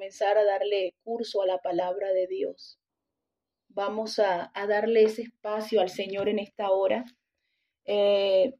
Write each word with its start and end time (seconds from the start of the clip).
comenzar 0.00 0.38
a 0.38 0.44
darle 0.44 0.94
curso 1.04 1.42
a 1.42 1.46
la 1.46 1.58
palabra 1.58 2.10
de 2.14 2.26
Dios. 2.26 2.80
Vamos 3.68 4.18
a, 4.18 4.50
darle 4.66 5.02
ese 5.02 5.20
espacio 5.20 5.78
al 5.82 5.90
Señor 5.90 6.30
en 6.30 6.38
esta 6.38 6.70
hora. 6.70 7.04
Eh, 7.84 8.54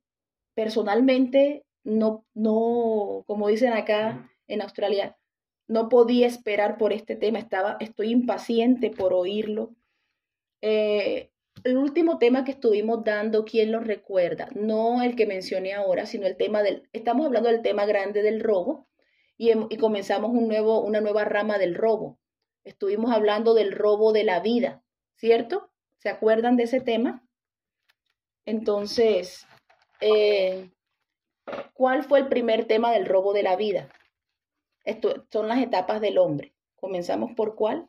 personalmente, 0.55 1.65
no, 1.83 2.27
no, 2.35 3.25
como 3.27 3.49
dicen 3.49 3.73
acá 3.73 4.31
en 4.49 4.61
Australia, 4.61 5.17
no 5.67 5.89
podía 5.89 6.27
esperar 6.27 6.77
por 6.77 6.93
este 6.93 7.17
tema, 7.17 7.39
estaba, 7.39 7.79
estoy 7.81 8.11
impaciente 8.11 8.91
por 8.91 9.15
oírlo. 9.15 9.75
Eh, 10.61 11.31
el 11.65 11.79
último 11.79 12.19
tema 12.19 12.45
que 12.45 12.53
estuvimos 12.53 13.03
dando, 13.03 13.47
¿quién 13.47 13.73
lo 13.73 13.81
recuerda? 13.81 14.51
No 14.55 15.03
el 15.03 15.17
que 15.17 15.25
mencioné 15.25 15.73
ahora, 15.73 16.05
sino 16.05 16.27
el 16.27 16.37
tema 16.37 16.63
del, 16.63 16.87
estamos 16.93 17.25
hablando 17.25 17.49
del 17.49 17.63
tema 17.63 17.87
grande 17.87 18.21
del 18.21 18.41
robo 18.41 18.90
y, 19.41 19.53
y 19.71 19.79
comenzamos 19.79 20.33
un 20.33 20.49
nuevo, 20.49 20.83
una 20.83 21.01
nueva 21.01 21.25
rama 21.25 21.57
del 21.57 21.75
robo. 21.75 22.19
Estuvimos 22.63 23.11
hablando 23.11 23.55
del 23.55 23.73
robo 23.73 24.13
de 24.13 24.23
la 24.23 24.41
vida, 24.41 24.83
¿cierto? 25.17 25.71
¿Se 25.97 26.11
acuerdan 26.11 26.59
de 26.59 26.65
ese 26.65 26.83
tema? 26.83 27.27
Entonces, 28.45 29.47
eh, 30.03 30.71
¿cuál 31.73 32.05
fue 32.05 32.19
el 32.19 32.29
primer 32.29 32.67
tema 32.67 32.93
del 32.93 33.07
robo 33.07 33.33
de 33.33 33.43
la 33.43 33.57
vida? 33.57 33.89
Esto 34.85 35.25
son 35.33 35.49
las 35.49 35.61
etapas 35.61 36.03
del 36.03 36.19
hombre. 36.19 36.53
¿Comenzamos 36.77 37.33
por 37.35 37.55
cuál? 37.55 37.89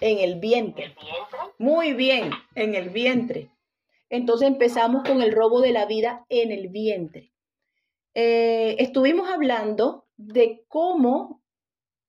En 0.00 0.18
el 0.18 0.38
vientre. 0.38 0.94
Muy 1.56 1.94
bien, 1.94 2.32
en 2.54 2.74
el 2.74 2.90
vientre. 2.90 3.48
Entonces 4.10 4.48
empezamos 4.48 5.02
con 5.04 5.22
el 5.22 5.32
robo 5.32 5.60
de 5.60 5.72
la 5.72 5.86
vida 5.86 6.24
en 6.28 6.52
el 6.52 6.68
vientre. 6.68 7.32
Eh, 8.14 8.76
estuvimos 8.78 9.28
hablando 9.28 10.06
de 10.16 10.64
cómo 10.68 11.42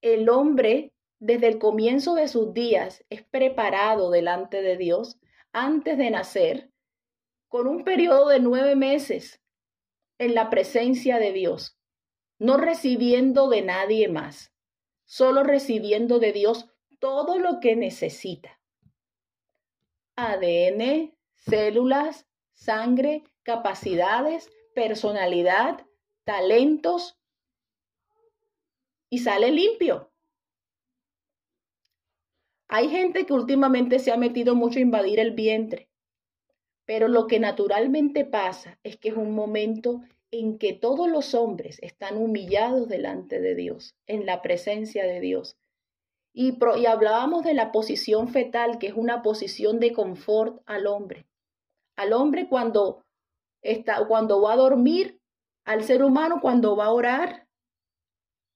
el 0.00 0.28
hombre 0.28 0.92
desde 1.18 1.48
el 1.48 1.58
comienzo 1.58 2.14
de 2.14 2.28
sus 2.28 2.54
días 2.54 3.04
es 3.10 3.22
preparado 3.22 4.10
delante 4.10 4.62
de 4.62 4.76
Dios 4.76 5.20
antes 5.52 5.98
de 5.98 6.10
nacer 6.10 6.70
con 7.48 7.66
un 7.66 7.84
periodo 7.84 8.28
de 8.28 8.40
nueve 8.40 8.76
meses 8.76 9.40
en 10.18 10.34
la 10.34 10.50
presencia 10.50 11.18
de 11.18 11.32
Dios, 11.32 11.76
no 12.38 12.56
recibiendo 12.56 13.48
de 13.48 13.62
nadie 13.62 14.08
más, 14.08 14.52
solo 15.04 15.42
recibiendo 15.42 16.18
de 16.18 16.32
Dios 16.32 16.68
todo 16.98 17.38
lo 17.38 17.58
que 17.60 17.76
necesita. 17.76 18.60
ADN, 20.16 21.14
células, 21.40 22.26
sangre, 22.52 23.24
capacidades, 23.42 24.50
personalidad, 24.74 25.86
talentos 26.24 27.18
y 29.08 29.18
sale 29.18 29.50
limpio. 29.50 30.10
Hay 32.68 32.88
gente 32.88 33.26
que 33.26 33.32
últimamente 33.32 33.98
se 33.98 34.12
ha 34.12 34.16
metido 34.16 34.54
mucho 34.54 34.78
a 34.78 34.82
invadir 34.82 35.18
el 35.18 35.32
vientre, 35.32 35.88
pero 36.84 37.08
lo 37.08 37.26
que 37.26 37.40
naturalmente 37.40 38.24
pasa 38.24 38.78
es 38.84 38.96
que 38.96 39.08
es 39.08 39.16
un 39.16 39.34
momento 39.34 40.02
en 40.30 40.58
que 40.58 40.72
todos 40.72 41.10
los 41.10 41.34
hombres 41.34 41.78
están 41.82 42.16
humillados 42.16 42.88
delante 42.88 43.40
de 43.40 43.56
Dios, 43.56 43.96
en 44.06 44.26
la 44.26 44.42
presencia 44.42 45.04
de 45.04 45.18
Dios, 45.18 45.56
y, 46.32 46.56
hablábamos 46.86 47.44
de 47.44 47.54
la 47.54 47.72
posición 47.72 48.28
fetal, 48.28 48.78
que 48.78 48.86
es 48.86 48.94
una 48.94 49.22
posición 49.22 49.80
de 49.80 49.92
confort 49.92 50.62
al 50.66 50.86
hombre. 50.86 51.26
Al 52.00 52.14
hombre 52.14 52.48
cuando, 52.48 53.04
está, 53.60 54.06
cuando 54.06 54.40
va 54.40 54.54
a 54.54 54.56
dormir, 54.56 55.20
al 55.66 55.84
ser 55.84 56.02
humano 56.02 56.38
cuando 56.40 56.74
va 56.74 56.86
a 56.86 56.92
orar, 56.92 57.46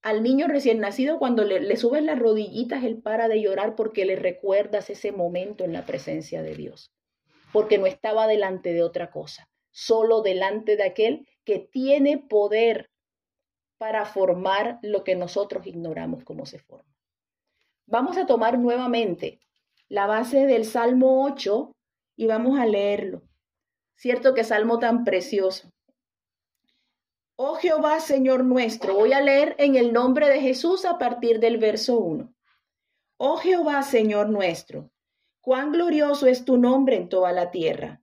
al 0.01 0.23
niño 0.23 0.49
recién 0.49 0.81
nacido 0.81 1.19
cuando 1.19 1.45
le, 1.45 1.61
le 1.61 1.77
subes 1.77 2.03
las 2.03 2.19
rodillitas, 2.19 2.85
él 2.85 3.03
para 3.03 3.29
de 3.29 3.43
llorar 3.43 3.77
porque 3.77 4.07
le 4.07 4.17
recuerdas 4.17 4.89
ese 4.89 5.13
momento 5.13 5.63
en 5.63 5.75
la 5.75 5.85
presencia 5.85 6.43
de 6.43 6.55
Dios, 6.55 6.91
porque 7.53 7.77
no 7.77 7.85
estaba 7.85 8.27
delante 8.27 8.73
de 8.73 8.83
otra 8.83 9.11
cosa, 9.11 9.47
solo 9.71 10.23
delante 10.23 10.79
de 10.79 10.85
aquel 10.85 11.29
que 11.45 11.59
tiene 11.59 12.17
poder 12.17 12.89
para 13.77 14.07
formar 14.07 14.79
lo 14.81 15.05
que 15.05 15.17
nosotros 15.17 15.67
ignoramos 15.67 16.25
cómo 16.25 16.47
se 16.47 16.61
forma. 16.61 16.97
Vamos 17.85 18.17
a 18.17 18.25
tomar 18.25 18.59
nuevamente 18.59 19.39
la 19.91 20.07
base 20.07 20.47
del 20.47 20.65
Salmo 20.65 21.27
8 21.27 21.73
y 22.17 22.27
vamos 22.27 22.59
a 22.59 22.65
leerlo. 22.65 23.21
Cierto 23.97 24.35
que 24.35 24.45
salmo 24.45 24.79
tan 24.79 25.05
precioso. 25.05 25.73
Oh 27.37 27.57
Jehová, 27.57 28.01
Señor 28.01 28.45
nuestro, 28.45 28.95
voy 28.95 29.13
a 29.13 29.21
leer 29.21 29.57
en 29.59 29.75
el 29.75 29.93
nombre 29.93 30.29
de 30.29 30.41
Jesús 30.41 30.85
a 30.85 30.99
partir 30.99 31.41
del 31.41 31.59
verso 31.59 31.99
1. 31.99 32.33
Oh 33.17 33.37
Jehová, 33.39 33.83
Señor 33.83 34.29
nuestro, 34.29 34.91
cuán 35.41 35.73
glorioso 35.73 36.27
es 36.27 36.45
tu 36.45 36.57
nombre 36.57 36.97
en 36.97 37.09
toda 37.09 37.33
la 37.33 37.51
tierra. 37.51 38.03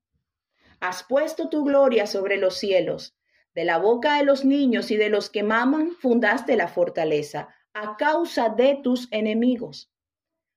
Has 0.81 1.03
puesto 1.03 1.47
tu 1.47 1.63
gloria 1.63 2.08
sobre 2.08 2.38
los 2.38 2.58
cielos. 2.58 3.16
De 3.53 3.66
la 3.66 3.78
boca 3.78 4.18
de 4.18 4.23
los 4.23 4.46
niños 4.46 4.91
y 4.91 4.97
de 4.97 5.09
los 5.09 5.29
que 5.29 5.44
maman 5.44 5.91
fundaste 5.91 6.56
la 6.56 6.68
fortaleza 6.68 7.50
a 7.73 7.96
causa 7.97 8.50
de 8.50 8.79
tus 8.81 9.08
enemigos, 9.12 9.91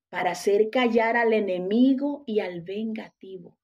para 0.09 0.33
hacer 0.33 0.71
callar 0.71 1.17
al 1.17 1.33
enemigo 1.33 2.25
y 2.27 2.41
al 2.41 2.63
vengativo. 2.63 3.59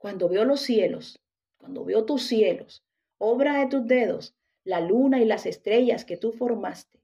Cuando 0.00 0.30
veo 0.30 0.46
los 0.46 0.62
cielos, 0.62 1.20
cuando 1.58 1.84
veo 1.84 2.06
tus 2.06 2.22
cielos, 2.22 2.82
obra 3.18 3.60
de 3.60 3.66
tus 3.66 3.86
dedos, 3.86 4.34
la 4.64 4.80
luna 4.80 5.20
y 5.20 5.26
las 5.26 5.44
estrellas 5.44 6.06
que 6.06 6.16
tú 6.16 6.32
formaste, 6.32 7.02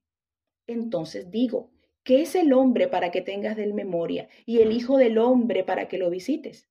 entonces 0.66 1.30
digo, 1.30 1.70
¿qué 2.04 2.22
es 2.22 2.34
el 2.34 2.54
hombre 2.54 2.88
para 2.88 3.10
que 3.10 3.20
tengas 3.20 3.54
de 3.54 3.70
memoria 3.70 4.30
y 4.46 4.60
el 4.60 4.72
Hijo 4.72 4.96
del 4.96 5.18
hombre 5.18 5.62
para 5.62 5.88
que 5.88 5.98
lo 5.98 6.08
visites? 6.08 6.70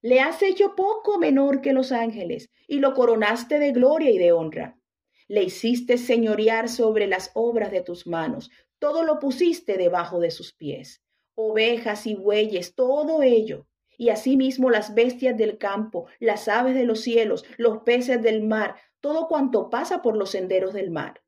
Le 0.00 0.20
has 0.20 0.42
hecho 0.42 0.74
poco 0.74 1.18
menor 1.18 1.60
que 1.60 1.74
los 1.74 1.92
ángeles 1.92 2.48
y 2.66 2.78
lo 2.78 2.94
coronaste 2.94 3.58
de 3.58 3.72
gloria 3.72 4.10
y 4.10 4.16
de 4.16 4.32
honra 4.32 4.80
le 5.28 5.42
hiciste 5.42 5.98
señorear 5.98 6.70
sobre 6.70 7.06
las 7.06 7.32
obras 7.34 7.70
de 7.70 7.82
tus 7.82 8.06
manos, 8.06 8.50
todo 8.78 9.04
lo 9.04 9.18
pusiste 9.18 9.76
debajo 9.76 10.20
de 10.20 10.30
sus 10.30 10.54
pies, 10.54 11.02
ovejas 11.34 12.06
y 12.06 12.14
bueyes, 12.14 12.74
todo 12.74 13.22
ello, 13.22 13.68
y 14.00 14.08
asimismo 14.08 14.70
las 14.70 14.94
bestias 14.94 15.36
del 15.36 15.58
campo, 15.58 16.06
las 16.20 16.48
aves 16.48 16.74
de 16.74 16.86
los 16.86 17.02
cielos, 17.02 17.44
los 17.58 17.82
peces 17.82 18.22
del 18.22 18.42
mar, 18.42 18.76
todo 19.00 19.28
cuanto 19.28 19.68
pasa 19.68 20.00
por 20.00 20.16
los 20.16 20.30
senderos 20.30 20.72
del 20.72 20.90
mar. 20.90 21.22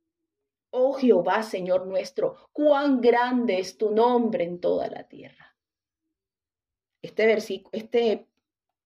Oh 0.70 0.94
Jehová, 0.94 1.42
Señor 1.42 1.86
nuestro, 1.86 2.48
cuán 2.50 3.02
grande 3.02 3.58
es 3.58 3.76
tu 3.76 3.90
nombre 3.90 4.44
en 4.44 4.58
toda 4.58 4.88
la 4.88 5.06
tierra. 5.06 5.54
Este 7.02 7.26
versículo, 7.26 7.68
este 7.74 8.26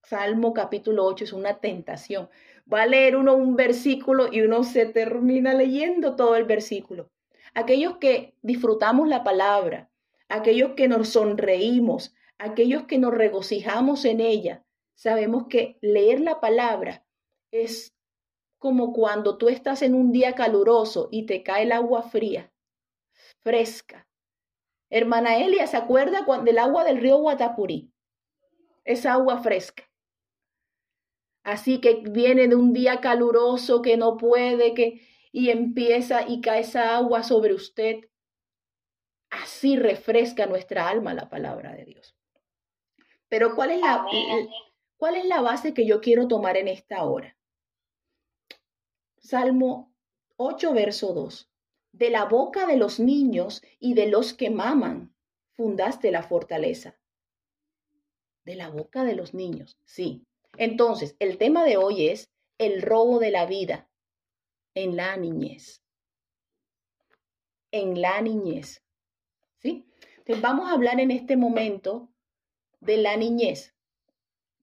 Salmo 0.02 0.52
capítulo 0.52 1.04
8 1.04 1.22
es 1.22 1.32
una 1.32 1.60
tentación, 1.60 2.28
va 2.70 2.82
a 2.82 2.86
leer 2.86 3.14
uno 3.14 3.36
un 3.36 3.54
versículo 3.54 4.32
y 4.32 4.40
uno 4.40 4.64
se 4.64 4.86
termina 4.86 5.54
leyendo 5.54 6.16
todo 6.16 6.34
el 6.34 6.42
versículo. 6.42 7.12
Aquellos 7.54 7.98
que 7.98 8.34
disfrutamos 8.42 9.06
la 9.06 9.22
palabra, 9.22 9.92
aquellos 10.28 10.72
que 10.72 10.88
nos 10.88 11.10
sonreímos, 11.10 12.16
aquellos 12.38 12.84
que 12.84 12.98
nos 12.98 13.14
regocijamos 13.14 14.04
en 14.04 14.20
ella, 14.20 14.64
sabemos 14.94 15.46
que 15.48 15.78
leer 15.80 16.20
la 16.20 16.40
palabra 16.40 17.04
es 17.50 17.94
como 18.58 18.92
cuando 18.92 19.38
tú 19.38 19.48
estás 19.48 19.82
en 19.82 19.94
un 19.94 20.12
día 20.12 20.34
caluroso 20.34 21.08
y 21.10 21.26
te 21.26 21.42
cae 21.42 21.64
el 21.64 21.72
agua 21.72 22.02
fría, 22.02 22.52
fresca. 23.42 24.08
Hermana 24.90 25.36
Elia, 25.36 25.66
¿se 25.66 25.76
acuerda 25.76 26.26
del 26.42 26.58
agua 26.58 26.84
del 26.84 26.98
río 26.98 27.18
Guatapurí? 27.18 27.92
Esa 28.84 29.12
agua 29.12 29.38
fresca. 29.38 29.90
Así 31.44 31.80
que 31.80 32.02
viene 32.10 32.48
de 32.48 32.56
un 32.56 32.72
día 32.72 33.00
caluroso 33.00 33.82
que 33.82 33.96
no 33.96 34.16
puede, 34.16 34.74
que 34.74 35.00
y 35.32 35.50
empieza 35.50 36.26
y 36.26 36.40
cae 36.40 36.60
esa 36.60 36.96
agua 36.96 37.22
sobre 37.22 37.52
usted. 37.52 38.08
Así 39.30 39.76
refresca 39.76 40.46
nuestra 40.46 40.88
alma 40.88 41.14
la 41.14 41.28
palabra 41.28 41.72
de 41.72 41.84
Dios. 41.84 42.15
Pero 43.28 43.54
¿cuál 43.54 43.72
es 43.72 43.80
la, 43.80 44.06
cuál 44.96 45.16
es 45.16 45.24
la 45.24 45.40
base 45.40 45.74
que 45.74 45.86
yo 45.86 46.00
quiero 46.00 46.28
tomar 46.28 46.56
en 46.56 46.68
esta 46.68 47.04
hora? 47.04 47.36
Salmo 49.18 49.92
8, 50.36 50.72
verso 50.72 51.12
2. 51.12 51.50
De 51.92 52.10
la 52.10 52.26
boca 52.26 52.66
de 52.66 52.76
los 52.76 53.00
niños 53.00 53.62
y 53.80 53.94
de 53.94 54.06
los 54.06 54.34
que 54.34 54.50
maman, 54.50 55.14
fundaste 55.54 56.10
la 56.10 56.22
fortaleza. 56.22 56.98
De 58.44 58.54
la 58.54 58.68
boca 58.68 59.02
de 59.02 59.14
los 59.14 59.34
niños, 59.34 59.78
sí. 59.84 60.24
Entonces, 60.56 61.16
el 61.18 61.38
tema 61.38 61.64
de 61.64 61.76
hoy 61.76 62.08
es 62.08 62.30
el 62.58 62.82
robo 62.82 63.18
de 63.18 63.30
la 63.30 63.46
vida 63.46 63.88
en 64.74 64.94
la 64.96 65.16
niñez. 65.16 65.82
En 67.72 68.00
la 68.00 68.20
niñez. 68.20 68.84
¿Sí? 69.58 69.86
Entonces, 70.18 70.40
vamos 70.40 70.68
a 70.68 70.74
hablar 70.74 71.00
en 71.00 71.10
este 71.10 71.36
momento 71.36 72.10
de 72.80 72.96
la 72.96 73.16
niñez. 73.16 73.74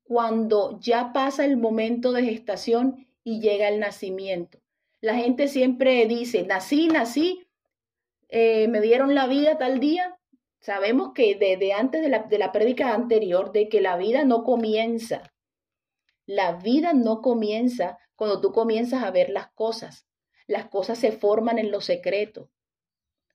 Cuando 0.03 0.79
ya 0.79 1.13
pasa 1.13 1.45
el 1.45 1.57
momento 1.57 2.11
de 2.11 2.23
gestación 2.23 3.07
y 3.23 3.39
llega 3.39 3.69
el 3.69 3.79
nacimiento. 3.79 4.59
La 5.01 5.15
gente 5.15 5.47
siempre 5.47 6.05
dice, 6.05 6.43
nací, 6.43 6.87
nací, 6.87 7.47
eh, 8.29 8.67
me 8.67 8.81
dieron 8.81 9.15
la 9.15 9.27
vida 9.27 9.57
tal 9.57 9.79
día. 9.79 10.17
Sabemos 10.59 11.11
que 11.13 11.35
desde 11.35 11.73
antes 11.73 12.01
de 12.01 12.09
la, 12.09 12.19
de 12.19 12.37
la 12.37 12.51
prédica 12.51 12.93
anterior, 12.93 13.51
de 13.51 13.67
que 13.67 13.81
la 13.81 13.97
vida 13.97 14.23
no 14.23 14.43
comienza. 14.43 15.33
La 16.25 16.53
vida 16.53 16.93
no 16.93 17.21
comienza 17.21 17.97
cuando 18.15 18.39
tú 18.39 18.53
comienzas 18.53 19.03
a 19.03 19.11
ver 19.11 19.29
las 19.29 19.51
cosas. 19.51 20.07
Las 20.47 20.67
cosas 20.67 20.97
se 20.97 21.11
forman 21.11 21.59
en 21.59 21.69
lo 21.69 21.81
secreto. 21.81 22.49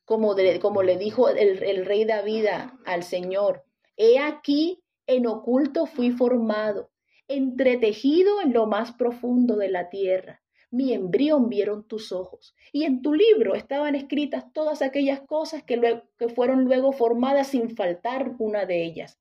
Como, 0.05 0.35
como 0.61 0.83
le 0.83 0.97
dijo 0.97 1.29
el, 1.29 1.63
el 1.63 1.85
rey 1.85 2.07
David 2.07 2.47
al 2.87 3.03
Señor, 3.03 3.68
he 3.99 4.19
aquí 4.19 4.83
en 5.07 5.27
oculto 5.27 5.87
fui 5.87 6.13
formado, 6.13 6.91
entretejido 7.27 8.41
en 8.41 8.53
lo 8.53 8.67
más 8.67 8.93
profundo 8.93 9.57
de 9.57 9.69
la 9.69 9.91
tierra. 9.91 10.41
Mi 10.71 10.93
embrión 10.93 11.49
vieron 11.49 11.87
tus 11.89 12.13
ojos, 12.13 12.55
y 12.73 12.85
en 12.85 13.03
tu 13.03 13.15
libro 13.15 13.55
estaban 13.55 13.95
escritas 13.95 14.53
todas 14.53 14.83
aquellas 14.83 15.21
cosas 15.23 15.63
que, 15.65 16.03
que 16.17 16.29
fueron 16.29 16.65
luego 16.65 16.93
formadas 16.93 17.49
sin 17.49 17.75
faltar 17.75 18.37
una 18.39 18.67
de 18.67 18.85
ellas. 18.85 19.19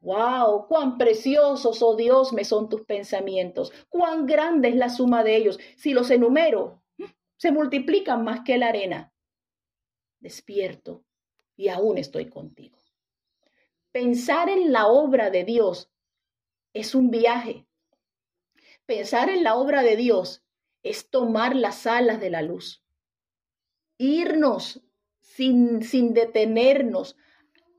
¡Wow! 0.00 0.66
¡Cuán 0.66 0.98
preciosos, 0.98 1.82
oh 1.82 1.94
Dios, 1.94 2.32
me 2.32 2.44
son 2.44 2.68
tus 2.68 2.82
pensamientos! 2.82 3.72
¡Cuán 3.90 4.26
grande 4.26 4.70
es 4.70 4.76
la 4.76 4.88
suma 4.88 5.22
de 5.22 5.36
ellos! 5.36 5.60
Si 5.76 5.92
los 5.92 6.10
enumero, 6.10 6.82
se 7.36 7.52
multiplican 7.52 8.24
más 8.24 8.40
que 8.40 8.58
la 8.58 8.68
arena. 8.68 9.12
Despierto 10.18 11.04
y 11.54 11.68
aún 11.68 11.98
estoy 11.98 12.30
contigo. 12.30 12.79
Pensar 13.92 14.48
en 14.48 14.70
la 14.70 14.86
obra 14.86 15.30
de 15.30 15.42
Dios 15.42 15.90
es 16.72 16.94
un 16.94 17.10
viaje. 17.10 17.66
Pensar 18.86 19.28
en 19.28 19.42
la 19.42 19.56
obra 19.56 19.82
de 19.82 19.96
Dios 19.96 20.44
es 20.84 21.10
tomar 21.10 21.56
las 21.56 21.88
alas 21.88 22.20
de 22.20 22.30
la 22.30 22.42
luz. 22.42 22.84
Irnos 23.98 24.80
sin, 25.18 25.82
sin 25.82 26.14
detenernos, 26.14 27.16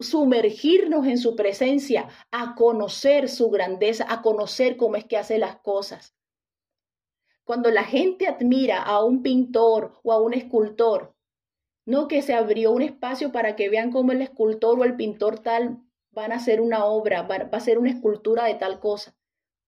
sumergirnos 0.02 1.08
en 1.08 1.18
su 1.18 1.38
presencia, 1.38 2.10
a 2.30 2.56
conocer 2.56 3.30
su 3.30 3.50
grandeza, 3.50 4.06
a 4.10 4.22
conocer 4.22 4.76
cómo 4.76 4.98
es 4.98 5.06
que 5.06 5.16
hace 5.16 5.38
las 5.38 5.62
cosas. 5.62 6.14
Cuando 7.46 7.72
la 7.72 7.86
gente 7.86 8.28
admira 8.28 8.84
a 8.84 9.02
un 9.02 9.24
pintor 9.24 9.98
o 10.04 10.12
a 10.12 10.22
un 10.22 10.34
escultor, 10.34 11.16
no 11.86 12.10
que 12.10 12.22
se 12.22 12.34
abrió 12.34 12.72
un 12.72 12.82
espacio 12.82 13.32
para 13.32 13.56
que 13.56 13.70
vean 13.70 13.92
cómo 13.92 14.12
el 14.12 14.22
escultor 14.22 14.78
o 14.78 14.84
el 14.84 14.98
pintor 14.98 15.40
tal 15.40 15.82
van 16.12 16.32
a 16.32 16.36
hacer 16.36 16.62
una 16.62 16.86
obra, 16.86 17.24
va, 17.24 17.36
a 17.36 17.60
ser 17.60 17.78
una 17.78 17.90
escultura 17.90 18.46
de 18.46 18.56
tal 18.56 18.80
cosa. 18.80 19.16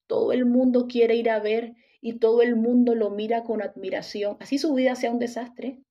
Todo 0.08 0.34
el 0.34 0.46
mundo 0.46 0.88
quiere 0.88 1.16
ir 1.16 1.30
a 1.30 1.40
ver 1.40 1.76
y 2.02 2.20
todo 2.20 2.42
el 2.42 2.56
mundo 2.56 2.96
lo 2.96 3.10
mira 3.10 3.44
con 3.44 3.62
admiración. 3.62 4.38
Así 4.40 4.58
su 4.58 4.74
vida 4.74 4.96
sea 4.96 5.12
un 5.12 5.20
desastre. 5.20 5.82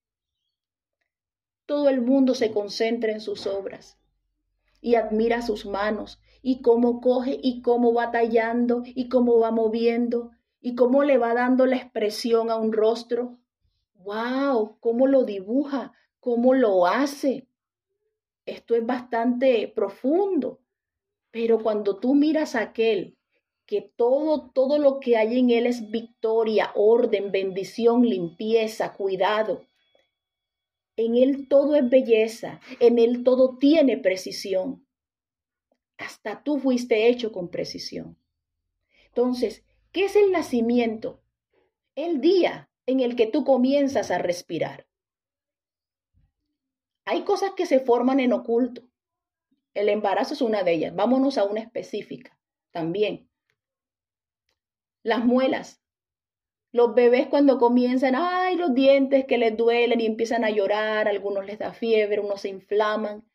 Todo 1.66 1.88
el 1.88 2.02
mundo 2.02 2.34
se 2.34 2.50
concentra 2.50 3.12
en 3.12 3.20
sus 3.20 3.46
obras 3.46 3.98
y 4.80 4.96
admira 4.96 5.42
sus 5.42 5.64
manos 5.64 6.20
y 6.42 6.60
cómo 6.60 7.00
coge 7.00 7.38
y 7.42 7.62
cómo 7.62 7.94
va 7.94 8.10
tallando 8.10 8.82
y 8.84 9.08
cómo 9.08 9.38
va 9.38 9.50
moviendo 9.50 10.32
y 10.60 10.74
cómo 10.74 11.02
le 11.02 11.18
va 11.18 11.34
dando 11.34 11.66
la 11.66 11.76
expresión 11.76 12.50
a 12.50 12.56
un 12.56 12.72
rostro. 12.72 13.38
¡Wow! 13.94 14.78
¿Cómo 14.80 15.06
lo 15.06 15.24
dibuja? 15.24 15.92
¿Cómo 16.20 16.54
lo 16.54 16.86
hace? 16.86 17.48
Esto 18.44 18.74
es 18.74 18.84
bastante 18.84 19.68
profundo, 19.68 20.60
pero 21.30 21.62
cuando 21.62 21.98
tú 21.98 22.14
miras 22.14 22.54
a 22.54 22.62
aquel 22.62 23.16
que 23.66 23.80
todo, 23.80 24.50
todo 24.50 24.78
lo 24.78 25.00
que 25.00 25.16
hay 25.16 25.38
en 25.38 25.50
él 25.50 25.66
es 25.66 25.90
victoria, 25.90 26.72
orden, 26.74 27.30
bendición, 27.30 28.02
limpieza, 28.02 28.92
cuidado. 28.92 29.66
En 30.96 31.16
él 31.16 31.48
todo 31.48 31.76
es 31.76 31.88
belleza, 31.88 32.60
en 32.80 32.98
él 32.98 33.24
todo 33.24 33.56
tiene 33.58 33.96
precisión. 33.96 34.86
Hasta 35.96 36.42
tú 36.42 36.58
fuiste 36.58 37.08
hecho 37.08 37.32
con 37.32 37.48
precisión. 37.48 38.18
Entonces, 39.06 39.64
¿qué 39.92 40.06
es 40.06 40.16
el 40.16 40.32
nacimiento? 40.32 41.22
El 41.94 42.20
día 42.20 42.70
en 42.86 43.00
el 43.00 43.14
que 43.16 43.26
tú 43.26 43.44
comienzas 43.44 44.10
a 44.10 44.18
respirar. 44.18 44.86
Hay 47.04 47.24
cosas 47.24 47.52
que 47.56 47.66
se 47.66 47.80
forman 47.80 48.20
en 48.20 48.32
oculto. 48.32 48.82
El 49.74 49.88
embarazo 49.88 50.34
es 50.34 50.42
una 50.42 50.62
de 50.62 50.72
ellas. 50.72 50.94
Vámonos 50.94 51.38
a 51.38 51.44
una 51.44 51.60
específica 51.60 52.38
también. 52.70 53.28
Las 55.02 55.24
muelas. 55.24 55.80
Los 56.70 56.94
bebés 56.94 57.26
cuando 57.26 57.58
comienzan, 57.58 58.14
ay, 58.16 58.56
los 58.56 58.72
dientes 58.72 59.26
que 59.26 59.36
les 59.36 59.56
duelen 59.56 60.00
y 60.00 60.06
empiezan 60.06 60.44
a 60.44 60.50
llorar, 60.50 61.08
algunos 61.08 61.44
les 61.44 61.58
da 61.58 61.74
fiebre, 61.74 62.20
unos 62.20 62.42
se 62.42 62.48
inflaman. 62.48 63.28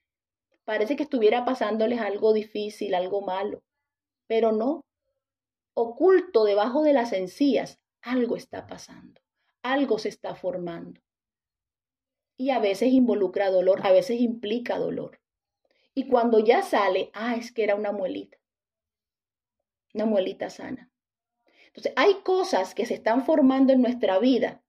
Parece 0.63 0.95
que 0.95 1.03
estuviera 1.03 1.45
pasándoles 1.45 1.99
algo 1.99 2.33
difícil, 2.33 2.95
algo 2.95 3.21
malo. 3.21 3.63
Pero 4.27 4.53
no. 4.53 4.85
Oculto 5.75 6.45
debajo 6.45 6.81
de 6.81 6.93
las 6.93 7.13
encías, 7.13 7.79
algo 8.01 8.37
está 8.37 8.65
pasando, 8.65 9.21
algo 9.61 9.99
se 9.99 10.09
está 10.09 10.33
formando 10.33 10.99
y 12.37 12.51
a 12.51 12.59
veces 12.59 12.93
involucra 12.93 13.49
dolor, 13.49 13.81
a 13.83 13.91
veces 13.91 14.21
implica 14.21 14.77
dolor. 14.77 15.19
Y 15.93 16.07
cuando 16.07 16.39
ya 16.39 16.61
sale, 16.61 17.09
ah, 17.13 17.35
es 17.35 17.51
que 17.51 17.63
era 17.63 17.75
una 17.75 17.91
muelita, 17.91 18.37
una 19.93 20.05
muelita 20.05 20.49
sana. 20.49 20.91
Entonces, 21.67 21.93
hay 21.95 22.21
cosas 22.23 22.75
que 22.75 22.85
se 22.85 22.93
están 22.93 23.25
formando 23.25 23.73
en 23.73 23.81
nuestra 23.81 24.19
vida 24.19 24.63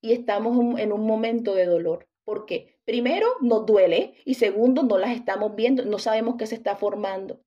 y 0.00 0.12
estamos 0.12 0.78
en 0.78 0.92
un 0.92 1.06
momento 1.06 1.54
de 1.54 1.66
dolor. 1.66 2.08
porque 2.24 2.74
Primero, 2.84 3.26
nos 3.40 3.64
duele 3.64 4.14
y 4.26 4.34
segundo, 4.34 4.82
no 4.82 4.98
las 4.98 5.16
estamos 5.16 5.54
viendo, 5.54 5.84
no 5.86 5.98
sabemos 5.98 6.36
qué 6.36 6.46
se 6.46 6.54
está 6.54 6.76
formando. 6.76 7.40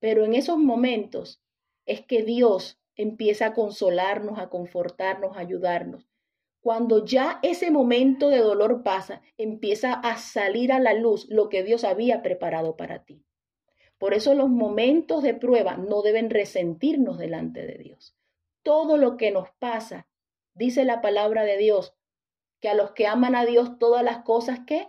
Pero 0.00 0.24
en 0.24 0.34
esos 0.34 0.58
momentos 0.58 1.40
es 1.86 2.04
que 2.04 2.22
Dios 2.22 2.80
empieza 2.96 3.46
a 3.46 3.54
consolarnos, 3.54 4.38
a 4.38 4.48
confortarnos, 4.48 5.36
a 5.36 5.40
ayudarnos. 5.40 6.09
Cuando 6.60 7.04
ya 7.04 7.38
ese 7.42 7.70
momento 7.70 8.28
de 8.28 8.38
dolor 8.38 8.82
pasa, 8.82 9.22
empieza 9.38 9.94
a 9.94 10.18
salir 10.18 10.72
a 10.72 10.78
la 10.78 10.92
luz 10.92 11.26
lo 11.30 11.48
que 11.48 11.62
Dios 11.62 11.84
había 11.84 12.22
preparado 12.22 12.76
para 12.76 13.04
ti. 13.04 13.24
Por 13.96 14.14
eso 14.14 14.34
los 14.34 14.48
momentos 14.48 15.22
de 15.22 15.34
prueba 15.34 15.76
no 15.76 16.02
deben 16.02 16.30
resentirnos 16.30 17.18
delante 17.18 17.66
de 17.66 17.78
Dios. 17.78 18.16
Todo 18.62 18.98
lo 18.98 19.16
que 19.16 19.30
nos 19.30 19.50
pasa, 19.58 20.06
dice 20.54 20.84
la 20.84 21.00
palabra 21.00 21.44
de 21.44 21.56
Dios, 21.56 21.94
que 22.60 22.68
a 22.68 22.74
los 22.74 22.92
que 22.92 23.06
aman 23.06 23.34
a 23.34 23.46
Dios 23.46 23.78
todas 23.78 24.02
las 24.04 24.22
cosas 24.22 24.60
que 24.66 24.88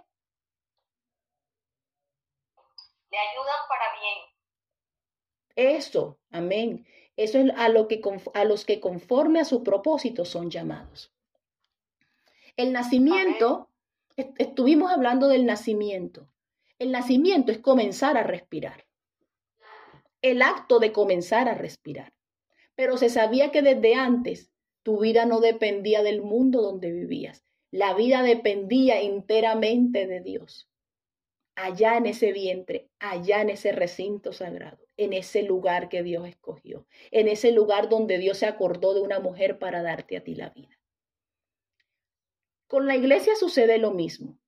le 3.11 3.17
ayudan 3.17 3.61
para 3.69 3.85
bien. 3.99 5.75
Eso, 5.77 6.19
amén. 6.31 6.85
Eso 7.15 7.37
es 7.37 7.51
a, 7.55 7.69
lo 7.69 7.87
que, 7.87 8.01
a 8.33 8.45
los 8.45 8.65
que 8.65 8.79
conforme 8.79 9.39
a 9.39 9.45
su 9.45 9.63
propósito 9.63 10.25
son 10.25 10.49
llamados. 10.49 11.13
El 12.61 12.73
nacimiento, 12.73 13.71
estuvimos 14.37 14.91
hablando 14.91 15.27
del 15.27 15.47
nacimiento. 15.47 16.29
El 16.77 16.91
nacimiento 16.91 17.51
es 17.51 17.57
comenzar 17.57 18.17
a 18.17 18.23
respirar. 18.23 18.85
El 20.21 20.43
acto 20.43 20.77
de 20.77 20.91
comenzar 20.91 21.49
a 21.49 21.55
respirar. 21.55 22.13
Pero 22.75 22.97
se 22.97 23.09
sabía 23.09 23.49
que 23.49 23.63
desde 23.63 23.95
antes 23.95 24.51
tu 24.83 24.99
vida 24.99 25.25
no 25.25 25.39
dependía 25.39 26.03
del 26.03 26.21
mundo 26.21 26.61
donde 26.61 26.91
vivías. 26.91 27.43
La 27.71 27.95
vida 27.95 28.21
dependía 28.21 29.01
enteramente 29.01 30.05
de 30.05 30.21
Dios. 30.21 30.69
Allá 31.55 31.97
en 31.97 32.05
ese 32.05 32.31
vientre, 32.31 32.91
allá 32.99 33.41
en 33.41 33.49
ese 33.49 33.71
recinto 33.71 34.33
sagrado, 34.33 34.85
en 34.97 35.13
ese 35.13 35.41
lugar 35.41 35.89
que 35.89 36.03
Dios 36.03 36.27
escogió, 36.27 36.85
en 37.09 37.27
ese 37.27 37.53
lugar 37.53 37.89
donde 37.89 38.19
Dios 38.19 38.37
se 38.37 38.45
acordó 38.45 38.93
de 38.93 39.01
una 39.01 39.19
mujer 39.19 39.57
para 39.57 39.81
darte 39.81 40.15
a 40.15 40.23
ti 40.23 40.35
la 40.35 40.51
vida. 40.51 40.77
Con 42.71 42.87
la 42.87 42.95
iglesia 42.95 43.35
sucede 43.35 43.79
lo 43.79 43.91
mismo. 43.91 44.39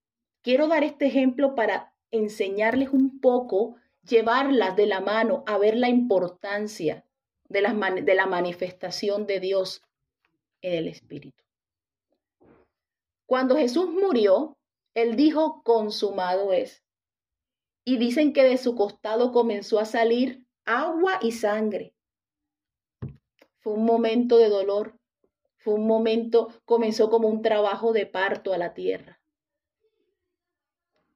Quiero 0.43 0.69
dar 0.69 0.85
este 0.85 1.07
ejemplo 1.07 1.55
para 1.55 1.93
enseñarles 2.09 2.87
un 2.87 3.19
poco, 3.19 3.75
llevarlas 4.01 4.77
de 4.77 4.87
la 4.87 5.01
mano 5.01 5.43
a 5.45 5.57
ver 5.57 5.75
la 5.75 5.89
importancia 5.89 7.05
de 7.49 7.61
la, 7.61 8.25
manifestación 8.25 9.27
de 9.27 9.41
Dios 9.41 9.81
en 10.61 10.73
el 10.73 10.87
Espíritu. 10.87 11.43
Cuando 13.25 13.57
Jesús 13.57 13.89
murió, 13.89 14.57
Él 14.93 15.17
dijo, 15.17 15.61
consumado 15.61 16.53
es. 16.53 16.81
Y 17.83 17.97
dicen 17.97 18.31
que 18.31 18.45
de 18.45 18.55
su 18.55 18.73
costado 18.73 19.33
comenzó 19.33 19.79
a 19.79 19.85
salir 19.85 20.47
agua 20.63 21.19
y 21.21 21.33
sangre. 21.33 21.93
Fue 23.59 23.73
un 23.73 23.83
momento 23.83 24.37
de 24.37 24.47
dolor, 24.47 24.97
fue 25.63 25.75
un 25.75 25.87
momento, 25.87 26.49
comenzó 26.65 27.09
como 27.09 27.29
un 27.29 27.41
trabajo 27.41 27.93
de 27.93 28.05
parto 28.05 28.53
a 28.53 28.57
la 28.57 28.73
tierra. 28.73 29.21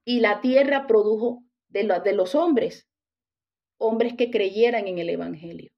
Y 0.06 0.20
la 0.20 0.40
tierra 0.40 0.86
produjo 0.86 1.44
de, 1.68 1.84
los 2.14 2.34
hombres, 2.34 2.88
hombres 3.76 4.14
que 4.16 4.30
creyeran 4.30 4.88
en 4.88 4.98
el 4.98 5.10
Evangelio. 5.10 5.70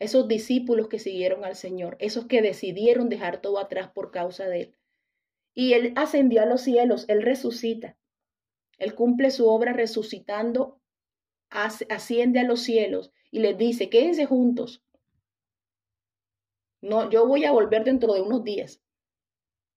esos 0.00 0.26
discípulos 0.26 0.88
que 0.88 0.98
siguieron 0.98 1.44
al 1.44 1.54
Señor, 1.54 1.96
esos 2.00 2.26
que 2.26 2.42
decidieron 2.42 3.08
dejar 3.08 3.40
todo 3.40 3.58
atrás 3.58 3.90
por 3.92 4.10
causa 4.10 4.46
de 4.46 4.62
Él. 4.62 4.76
Y 5.54 5.74
Él 5.74 5.92
ascendió 5.94 6.42
a 6.42 6.46
los 6.46 6.62
cielos, 6.62 7.04
Él 7.08 7.22
resucita, 7.22 7.98
Él 8.78 8.94
cumple 8.94 9.30
su 9.30 9.46
obra 9.46 9.74
resucitando, 9.74 10.80
asciende 11.50 12.40
a 12.40 12.44
los 12.44 12.62
cielos 12.62 13.12
y 13.30 13.40
les 13.40 13.56
dice, 13.58 13.90
quédense 13.90 14.24
juntos. 14.26 14.82
No, 16.80 17.10
yo 17.10 17.26
voy 17.26 17.44
a 17.44 17.52
volver 17.52 17.84
dentro 17.84 18.12
de 18.14 18.22
unos 18.22 18.44
días. 18.44 18.80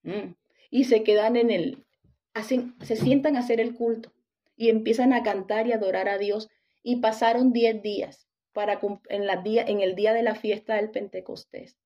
Mm. 0.03 0.35
Y 0.69 0.85
se 0.85 1.03
quedan 1.03 1.35
en 1.35 1.51
el, 1.51 1.85
hacen, 2.33 2.75
se 2.81 2.95
sientan 2.95 3.35
a 3.35 3.39
hacer 3.39 3.59
el 3.59 3.75
culto 3.75 4.11
y 4.55 4.69
empiezan 4.69 5.13
a 5.13 5.23
cantar 5.23 5.67
y 5.67 5.73
adorar 5.73 6.07
a 6.07 6.17
Dios. 6.17 6.49
Y 6.81 6.97
pasaron 6.97 7.53
diez 7.53 7.81
días 7.81 8.27
para 8.51 8.79
en, 9.09 9.25
la 9.25 9.37
día, 9.37 9.63
en 9.63 9.81
el 9.81 9.95
día 9.95 10.13
de 10.13 10.23
la 10.23 10.35
fiesta 10.35 10.75
del 10.75 10.91
Pentecostés. 10.91 11.77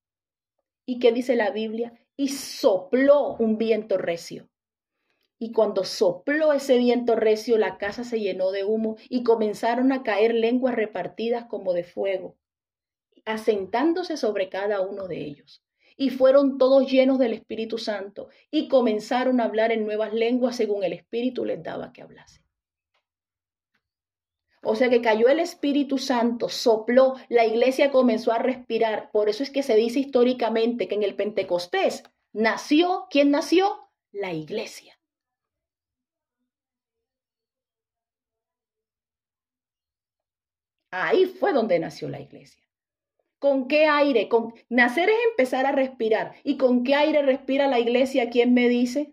¿Y 0.86 1.00
qué 1.00 1.12
dice 1.12 1.36
la 1.36 1.52
Biblia? 1.52 1.94
Y 2.16 2.30
sopló 2.30 3.36
un 3.36 3.58
viento 3.58 3.98
recio. 3.98 4.50
Y 5.40 5.52
cuando 5.52 5.84
sopló 5.84 6.52
ese 6.54 6.78
viento 6.78 7.16
recio, 7.16 7.58
la 7.58 7.78
casa 7.78 8.04
se 8.04 8.20
llenó 8.20 8.52
de 8.52 8.64
humo 8.64 8.96
y 9.08 9.24
comenzaron 9.24 9.92
a 9.92 10.02
caer 10.02 10.34
lenguas 10.34 10.76
repartidas 10.76 11.46
como 11.46 11.74
de 11.74 11.84
fuego, 11.84 12.36
asentándose 13.28 14.18
sobre 14.18 14.50
cada 14.50 14.82
uno 14.82 15.08
de 15.08 15.18
ellos. 15.18 15.64
Y 15.98 16.10
fueron 16.12 16.58
todos 16.58 16.90
llenos 16.90 17.20
del 17.20 17.34
Espíritu 17.34 17.78
Santo 17.78 18.30
y 18.50 18.68
comenzaron 18.68 19.42
a 19.42 19.46
hablar 19.46 19.72
en 19.72 19.86
nuevas 19.86 20.14
lenguas 20.14 20.56
según 20.56 20.84
el 20.84 20.94
Espíritu 20.94 21.44
les 21.44 21.62
daba 21.62 21.92
que 21.92 22.04
hablasen. 22.04 22.44
O 24.64 24.76
sea 24.76 24.90
que 24.90 25.02
cayó 25.02 25.28
el 25.28 25.40
Espíritu 25.40 25.98
Santo, 25.98 26.50
sopló, 26.50 27.16
la 27.30 27.46
iglesia 27.46 27.92
comenzó 27.92 28.32
a 28.32 28.40
respirar. 28.40 29.12
Por 29.12 29.30
eso 29.30 29.44
es 29.44 29.50
que 29.50 29.64
se 29.64 29.76
dice 29.76 30.00
históricamente 30.00 30.88
que 30.88 30.96
en 30.96 31.04
el 31.04 31.16
Pentecostés 31.16 32.04
nació, 32.34 33.08
¿quién 33.10 33.32
nació? 33.32 33.90
La 34.12 34.34
iglesia. 34.34 35.00
Ahí 40.92 41.26
fue 41.26 41.54
donde 41.54 41.80
nació 41.80 42.10
la 42.10 42.20
iglesia. 42.20 42.67
¿Con 43.39 43.67
qué 43.67 43.86
aire? 43.86 44.27
Con... 44.29 44.53
Nacer 44.70 45.10
es 45.10 45.20
empezar 45.29 45.65
a 45.65 45.72
respirar. 45.72 46.36
¿Y 46.44 46.58
con 46.58 46.84
qué 46.84 46.96
aire 46.96 47.22
respira 47.22 47.67
la 47.67 47.79
iglesia? 47.79 48.29
¿Quién 48.29 48.53
me 48.53 48.67
dice? 48.67 49.12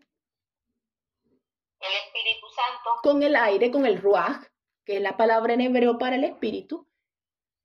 El 1.80 1.92
Espíritu 2.06 2.46
Santo. 2.54 2.90
Con 3.02 3.22
el 3.22 3.36
aire, 3.36 3.70
con 3.70 3.84
el 3.84 4.00
ruaj 4.00 4.46
que 4.84 4.96
es 4.96 5.02
la 5.02 5.16
palabra 5.16 5.54
en 5.54 5.60
hebreo 5.60 5.98
para 5.98 6.16
el 6.16 6.24
espíritu, 6.24 6.86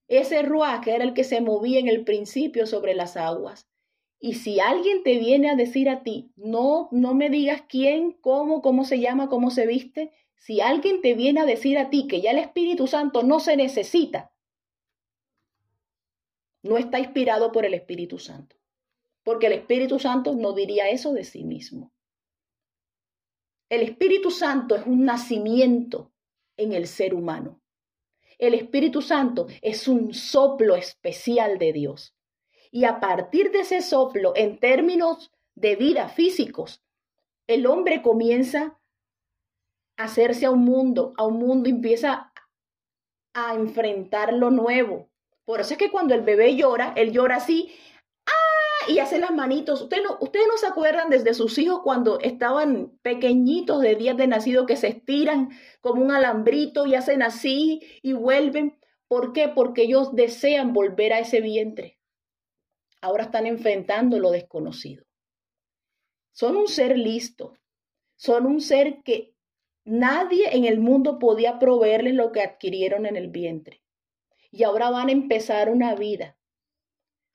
ese 0.08 0.42
ruach 0.42 0.88
era 0.88 1.04
el 1.04 1.14
que 1.14 1.24
se 1.24 1.42
movía 1.42 1.80
en 1.80 1.88
el 1.88 2.04
principio 2.04 2.66
sobre 2.66 2.96
las 2.96 3.18
aguas. 3.18 3.68
Y 4.20 4.34
si 4.36 4.60
alguien 4.60 5.04
te 5.04 5.18
viene 5.18 5.50
a 5.50 5.56
decir 5.56 5.88
a 5.90 6.04
ti, 6.04 6.32
no, 6.36 6.90
no 6.92 7.14
me 7.14 7.30
digas 7.30 7.64
quién, 7.70 8.12
cómo, 8.14 8.62
cómo 8.62 8.84
se 8.84 9.00
llama, 9.00 9.30
cómo 9.30 9.50
se 9.50 9.66
viste, 9.66 10.12
si 10.36 10.62
alguien 10.62 11.02
te 11.02 11.14
viene 11.14 11.42
a 11.42 11.46
decir 11.46 11.78
a 11.78 11.90
ti 11.90 12.08
que 12.08 12.22
ya 12.22 12.32
el 12.32 12.40
Espíritu 12.40 12.88
Santo 12.88 13.24
no 13.24 13.40
se 13.40 13.56
necesita, 13.56 14.32
no 16.64 16.78
está 16.78 17.00
inspirado 17.00 17.52
por 17.52 17.66
el 17.66 17.74
Espíritu 17.74 18.20
Santo. 18.20 18.56
Porque 19.24 19.48
el 19.48 19.54
Espíritu 19.54 20.00
Santo 20.00 20.34
no 20.36 20.54
diría 20.54 20.90
eso 20.90 21.14
de 21.14 21.24
sí 21.24 21.44
mismo. 21.44 21.94
El 23.70 23.82
Espíritu 23.84 24.32
Santo 24.32 24.76
es 24.76 24.86
un 24.86 25.06
nacimiento 25.06 26.12
en 26.58 26.74
el 26.74 26.88
ser 26.88 27.14
humano. 27.14 27.62
El 28.40 28.54
Espíritu 28.54 29.02
Santo 29.02 29.48
es 29.62 29.88
un 29.88 30.14
soplo 30.14 30.76
especial 30.76 31.60
de 31.60 31.74
Dios. 31.74 32.16
Y 32.72 32.86
a 32.86 33.00
partir 33.00 33.52
de 33.52 33.60
ese 33.60 33.82
soplo, 33.82 34.34
en 34.36 34.60
términos 34.60 35.32
de 35.56 35.76
vida 35.76 36.10
físicos, 36.10 36.82
el 37.48 37.66
hombre 37.66 38.02
comienza 38.02 38.80
a 39.98 40.04
hacerse 40.06 40.46
a 40.46 40.52
un 40.52 40.64
mundo, 40.64 41.14
a 41.18 41.26
un 41.26 41.38
mundo 41.38 41.70
empieza 41.70 42.32
a 43.34 43.56
enfrentar 43.56 44.34
lo 44.34 44.52
nuevo. 44.52 45.09
Por 45.50 45.62
eso 45.62 45.74
es 45.74 45.80
que 45.80 45.90
cuando 45.90 46.14
el 46.14 46.22
bebé 46.22 46.56
llora, 46.56 46.94
él 46.96 47.12
llora 47.12 47.38
así 47.38 47.72
y 48.88 49.00
hace 49.00 49.18
las 49.18 49.32
manitos. 49.32 49.82
Ustedes 49.82 50.04
no, 50.04 50.20
ustedes 50.22 50.46
no 50.48 50.58
se 50.58 50.68
acuerdan 50.68 51.10
desde 51.10 51.34
sus 51.34 51.58
hijos 51.58 51.80
cuando 51.84 52.20
estaban 52.20 53.00
pequeñitos 53.02 53.82
de 53.82 53.96
días 53.96 54.16
de 54.16 54.28
nacido 54.28 54.68
que 54.68 54.76
se 54.76 54.90
estiran 54.90 55.50
como 55.82 56.04
un 56.04 56.12
alambrito 56.12 56.86
y 56.86 56.94
hacen 56.94 57.24
así 57.24 57.82
y 58.04 58.14
vuelven. 58.14 58.78
¿Por 59.08 59.34
qué? 59.34 59.48
Porque 59.48 59.86
ellos 59.86 60.16
desean 60.16 60.72
volver 60.72 61.14
a 61.14 61.20
ese 61.20 61.42
vientre. 61.42 61.98
Ahora 63.02 63.24
están 63.24 63.48
enfrentando 63.48 64.20
lo 64.20 64.30
desconocido. 64.30 65.04
Son 66.32 66.58
un 66.58 66.68
ser 66.68 66.96
listo. 66.96 67.58
Son 68.18 68.46
un 68.46 68.62
ser 68.62 69.02
que 69.02 69.34
nadie 69.84 70.56
en 70.56 70.66
el 70.66 70.80
mundo 70.80 71.18
podía 71.18 71.58
proveerles 71.58 72.14
lo 72.14 72.32
que 72.32 72.42
adquirieron 72.44 73.08
en 73.08 73.16
el 73.16 73.30
vientre. 73.30 73.79
Y 74.52 74.64
ahora 74.64 74.90
van 74.90 75.10
a 75.10 75.12
empezar 75.12 75.70
una 75.70 75.96
vida 75.96 76.40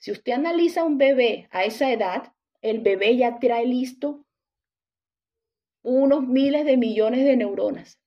si 0.04 0.12
usted 0.12 0.32
analiza 0.32 0.84
un 0.84 0.98
bebé 0.98 1.48
a 1.50 1.64
esa 1.64 1.90
edad, 1.90 2.34
el 2.60 2.80
bebé 2.80 3.16
ya 3.16 3.38
trae 3.38 3.64
listo 3.64 4.26
unos 5.80 6.28
miles 6.28 6.66
de 6.66 6.76
millones 6.76 7.24
de 7.24 7.38
neuronas. 7.38 7.98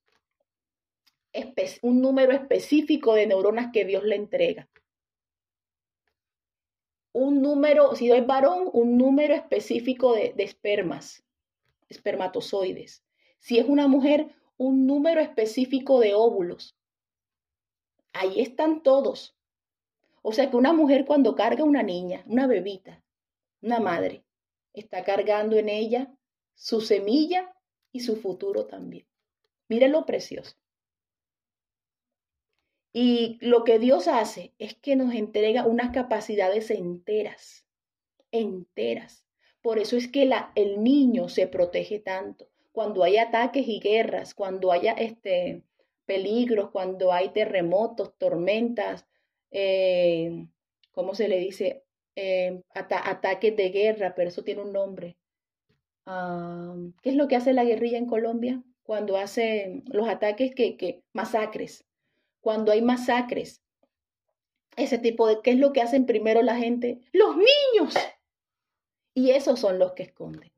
un 1.82 2.00
número 2.00 2.30
específico 2.30 3.14
de 3.14 3.26
neuronas 3.26 3.72
que 3.72 3.84
Dios 3.84 4.04
le 4.04 4.14
entrega. 4.14 4.70
Un 7.10 7.42
número, 7.42 7.96
si 7.96 8.12
es 8.12 8.24
varón, 8.24 8.70
un 8.72 8.96
número 8.96 9.34
específico 9.34 10.14
de, 10.14 10.34
de 10.34 10.44
espermas, 10.44 11.24
espermatozoides. 11.88 13.02
Si 13.40 13.58
es 13.58 13.68
una 13.68 13.88
mujer, 13.88 14.36
un 14.56 14.86
número 14.86 15.20
específico 15.20 15.98
de 15.98 16.14
óvulos. 16.14 16.77
Ahí 18.12 18.40
están 18.40 18.82
todos. 18.82 19.36
O 20.22 20.32
sea 20.32 20.50
que 20.50 20.56
una 20.56 20.72
mujer 20.72 21.04
cuando 21.04 21.34
carga 21.34 21.64
una 21.64 21.82
niña, 21.82 22.24
una 22.26 22.46
bebita, 22.46 23.02
una 23.62 23.80
madre, 23.80 24.24
está 24.72 25.04
cargando 25.04 25.56
en 25.56 25.68
ella 25.68 26.12
su 26.54 26.80
semilla 26.80 27.54
y 27.92 28.00
su 28.00 28.16
futuro 28.16 28.66
también. 28.66 29.06
Mire 29.68 29.88
lo 29.88 30.04
precioso. 30.06 30.56
Y 32.92 33.38
lo 33.40 33.64
que 33.64 33.78
Dios 33.78 34.08
hace 34.08 34.54
es 34.58 34.74
que 34.74 34.96
nos 34.96 35.14
entrega 35.14 35.66
unas 35.66 35.90
capacidades 35.90 36.70
enteras, 36.70 37.64
enteras. 38.32 39.24
Por 39.62 39.78
eso 39.78 39.96
es 39.96 40.08
que 40.08 40.24
la, 40.24 40.52
el 40.54 40.82
niño 40.82 41.28
se 41.28 41.46
protege 41.46 42.00
tanto. 42.00 42.48
Cuando 42.72 43.04
hay 43.04 43.18
ataques 43.18 43.68
y 43.68 43.80
guerras, 43.80 44.34
cuando 44.34 44.72
haya 44.72 44.92
este, 44.92 45.62
peligros, 46.08 46.70
cuando 46.70 47.12
hay 47.12 47.28
terremotos, 47.28 48.16
tormentas, 48.16 49.06
eh, 49.50 50.48
¿cómo 50.92 51.14
se 51.14 51.28
le 51.28 51.38
dice? 51.38 51.84
Eh, 52.16 52.62
ataques 52.74 53.54
de 53.54 53.68
guerra, 53.68 54.14
pero 54.16 54.30
eso 54.30 54.42
tiene 54.42 54.62
un 54.62 54.72
nombre. 54.72 55.18
¿Qué 57.02 57.10
es 57.10 57.14
lo 57.14 57.28
que 57.28 57.36
hace 57.36 57.52
la 57.52 57.64
guerrilla 57.64 57.98
en 57.98 58.06
Colombia? 58.06 58.62
Cuando 58.82 59.18
hace 59.18 59.82
los 59.84 60.08
ataques 60.08 60.54
que, 60.54 60.78
que, 60.78 61.04
masacres, 61.12 61.84
cuando 62.40 62.72
hay 62.72 62.80
masacres, 62.80 63.62
ese 64.76 64.96
tipo 64.96 65.26
de, 65.26 65.42
¿qué 65.42 65.50
es 65.50 65.58
lo 65.58 65.74
que 65.74 65.82
hacen 65.82 66.06
primero 66.06 66.40
la 66.40 66.56
gente? 66.56 67.00
Los 67.12 67.36
niños. 67.36 67.94
Y 69.12 69.32
esos 69.32 69.60
son 69.60 69.78
los 69.78 69.92
que 69.92 70.04
esconden. 70.04 70.50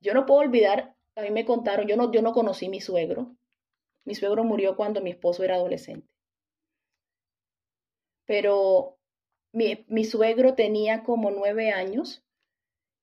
Yo 0.00 0.14
no 0.14 0.24
puedo 0.24 0.40
olvidar, 0.40 0.95
a 1.16 1.22
mí 1.22 1.30
me 1.30 1.46
contaron, 1.46 1.86
yo 1.86 1.96
no, 1.96 2.12
yo 2.12 2.20
no 2.20 2.32
conocí 2.32 2.68
mi 2.68 2.80
suegro. 2.80 3.34
Mi 4.04 4.14
suegro 4.14 4.44
murió 4.44 4.76
cuando 4.76 5.00
mi 5.00 5.10
esposo 5.10 5.42
era 5.42 5.56
adolescente. 5.56 6.06
Pero 8.26 8.98
mi, 9.52 10.04
suegro 10.04 10.54
tenía 10.54 11.02
como 11.02 11.30
nueve 11.30 11.70
años 11.70 12.22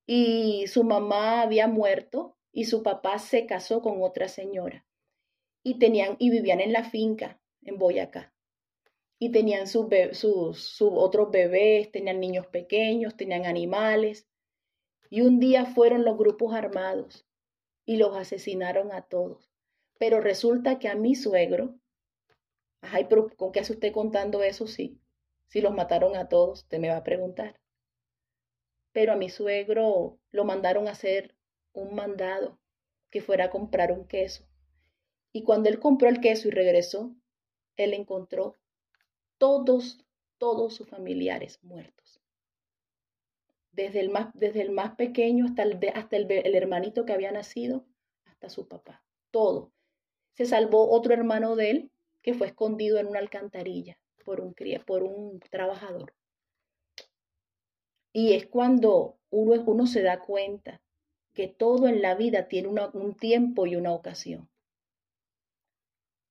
y 0.06 0.68
su 0.68 0.84
mamá 0.84 1.42
había 1.42 1.68
muerto 1.68 2.38
y 2.52 2.66
su 2.66 2.84
papá 2.84 3.18
se 3.18 3.48
casó 3.48 3.82
con 3.82 4.04
otra 4.04 4.28
señora. 4.28 4.86
Y 5.64 5.80
tenían 5.80 6.16
y 6.20 6.30
vivían 6.30 6.60
en 6.60 6.72
la 6.72 6.84
finca 6.84 7.42
en 7.64 7.80
Boyacá. 7.80 8.32
Y 9.18 9.32
tenían 9.32 9.68
sus, 9.68 9.88
sus, 10.12 10.82
otros 10.82 11.32
bebés, 11.32 11.92
tenían 11.92 12.20
niños 12.20 12.46
pequeños, 12.48 13.16
tenían 13.16 13.46
animales. 13.46 14.28
Y 15.10 15.22
un 15.22 15.40
día 15.40 15.66
fueron 15.66 16.04
los 16.04 16.18
grupos 16.18 16.54
armados 16.54 17.26
y 17.86 17.98
los 17.98 18.16
asesinaron 18.16 18.92
a 18.92 19.02
todos. 19.02 19.52
Pero 19.98 20.22
resulta 20.22 20.80
que 20.80 20.88
a 20.88 20.96
mi 20.96 21.16
suegro, 21.16 21.76
ay, 22.82 23.06
pero 23.10 23.30
¿con 23.36 23.52
qué 23.52 23.60
hace 23.60 23.74
usted 23.74 23.94
contando 23.94 24.44
eso? 24.44 24.68
Sí. 24.68 25.00
Si 25.48 25.62
los 25.62 25.74
mataron 25.74 26.16
a 26.16 26.30
todos, 26.30 26.68
te 26.68 26.80
me 26.80 26.90
va 26.90 26.98
a 26.98 27.04
preguntar. 27.04 27.60
Pero 28.92 29.14
a 29.14 29.16
mi 29.16 29.30
suegro 29.30 30.20
lo 30.32 30.46
mandaron 30.46 30.88
a 30.88 30.92
hacer 30.92 31.36
un 31.74 31.96
mandado 31.96 32.60
que 33.10 33.22
fuera 33.22 33.46
a 33.46 33.50
comprar 33.50 33.92
un 33.92 34.08
queso. 34.08 34.48
Y 35.32 35.44
cuando 35.44 35.70
él 35.70 35.80
compró 35.80 36.10
el 36.10 36.22
queso 36.22 36.48
y 36.48 36.52
regresó, 36.52 37.16
él 37.76 37.94
encontró 37.94 38.56
todos 39.38 40.04
todos 40.44 40.76
sus 40.76 40.90
familiares 40.90 41.58
muertos. 41.64 42.03
Desde 43.74 44.00
el 44.00 44.10
más, 44.10 44.30
desde 44.34 44.62
el 44.62 44.72
más 44.72 44.96
pequeño 44.96 45.46
hasta, 45.46 45.64
el, 45.64 45.80
hasta 45.94 46.16
el, 46.16 46.32
el 46.32 46.56
hermanito 46.56 47.06
que 47.06 47.14
había 47.14 47.32
nacido, 47.32 47.86
hasta 48.26 48.50
su 48.50 48.68
papá. 48.68 49.04
Todo. 49.32 49.72
Se 50.34 50.46
salvó 50.46 50.90
otro 50.90 51.14
hermano 51.14 51.56
de 51.56 51.72
él 51.72 51.92
que 52.22 52.34
fue 52.34 52.48
escondido 52.48 52.98
en 52.98 53.08
una 53.08 53.20
alcantarilla 53.20 54.00
por 54.24 54.42
un, 54.42 54.56
por 54.86 55.04
un 55.04 55.40
trabajador. 55.52 56.14
Y 58.14 58.34
es 58.34 58.48
cuando 58.48 59.18
uno, 59.30 59.62
uno 59.66 59.88
se 59.88 60.02
da 60.02 60.20
cuenta 60.20 60.82
que 61.34 61.48
todo 61.48 61.88
en 61.88 62.02
la 62.02 62.16
vida 62.16 62.48
tiene 62.48 62.70
un 62.70 63.16
tiempo 63.16 63.66
y 63.66 63.76
una 63.76 63.92
ocasión. 63.92 64.50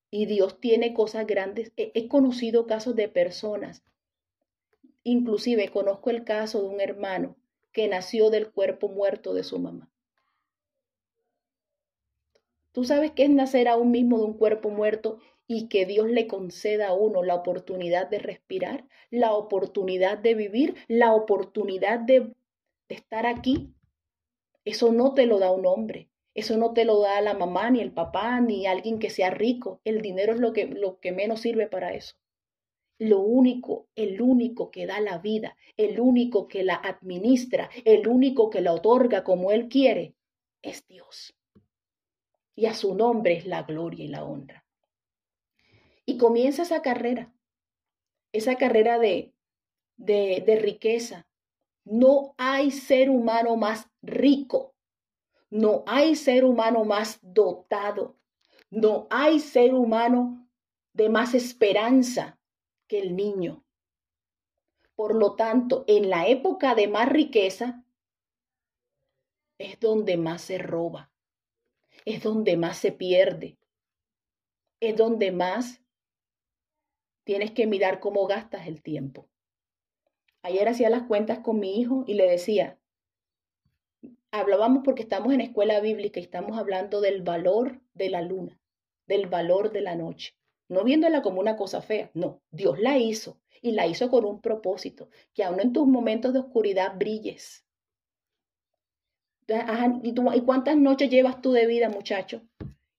Y 0.09 0.25
Dios 0.27 0.59
tiene 0.59 0.93
cosas 0.93 1.27
grandes. 1.27 1.73
He, 1.75 2.07
conocido 2.07 2.67
casos 2.67 2.95
de 2.95 3.09
personas, 3.09 3.83
inclusive 5.03 5.69
conozco 5.69 6.09
el 6.09 6.23
caso 6.23 6.61
de 6.61 6.67
un 6.67 6.81
hermano 6.81 7.35
que 7.71 7.87
nació 7.87 8.29
del 8.29 8.51
cuerpo 8.51 8.87
muerto 8.87 9.33
de 9.33 9.43
su 9.43 9.59
mamá. 9.59 9.89
¿Tú 12.71 12.83
sabes 12.83 13.11
qué 13.11 13.23
es 13.23 13.29
nacer 13.29 13.67
aún 13.67 13.91
mismo 13.91 14.17
de 14.17 14.25
un 14.25 14.33
cuerpo 14.33 14.69
muerto 14.69 15.19
y 15.47 15.67
que 15.67 15.85
Dios 15.85 16.09
le 16.09 16.27
conceda 16.27 16.89
a 16.89 16.93
uno 16.93 17.23
la 17.23 17.35
oportunidad 17.35 18.07
de 18.09 18.19
respirar, 18.19 18.85
la 19.11 19.33
oportunidad 19.33 20.17
de 20.17 20.33
vivir, 20.33 20.75
la 20.87 21.13
oportunidad 21.13 21.99
de, 21.99 22.33
estar 22.89 23.25
aquí. 23.25 23.73
Eso 24.65 24.91
no 24.91 25.13
te 25.13 25.25
lo 25.25 25.39
da 25.39 25.51
un 25.51 25.65
hombre, 25.65 26.09
eso 26.35 26.57
no 26.57 26.73
te 26.73 26.85
lo 26.85 26.99
da 27.01 27.21
la 27.21 27.33
mamá, 27.33 27.69
ni 27.69 27.81
el 27.81 27.91
papá, 27.91 28.39
ni 28.39 28.65
alguien 28.65 28.99
que 28.99 29.09
sea 29.09 29.29
rico. 29.29 29.81
El 29.83 30.01
dinero 30.01 30.33
es 30.33 30.39
lo 30.39 30.53
que, 30.53 30.65
lo 30.65 30.99
que 30.99 31.11
menos 31.11 31.41
sirve 31.41 31.67
para 31.67 31.93
eso. 31.93 32.15
Lo 33.03 33.19
único, 33.19 33.89
el 33.95 34.21
único 34.21 34.71
que 34.71 34.85
da 34.85 35.01
la 35.01 35.17
vida, 35.17 35.57
el 35.75 35.99
único 35.99 36.47
que 36.47 36.63
la 36.63 36.75
administra, 36.75 37.69
el 37.83 38.07
único 38.07 38.49
que 38.49 38.61
la 38.61 38.71
otorga 38.71 39.25
como 39.25 39.51
Él 39.51 39.67
quiere, 39.67 40.15
es 40.61 40.87
Dios. 40.87 41.35
Y 42.55 42.65
a 42.65 42.73
su 42.73 42.95
nombre 42.95 43.35
es 43.35 43.45
la 43.45 43.63
gloria 43.63 44.05
y 44.05 44.07
la 44.07 44.23
honra. 44.23 44.65
Y 46.05 46.17
comienza 46.17 46.61
esa 46.61 46.81
carrera, 46.81 47.33
esa 48.31 48.55
carrera 48.55 48.99
de, 48.99 49.33
de, 49.97 50.41
de 50.47 50.55
riqueza. 50.55 51.27
No 51.83 52.35
hay 52.37 52.71
ser 52.71 53.09
humano 53.09 53.57
más 53.57 53.89
rico, 54.01 54.75
no 55.49 55.83
hay 55.87 56.15
ser 56.15 56.45
humano 56.45 56.85
más 56.85 57.19
dotado, 57.21 58.15
no 58.69 59.07
hay 59.09 59.41
ser 59.41 59.73
humano 59.73 60.47
de 60.93 61.09
más 61.09 61.33
esperanza 61.33 62.39
que 62.87 62.99
el 62.99 63.15
niño. 63.15 63.63
Por 64.95 65.15
lo 65.15 65.35
tanto, 65.35 65.83
en 65.87 66.09
la 66.09 66.27
época 66.27 66.75
de 66.75 66.87
más 66.87 67.09
riqueza 67.09 67.83
es 69.57 69.79
donde 69.79 70.17
más 70.17 70.41
se 70.41 70.57
roba, 70.57 71.11
es 72.05 72.21
donde 72.23 72.57
más 72.57 72.77
se 72.77 72.91
pierde, 72.91 73.57
es 74.79 74.95
donde 74.95 75.31
más 75.31 75.81
tienes 77.23 77.51
que 77.51 77.67
mirar 77.67 77.99
cómo 77.99 78.27
gastas 78.27 78.67
el 78.67 78.81
tiempo. 78.81 79.29
Ayer 80.41 80.67
hacía 80.67 80.89
las 80.89 81.03
cuentas 81.03 81.39
con 81.39 81.59
mi 81.59 81.79
hijo 81.79 82.03
y 82.05 82.15
le 82.15 82.29
decía, 82.29 82.77
hablábamos 84.31 84.83
porque 84.83 85.03
estamos 85.03 85.33
en 85.33 85.41
escuela 85.41 85.79
bíblica 85.79 86.19
y 86.19 86.23
estamos 86.23 86.57
hablando 86.57 86.99
del 86.99 87.21
valor 87.21 87.79
de 87.93 88.09
la 88.09 88.21
luna, 88.21 88.59
del 89.07 89.27
valor 89.27 89.71
de 89.71 89.81
la 89.81 89.95
noche, 89.95 90.35
no 90.73 90.83
viéndola 90.83 91.21
como 91.21 91.39
una 91.39 91.55
cosa 91.55 91.81
fea, 91.81 92.11
no, 92.13 92.41
Dios 92.51 92.79
la 92.79 92.97
hizo 92.97 93.39
y 93.61 93.71
la 93.71 93.87
hizo 93.87 94.09
con 94.09 94.25
un 94.25 94.41
propósito, 94.41 95.09
que 95.33 95.43
aún 95.43 95.61
en 95.61 95.71
tus 95.71 95.87
momentos 95.87 96.33
de 96.33 96.39
oscuridad 96.39 96.97
brilles. 96.97 97.65
¿y, 99.47 100.09
¿Y 100.09 100.41
cuántas 100.41 100.77
noches 100.77 101.09
llevas 101.09 101.41
tú 101.41 101.53
de 101.53 101.67
vida, 101.67 101.89
muchacho? 101.89 102.41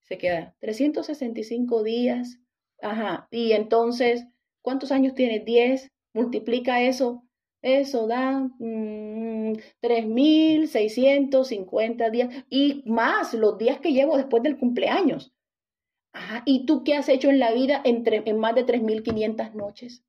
Se 0.03 0.19
queda 0.19 0.55
365 0.61 1.83
días 1.83 2.39
Ajá, 2.85 3.27
y 3.31 3.53
entonces, 3.53 4.27
¿cuántos 4.61 4.93
años 4.93 5.15
tienes? 5.15 5.45
10, 5.45 5.91
multiplica 6.13 6.83
eso, 6.83 7.25
eso 7.63 8.07
da 8.07 8.51
mmm, 8.59 9.55
3.650 9.81 12.11
días 12.11 12.45
y 12.51 12.83
más 12.85 13.33
los 13.35 13.57
días 13.59 13.81
que 13.81 13.93
llevo 13.93 14.17
después 14.19 14.43
del 14.43 14.59
cumpleaños. 14.59 15.33
Ajá, 16.15 16.43
¿y 16.47 16.65
tú 16.65 16.85
qué 16.85 16.95
has 16.95 17.09
hecho 17.09 17.29
en 17.29 17.41
la 17.41 17.53
vida 17.53 17.83
en, 17.85 18.05
en 18.07 18.39
más 18.39 18.55
de 18.55 18.65
3.500 18.65 19.53
noches? 19.55 20.05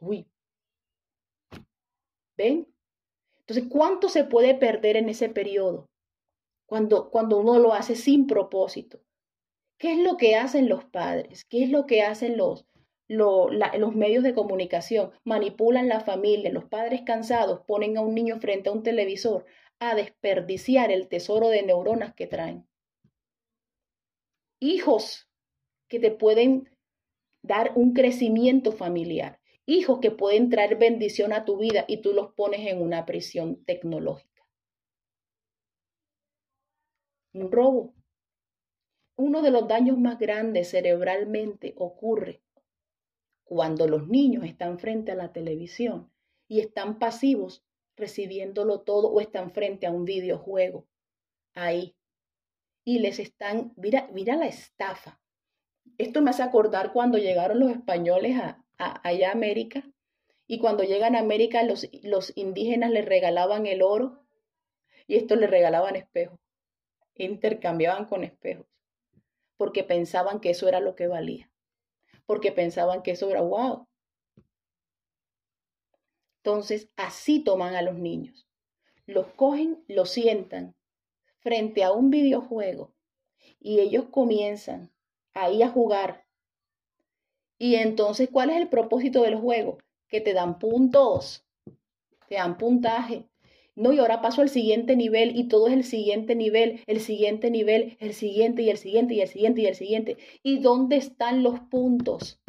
Uy. 0.00 0.26
¿Ven? 2.38 2.66
Entonces, 3.40 3.66
¿cuánto 3.68 4.08
se 4.08 4.24
puede 4.24 4.54
perder 4.54 4.96
en 4.96 5.10
ese 5.10 5.28
periodo? 5.28 5.90
Cuando, 6.66 7.10
cuando 7.10 7.38
uno 7.38 7.58
lo 7.58 7.74
hace 7.74 7.94
sin 7.96 8.26
propósito. 8.26 8.98
¿Qué 9.78 9.92
es 9.92 9.98
lo 9.98 10.16
que 10.16 10.36
hacen 10.36 10.70
los 10.70 10.84
padres? 10.86 11.44
¿Qué 11.50 11.64
es 11.64 11.70
lo 11.70 11.86
que 11.86 12.02
hacen 12.02 12.38
los, 12.38 12.64
los 13.08 13.94
medios 13.94 14.24
de 14.24 14.32
comunicación? 14.32 15.10
Manipulan 15.24 15.88
la 15.88 16.00
familia. 16.00 16.50
Los 16.50 16.64
padres 16.64 17.02
cansados 17.02 17.60
ponen 17.66 17.98
a 17.98 18.00
un 18.00 18.14
niño 18.14 18.40
frente 18.40 18.70
a 18.70 18.72
un 18.72 18.82
televisor 18.82 19.44
a 19.80 19.94
desperdiciar 19.94 20.90
el 20.90 21.08
tesoro 21.08 21.48
de 21.48 21.62
neuronas 21.62 22.14
que 22.14 22.26
traen. 22.26 22.66
Hijos 24.64 25.28
que 25.88 25.98
te 25.98 26.12
pueden 26.12 26.70
dar 27.42 27.72
un 27.74 27.94
crecimiento 27.94 28.70
familiar. 28.70 29.40
Hijos 29.66 29.98
que 29.98 30.12
pueden 30.12 30.50
traer 30.50 30.78
bendición 30.78 31.32
a 31.32 31.44
tu 31.44 31.58
vida 31.58 31.84
y 31.88 32.00
tú 32.00 32.12
los 32.12 32.32
pones 32.34 32.64
en 32.68 32.80
una 32.80 33.04
prisión 33.04 33.64
tecnológica. 33.64 34.46
Un 37.32 37.50
robo 37.50 37.92
uno 39.16 39.42
de 39.42 39.50
los 39.50 39.66
daños 39.66 39.98
más 39.98 40.20
grandes 40.20 40.70
cerebralmente 40.70 41.74
ocurre 41.76 42.40
cuando 43.42 43.88
los 43.88 44.06
niños 44.06 44.44
están 44.44 44.78
frente 44.78 45.10
a 45.10 45.16
la 45.16 45.32
televisión 45.32 46.12
y 46.46 46.60
están 46.60 47.00
pasivos 47.00 47.64
recibiéndolo 47.96 48.82
todo 48.82 49.08
o 49.08 49.20
están 49.20 49.50
frente 49.50 49.86
a 49.86 49.90
un 49.90 50.04
videojuego 50.04 50.86
ahí 51.52 51.96
y 52.84 52.98
les 52.98 53.18
están, 53.18 53.72
mira, 53.76 54.08
mira 54.12 54.36
la 54.36 54.46
estafa. 54.46 55.20
Esto 55.98 56.22
me 56.22 56.30
hace 56.30 56.42
acordar 56.42 56.92
cuando 56.92 57.18
llegaron 57.18 57.60
los 57.60 57.70
españoles 57.70 58.38
a, 58.38 58.64
allá 58.78 59.28
a 59.28 59.32
América 59.32 59.84
y 60.46 60.58
cuando 60.58 60.82
llegan 60.82 61.14
a 61.14 61.20
América 61.20 61.62
los, 61.62 61.88
los 62.02 62.32
indígenas 62.36 62.90
les 62.90 63.04
regalaban 63.04 63.66
el 63.66 63.82
oro 63.82 64.24
y 65.06 65.16
estos 65.16 65.38
les 65.38 65.50
regalaban 65.50 65.96
espejos, 65.96 66.38
intercambiaban 67.14 68.06
con 68.06 68.24
espejos 68.24 68.66
porque 69.62 69.84
pensaban 69.84 70.40
que 70.40 70.50
eso 70.50 70.66
era 70.66 70.80
lo 70.80 70.96
que 70.96 71.06
valía, 71.06 71.48
porque 72.26 72.50
pensaban 72.50 73.00
que 73.04 73.12
eso 73.12 73.30
era 73.30 73.42
wow. 73.42 73.86
Entonces, 76.38 76.90
así 76.96 77.44
toman 77.44 77.76
a 77.76 77.82
los 77.82 77.94
niños. 77.94 78.48
Los 79.06 79.28
cogen, 79.28 79.84
los 79.86 80.10
sientan 80.10 80.74
frente 81.42 81.84
a 81.84 81.92
un 81.92 82.10
videojuego 82.10 82.92
y 83.60 83.80
ellos 83.80 84.06
comienzan 84.10 84.90
ahí 85.34 85.62
a 85.62 85.68
jugar. 85.68 86.24
Y 87.58 87.76
entonces, 87.76 88.28
¿cuál 88.30 88.50
es 88.50 88.56
el 88.56 88.68
propósito 88.68 89.22
del 89.22 89.36
juego? 89.36 89.78
Que 90.08 90.20
te 90.20 90.32
dan 90.32 90.58
puntos, 90.58 91.46
te 92.28 92.36
dan 92.36 92.58
puntaje. 92.58 93.28
No, 93.74 93.92
y 93.92 93.98
ahora 93.98 94.20
paso 94.20 94.42
al 94.42 94.50
siguiente 94.50 94.96
nivel 94.96 95.36
y 95.36 95.48
todo 95.48 95.68
es 95.68 95.72
el 95.72 95.84
siguiente 95.84 96.34
nivel, 96.34 96.82
el 96.86 97.00
siguiente 97.00 97.50
nivel, 97.50 97.96
el 98.00 98.12
siguiente 98.12 98.62
y 98.62 98.70
el 98.70 98.76
siguiente 98.76 99.14
y 99.14 99.20
el 99.22 99.28
siguiente 99.28 99.60
y 99.62 99.66
el 99.66 99.74
siguiente. 99.74 100.18
¿Y 100.42 100.58
dónde 100.58 100.96
están 100.96 101.42
los 101.42 101.60
puntos? 101.60 102.40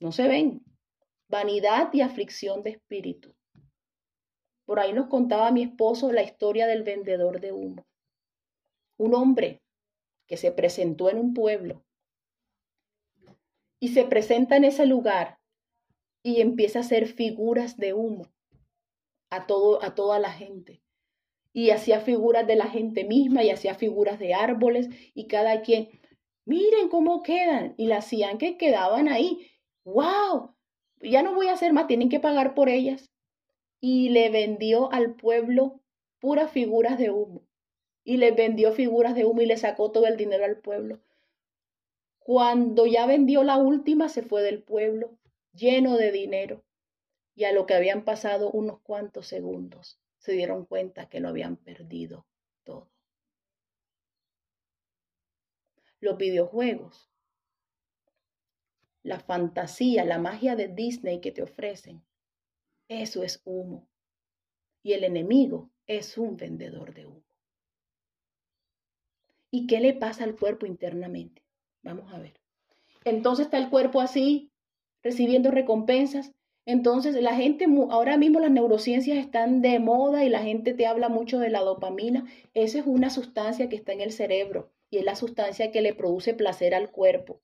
No 0.00 0.10
se 0.10 0.26
ven. 0.26 0.64
Vanidad 1.28 1.92
y 1.92 2.00
aflicción 2.00 2.62
de 2.62 2.70
espíritu. 2.70 3.33
Por 4.64 4.80
ahí 4.80 4.92
nos 4.92 5.08
contaba 5.08 5.50
mi 5.50 5.62
esposo 5.62 6.12
la 6.12 6.22
historia 6.22 6.66
del 6.66 6.82
vendedor 6.82 7.40
de 7.40 7.52
humo. 7.52 7.86
Un 8.96 9.14
hombre 9.14 9.62
que 10.26 10.36
se 10.36 10.52
presentó 10.52 11.10
en 11.10 11.18
un 11.18 11.34
pueblo 11.34 11.84
y 13.80 13.88
se 13.88 14.04
presenta 14.04 14.56
en 14.56 14.64
ese 14.64 14.86
lugar 14.86 15.38
y 16.22 16.40
empieza 16.40 16.78
a 16.78 16.82
hacer 16.82 17.06
figuras 17.06 17.76
de 17.76 17.92
humo 17.92 18.26
a, 19.30 19.46
todo, 19.46 19.82
a 19.82 19.94
toda 19.94 20.18
la 20.18 20.32
gente. 20.32 20.80
Y 21.52 21.70
hacía 21.70 22.00
figuras 22.00 22.46
de 22.46 22.56
la 22.56 22.66
gente 22.66 23.04
misma 23.04 23.44
y 23.44 23.50
hacía 23.50 23.74
figuras 23.74 24.18
de 24.18 24.34
árboles 24.34 24.88
y 25.14 25.26
cada 25.26 25.60
quien, 25.60 25.90
miren 26.46 26.88
cómo 26.88 27.22
quedan. 27.22 27.74
Y 27.76 27.86
las 27.86 28.06
hacían 28.06 28.38
que 28.38 28.56
quedaban 28.56 29.08
ahí. 29.08 29.50
¡Wow! 29.84 30.54
Ya 31.02 31.22
no 31.22 31.34
voy 31.34 31.48
a 31.48 31.52
hacer 31.52 31.72
más, 31.74 31.86
tienen 31.86 32.08
que 32.08 32.20
pagar 32.20 32.54
por 32.54 32.70
ellas. 32.70 33.13
Y 33.86 34.08
le 34.08 34.30
vendió 34.30 34.90
al 34.94 35.14
pueblo 35.14 35.78
puras 36.18 36.50
figuras 36.50 36.96
de 36.96 37.10
humo. 37.10 37.42
Y 38.02 38.16
le 38.16 38.32
vendió 38.32 38.72
figuras 38.72 39.14
de 39.14 39.26
humo 39.26 39.42
y 39.42 39.46
le 39.46 39.58
sacó 39.58 39.90
todo 39.90 40.06
el 40.06 40.16
dinero 40.16 40.46
al 40.46 40.56
pueblo. 40.56 41.02
Cuando 42.18 42.86
ya 42.86 43.04
vendió 43.04 43.44
la 43.44 43.58
última, 43.58 44.08
se 44.08 44.22
fue 44.22 44.40
del 44.40 44.62
pueblo 44.62 45.18
lleno 45.52 45.98
de 45.98 46.12
dinero. 46.12 46.64
Y 47.34 47.44
a 47.44 47.52
lo 47.52 47.66
que 47.66 47.74
habían 47.74 48.06
pasado 48.06 48.50
unos 48.50 48.80
cuantos 48.80 49.26
segundos, 49.26 50.00
se 50.16 50.32
dieron 50.32 50.64
cuenta 50.64 51.10
que 51.10 51.20
lo 51.20 51.28
habían 51.28 51.58
perdido 51.58 52.24
todo. 52.62 52.90
Los 56.00 56.16
videojuegos, 56.16 57.10
la 59.02 59.20
fantasía, 59.20 60.06
la 60.06 60.16
magia 60.16 60.56
de 60.56 60.68
Disney 60.68 61.20
que 61.20 61.32
te 61.32 61.42
ofrecen, 61.42 62.02
eso 62.88 63.22
es 63.22 63.40
humo. 63.44 63.88
Y 64.82 64.92
el 64.92 65.04
enemigo 65.04 65.70
es 65.86 66.18
un 66.18 66.36
vendedor 66.36 66.94
de 66.94 67.06
humo. 67.06 67.24
¿Y 69.50 69.66
qué 69.66 69.80
le 69.80 69.94
pasa 69.94 70.24
al 70.24 70.36
cuerpo 70.36 70.66
internamente? 70.66 71.42
Vamos 71.82 72.12
a 72.12 72.18
ver. 72.18 72.34
Entonces 73.04 73.46
está 73.46 73.58
el 73.58 73.70
cuerpo 73.70 74.00
así, 74.00 74.50
recibiendo 75.02 75.50
recompensas. 75.50 76.32
Entonces 76.66 77.14
la 77.22 77.36
gente, 77.36 77.66
ahora 77.90 78.16
mismo 78.16 78.40
las 78.40 78.50
neurociencias 78.50 79.18
están 79.18 79.60
de 79.60 79.78
moda 79.78 80.24
y 80.24 80.28
la 80.28 80.42
gente 80.42 80.72
te 80.72 80.86
habla 80.86 81.08
mucho 81.08 81.38
de 81.38 81.50
la 81.50 81.60
dopamina. 81.60 82.24
Esa 82.54 82.78
es 82.78 82.86
una 82.86 83.10
sustancia 83.10 83.68
que 83.68 83.76
está 83.76 83.92
en 83.92 84.00
el 84.00 84.12
cerebro 84.12 84.72
y 84.90 84.98
es 84.98 85.04
la 85.04 85.14
sustancia 85.14 85.70
que 85.70 85.82
le 85.82 85.94
produce 85.94 86.34
placer 86.34 86.74
al 86.74 86.90
cuerpo. 86.90 87.40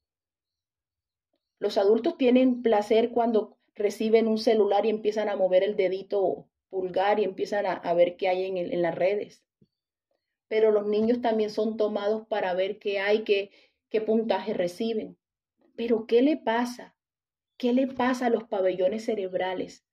Los 1.58 1.76
adultos 1.76 2.16
tienen 2.16 2.62
placer 2.62 3.10
cuando 3.10 3.58
reciben 3.74 4.26
un 4.26 4.38
celular 4.38 4.86
y 4.86 4.90
empiezan 4.90 5.28
a 5.28 5.36
mover 5.36 5.62
el 5.62 5.76
dedito 5.76 6.48
pulgar 6.70 7.18
y 7.18 7.24
empiezan 7.24 7.66
a, 7.66 7.94
ver 7.94 8.16
qué 8.16 8.28
hay 8.28 8.46
en, 8.46 8.56
en 8.56 8.82
las 8.82 8.94
redes. 8.94 9.44
Pero 10.48 10.70
los 10.70 10.86
niños 10.86 11.20
también 11.20 11.50
son 11.50 11.76
tomados 11.76 12.26
para 12.26 12.54
ver 12.54 12.78
qué 12.78 13.00
hay, 13.00 13.24
qué, 13.24 13.50
qué 13.88 14.00
puntaje 14.00 14.54
reciben. 14.54 15.18
Pero 15.76 16.06
¿qué 16.06 16.22
le 16.22 16.36
pasa? 16.36 16.96
¿Qué 17.56 17.72
le 17.72 17.86
pasa 17.86 18.26
a 18.26 18.30
los 18.30 18.44
pabellones 18.44 19.04
cerebrales? 19.04 19.84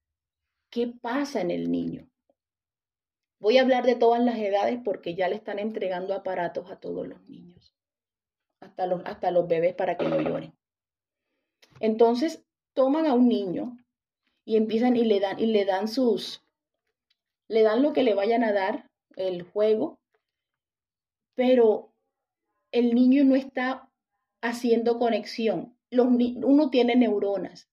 ¿Qué 0.69 0.87
pasa 0.87 1.41
en 1.41 1.51
el 1.51 1.71
niño? 1.71 2.09
Voy 3.39 3.57
a 3.57 3.61
hablar 3.61 3.85
de 3.85 3.95
todas 3.95 4.21
las 4.21 4.37
edades 4.37 4.79
porque 4.83 5.15
ya 5.15 5.27
le 5.27 5.35
están 5.35 5.59
entregando 5.59 6.13
aparatos 6.13 6.71
a 6.71 6.79
todos 6.79 7.07
los 7.07 7.21
niños, 7.29 7.75
hasta 8.59 8.87
los, 8.87 9.05
hasta 9.05 9.31
los 9.31 9.47
bebés 9.47 9.75
para 9.75 9.97
que 9.97 10.07
no 10.07 10.19
lloren. 10.19 10.57
Entonces, 11.79 12.46
toman 12.77 13.07
a 13.07 13.13
un 13.15 13.27
niño 13.27 13.75
y 14.45 14.55
empiezan 14.55 14.95
y 14.95 15.03
le 15.03 15.19
dan 15.19 15.39
y 15.39 15.47
le 15.47 15.65
dan 15.65 15.87
sus 15.87 16.43
le 17.47 17.63
dan 17.63 17.81
lo 17.81 17.93
que 17.93 18.03
le 18.03 18.13
vayan 18.13 18.43
a 18.43 18.53
dar, 18.53 18.89
el 19.15 19.43
juego, 19.43 19.99
pero 21.33 21.89
el 22.71 22.93
niño 22.93 23.23
no 23.23 23.35
está 23.35 23.89
haciendo 24.41 24.99
conexión. 24.99 25.75
Los, 25.89 26.07
uno 26.07 26.69
tiene 26.69 26.95
neuronas 26.95 27.69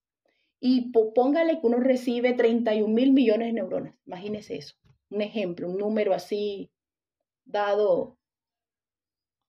y 0.59 0.91
póngale 0.91 1.59
que 1.59 1.67
uno 1.67 1.77
recibe 1.77 2.33
31 2.33 2.91
mil 2.91 3.11
millones 3.11 3.47
de 3.47 3.53
neuronas. 3.53 3.95
Imagínese 4.05 4.55
eso. 4.55 4.75
Un 5.09 5.21
ejemplo, 5.21 5.69
un 5.69 5.77
número 5.77 6.13
así 6.13 6.71
dado, 7.43 8.17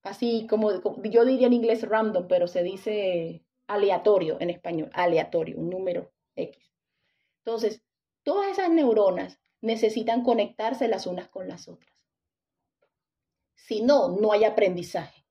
así 0.02 0.46
como, 0.50 0.70
yo 1.04 1.24
diría 1.24 1.46
en 1.46 1.54
inglés 1.54 1.88
random, 1.88 2.26
pero 2.28 2.48
se 2.48 2.62
dice 2.62 3.45
aleatorio 3.66 4.36
en 4.40 4.50
español, 4.50 4.90
aleatorio, 4.92 5.58
un 5.58 5.70
número 5.70 6.12
X. 6.34 6.72
Entonces, 7.44 7.82
todas 8.22 8.50
esas 8.50 8.70
neuronas 8.70 9.38
necesitan 9.60 10.22
conectarse 10.22 10.88
las 10.88 11.06
unas 11.06 11.28
con 11.28 11.48
las 11.48 11.68
otras. 11.68 11.92
Si 13.54 13.82
no, 13.82 14.08
no 14.08 14.32
hay 14.32 14.44
aprendizaje. 14.44 15.24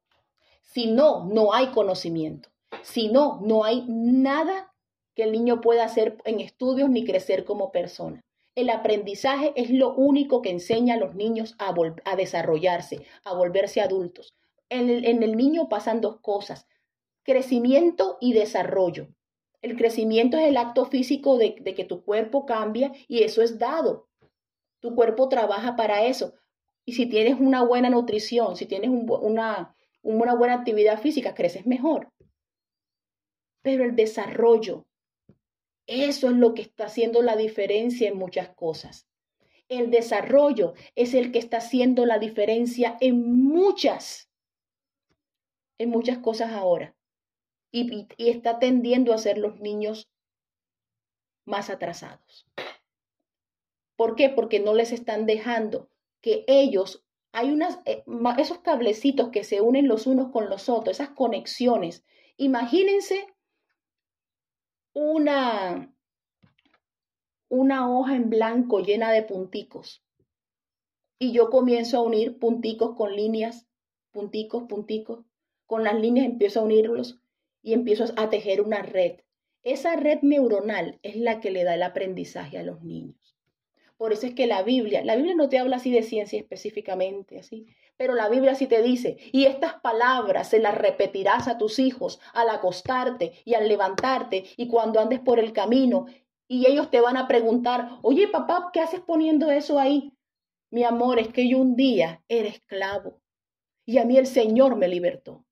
Si 0.61 0.87
no, 0.87 1.25
no 1.25 1.53
hay 1.53 1.67
conocimiento. 1.67 2.49
Si 2.81 3.07
no, 3.07 3.39
no 3.41 3.63
hay 3.63 3.85
nada 3.87 4.73
que 5.15 5.23
el 5.23 5.31
niño 5.31 5.61
pueda 5.61 5.85
hacer 5.85 6.17
en 6.25 6.41
estudios 6.41 6.89
ni 6.89 7.05
crecer 7.05 7.45
como 7.45 7.71
persona. 7.71 8.21
El 8.55 8.69
aprendizaje 8.69 9.53
es 9.55 9.69
lo 9.69 9.93
único 9.93 10.41
que 10.41 10.49
enseña 10.49 10.95
a 10.95 10.97
los 10.97 11.15
niños 11.15 11.55
a, 11.59 11.73
a 12.05 12.15
desarrollarse, 12.15 13.05
a 13.23 13.33
volverse 13.33 13.81
adultos. 13.81 14.33
En 14.69 14.89
el, 14.89 15.05
en 15.05 15.23
el, 15.23 15.35
niño 15.37 15.69
pasan 15.69 16.01
dos 16.01 16.19
cosas, 16.21 16.67
crecimiento 17.25 18.17
y 18.21 18.33
desarrollo. 18.33 19.07
El 19.61 19.75
crecimiento 19.75 20.37
es 20.37 20.47
el 20.47 20.57
acto 20.57 20.85
físico 20.85 21.37
de, 21.37 21.55
que 21.55 21.83
tu 21.83 22.03
cuerpo 22.03 22.45
cambia 22.45 22.93
y 23.07 23.23
eso 23.23 23.41
es 23.41 23.57
dado. 23.57 24.07
Tu 24.79 24.93
cuerpo 24.93 25.27
trabaja 25.27 25.75
para 25.75 26.05
eso. 26.05 26.35
Y 26.85 26.93
si 26.93 27.07
tienes 27.07 27.39
una 27.39 27.63
buena 27.63 27.89
nutrición, 27.89 28.55
si 28.55 28.67
tienes 28.67 28.91
una, 28.91 29.75
una 30.03 30.35
buena 30.35 30.53
actividad 30.53 31.01
física, 31.01 31.33
creces 31.33 31.65
mejor. 31.65 32.11
Pero 33.63 33.83
el 33.83 33.95
desarrollo, 33.95 34.85
eso 35.87 36.29
es 36.29 36.35
lo 36.35 36.53
que 36.53 36.61
está 36.61 36.85
haciendo 36.85 37.23
la 37.23 37.35
diferencia 37.35 38.07
en 38.07 38.17
muchas 38.19 38.49
cosas. 38.49 39.07
El 39.67 39.89
desarrollo 39.89 40.75
es 40.93 41.15
el 41.15 41.31
que 41.31 41.39
está 41.39 41.57
haciendo 41.57 42.05
la 42.05 42.19
diferencia 42.19 42.97
en 43.01 43.43
muchas, 43.43 44.29
en 45.79 45.89
muchas 45.89 46.19
cosas 46.19 46.51
ahora. 46.51 46.95
Y, 47.77 48.07
está 48.17 48.57
tendiendo 48.57 49.13
a 49.13 49.17
ser 49.17 49.37
los 49.37 49.59
niños 49.59 50.09
más 51.43 51.69
atrasados. 51.69 52.47
¿Por 53.97 54.15
qué? 54.15 54.29
Porque 54.29 54.61
no 54.61 54.73
les 54.73 54.93
están 54.93 55.25
dejando 55.25 55.89
que 56.21 56.45
ellos, 56.47 57.03
hay 57.33 57.51
unas, 57.51 57.81
eh, 57.83 58.05
esos 58.37 58.59
cablecitos 58.59 59.27
que 59.27 59.43
se 59.43 59.59
unen 59.59 59.89
los 59.89 60.07
unos 60.07 60.31
con 60.31 60.49
los 60.49 60.69
otros, 60.69 60.95
esas 60.95 61.09
conexiones. 61.09 62.05
Imagínense 62.37 63.27
una, 64.93 65.93
una 67.49 67.93
hoja 67.93 68.15
en 68.15 68.29
blanco 68.29 68.79
llena 68.79 69.11
de 69.11 69.23
punticos. 69.23 70.01
Y 71.19 71.33
yo 71.33 71.49
comienzo 71.49 71.97
a 71.97 72.03
unir 72.03 72.39
punticos 72.39 72.95
con 72.95 73.13
líneas, 73.17 73.67
punticos, 74.13 74.63
punticos. 74.63 75.25
Con 75.65 75.83
las 75.83 75.99
líneas 75.99 76.25
empiezo 76.25 76.61
a 76.61 76.63
unirlos 76.63 77.19
y 77.65 77.73
empiezo 77.73 78.05
a 78.15 78.29
tejer 78.29 78.61
una 78.61 78.83
red. 78.83 79.21
Esa 79.63 79.95
red 79.95 80.19
neuronal 80.21 80.99
es 81.01 81.15
la 81.15 81.39
que 81.39 81.49
le 81.49 81.63
da 81.63 81.73
el 81.73 81.81
aprendizaje 81.81 82.59
a 82.59 82.63
los 82.63 82.83
niños. 82.83 83.35
Por 83.97 84.13
eso 84.13 84.27
es 84.27 84.35
que 84.35 84.45
la 84.45 84.61
Biblia, 84.61 85.03
la 85.03 85.15
Biblia 85.15 85.33
no 85.33 85.49
te 85.49 85.57
habla 85.57 85.77
así 85.77 85.89
de 85.89 86.03
ciencia 86.03 86.37
específicamente, 86.37 87.39
así, 87.39 87.65
pero 87.97 88.13
la 88.13 88.29
Biblia 88.29 88.53
sí 88.53 88.67
te 88.67 88.83
dice, 88.83 89.17
y 89.31 89.45
estas 89.45 89.73
palabras 89.81 90.49
se 90.49 90.59
las 90.59 90.77
repetirás 90.77 91.47
a 91.47 91.57
tus 91.57 91.79
hijos 91.79 92.19
al 92.33 92.49
acostarte 92.49 93.33
y 93.45 93.55
al 93.55 93.67
levantarte 93.67 94.43
y 94.57 94.67
cuando 94.67 94.99
andes 94.99 95.19
por 95.19 95.39
el 95.39 95.51
camino, 95.51 96.05
y 96.47 96.69
ellos 96.69 96.91
te 96.91 97.01
van 97.01 97.17
a 97.17 97.27
preguntar, 97.27 97.97
oye 98.03 98.27
papá, 98.27 98.69
¿qué 98.73 98.81
haces 98.81 98.99
poniendo 98.99 99.49
eso 99.49 99.79
ahí? 99.79 100.13
Mi 100.69 100.83
amor, 100.83 101.17
es 101.17 101.29
que 101.29 101.49
yo 101.49 101.57
un 101.57 101.75
día 101.75 102.21
era 102.27 102.47
esclavo 102.47 103.21
y 103.87 103.97
a 103.97 104.05
mí 104.05 104.19
el 104.19 104.27
Señor 104.27 104.75
me 104.75 104.87
libertó. 104.87 105.43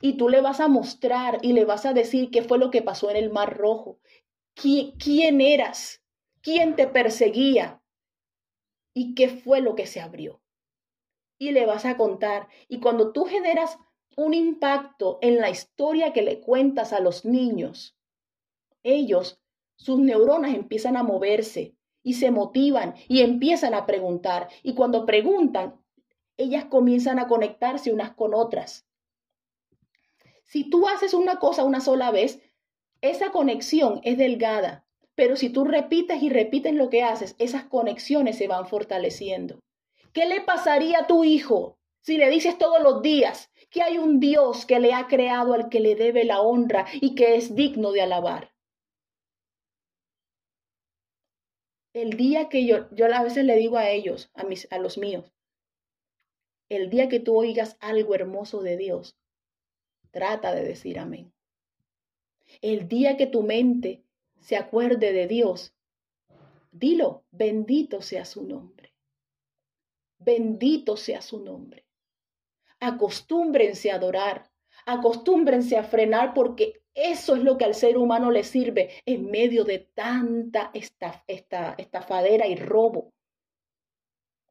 Y 0.00 0.14
tú 0.14 0.28
le 0.28 0.40
vas 0.40 0.60
a 0.60 0.68
mostrar 0.68 1.38
y 1.42 1.52
le 1.52 1.64
vas 1.64 1.86
a 1.86 1.92
decir 1.92 2.30
qué 2.30 2.42
fue 2.42 2.58
lo 2.58 2.70
que 2.70 2.82
pasó 2.82 3.10
en 3.10 3.16
el 3.16 3.30
Mar 3.30 3.56
Rojo, 3.56 3.98
quién 4.54 5.40
eras, 5.40 6.02
quién 6.42 6.76
te 6.76 6.86
perseguía 6.86 7.82
y 8.92 9.14
qué 9.14 9.28
fue 9.28 9.60
lo 9.60 9.74
que 9.74 9.86
se 9.86 10.00
abrió. 10.00 10.40
Y 11.38 11.50
le 11.52 11.66
vas 11.66 11.84
a 11.84 11.96
contar. 11.96 12.48
Y 12.68 12.80
cuando 12.80 13.12
tú 13.12 13.24
generas 13.24 13.78
un 14.16 14.34
impacto 14.34 15.18
en 15.20 15.38
la 15.38 15.50
historia 15.50 16.12
que 16.12 16.22
le 16.22 16.40
cuentas 16.40 16.92
a 16.92 17.00
los 17.00 17.24
niños, 17.24 17.96
ellos, 18.82 19.40
sus 19.76 19.98
neuronas 19.98 20.54
empiezan 20.54 20.96
a 20.96 21.02
moverse 21.02 21.74
y 22.02 22.14
se 22.14 22.30
motivan 22.30 22.94
y 23.08 23.22
empiezan 23.22 23.74
a 23.74 23.86
preguntar. 23.86 24.48
Y 24.62 24.74
cuando 24.74 25.06
preguntan, 25.06 25.80
ellas 26.36 26.66
comienzan 26.66 27.18
a 27.18 27.26
conectarse 27.26 27.92
unas 27.92 28.12
con 28.12 28.34
otras. 28.34 28.86
Si 30.44 30.68
tú 30.68 30.88
haces 30.88 31.14
una 31.14 31.38
cosa 31.38 31.64
una 31.64 31.80
sola 31.80 32.10
vez, 32.10 32.40
esa 33.00 33.32
conexión 33.32 34.00
es 34.04 34.18
delgada, 34.18 34.86
pero 35.14 35.36
si 35.36 35.50
tú 35.50 35.64
repites 35.64 36.22
y 36.22 36.30
repites 36.30 36.74
lo 36.74 36.90
que 36.90 37.02
haces, 37.02 37.36
esas 37.38 37.64
conexiones 37.64 38.38
se 38.38 38.48
van 38.48 38.66
fortaleciendo. 38.66 39.60
¿Qué 40.12 40.26
le 40.26 40.40
pasaría 40.40 41.00
a 41.00 41.06
tu 41.06 41.24
hijo 41.24 41.78
si 42.00 42.18
le 42.18 42.30
dices 42.30 42.58
todos 42.58 42.82
los 42.82 43.02
días 43.02 43.50
que 43.70 43.82
hay 43.82 43.98
un 43.98 44.20
Dios 44.20 44.66
que 44.66 44.78
le 44.78 44.94
ha 44.94 45.08
creado 45.08 45.54
al 45.54 45.68
que 45.68 45.80
le 45.80 45.96
debe 45.96 46.24
la 46.24 46.40
honra 46.40 46.86
y 47.00 47.14
que 47.14 47.36
es 47.36 47.54
digno 47.54 47.92
de 47.92 48.02
alabar? 48.02 48.52
El 51.92 52.16
día 52.16 52.48
que 52.48 52.66
yo, 52.66 52.88
yo 52.90 53.06
a 53.06 53.22
veces 53.22 53.44
le 53.44 53.56
digo 53.56 53.76
a 53.76 53.90
ellos, 53.90 54.30
a, 54.34 54.44
mis, 54.44 54.70
a 54.72 54.78
los 54.78 54.98
míos, 54.98 55.32
el 56.68 56.90
día 56.90 57.08
que 57.08 57.20
tú 57.20 57.36
oigas 57.36 57.76
algo 57.80 58.14
hermoso 58.14 58.62
de 58.62 58.76
Dios, 58.76 59.16
trata 60.14 60.54
de 60.54 60.64
decir 60.64 60.98
amén. 60.98 61.30
El 62.62 62.88
día 62.88 63.18
que 63.18 63.26
tu 63.26 63.42
mente 63.42 64.02
se 64.40 64.56
acuerde 64.56 65.12
de 65.12 65.26
Dios, 65.26 65.74
dilo, 66.72 67.24
bendito 67.30 68.00
sea 68.00 68.24
su 68.24 68.44
nombre. 68.44 68.94
Bendito 70.18 70.96
sea 70.96 71.20
su 71.20 71.44
nombre. 71.44 71.84
Acostúmbrense 72.80 73.90
a 73.90 73.96
adorar, 73.96 74.50
Acostúmbrense 74.86 75.78
a 75.78 75.84
frenar 75.84 76.34
porque 76.34 76.82
eso 76.94 77.34
es 77.36 77.42
lo 77.42 77.56
que 77.56 77.64
al 77.64 77.74
ser 77.74 77.96
humano 77.96 78.30
le 78.30 78.44
sirve 78.44 78.90
en 79.06 79.30
medio 79.30 79.64
de 79.64 79.78
tanta 79.78 80.70
estafadera 80.74 82.46
y 82.46 82.56
robo. 82.56 83.12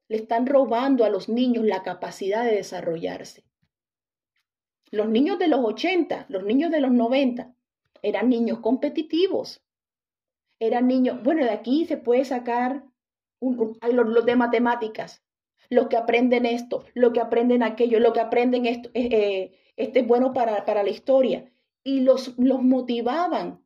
Le 0.08 0.18
están 0.18 0.48
robando 0.48 1.06
a 1.06 1.10
los 1.10 1.30
niños 1.30 1.66
la 1.66 1.84
capacidad 1.84 2.44
de 2.44 2.56
desarrollarse. 2.56 3.44
Los 4.94 5.10
niños 5.10 5.40
de 5.40 5.48
los 5.48 5.60
80, 5.66 6.28
los 6.30 6.44
niños 6.44 6.70
de 6.70 6.80
los 6.80 6.92
90, 6.92 7.52
eran 8.04 8.30
niños 8.30 8.60
competitivos. 8.60 9.66
Eran 10.60 10.88
niños, 10.88 11.24
bueno, 11.24 11.44
de 11.44 11.50
aquí 11.50 11.86
se 11.86 11.98
puede 11.98 12.26
sacar 12.26 12.84
los, 13.42 14.26
de 14.26 14.36
matemáticas, 14.36 15.24
los 15.72 15.88
que 15.88 15.98
aprenden 15.98 16.46
esto, 16.46 16.86
los 16.94 17.12
que 17.12 17.22
aprenden 17.22 17.64
aquello, 17.64 18.00
los 18.00 18.14
que 18.14 18.20
aprenden 18.20 18.68
esto, 18.68 18.92
eh, 18.94 19.10
eh, 19.12 19.60
este 19.78 20.02
es 20.02 20.08
bueno 20.08 20.32
para, 20.32 20.64
para 20.64 20.84
la 20.84 20.92
historia. 20.92 21.52
Y 21.84 22.02
los, 22.02 22.38
los 22.38 22.62
motivaban, 22.62 23.66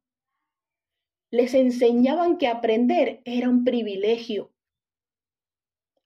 les 1.29 1.53
enseñaban 1.55 2.37
que 2.37 2.47
aprender 2.47 3.21
era 3.25 3.49
un 3.49 3.65
privilegio. 3.65 4.53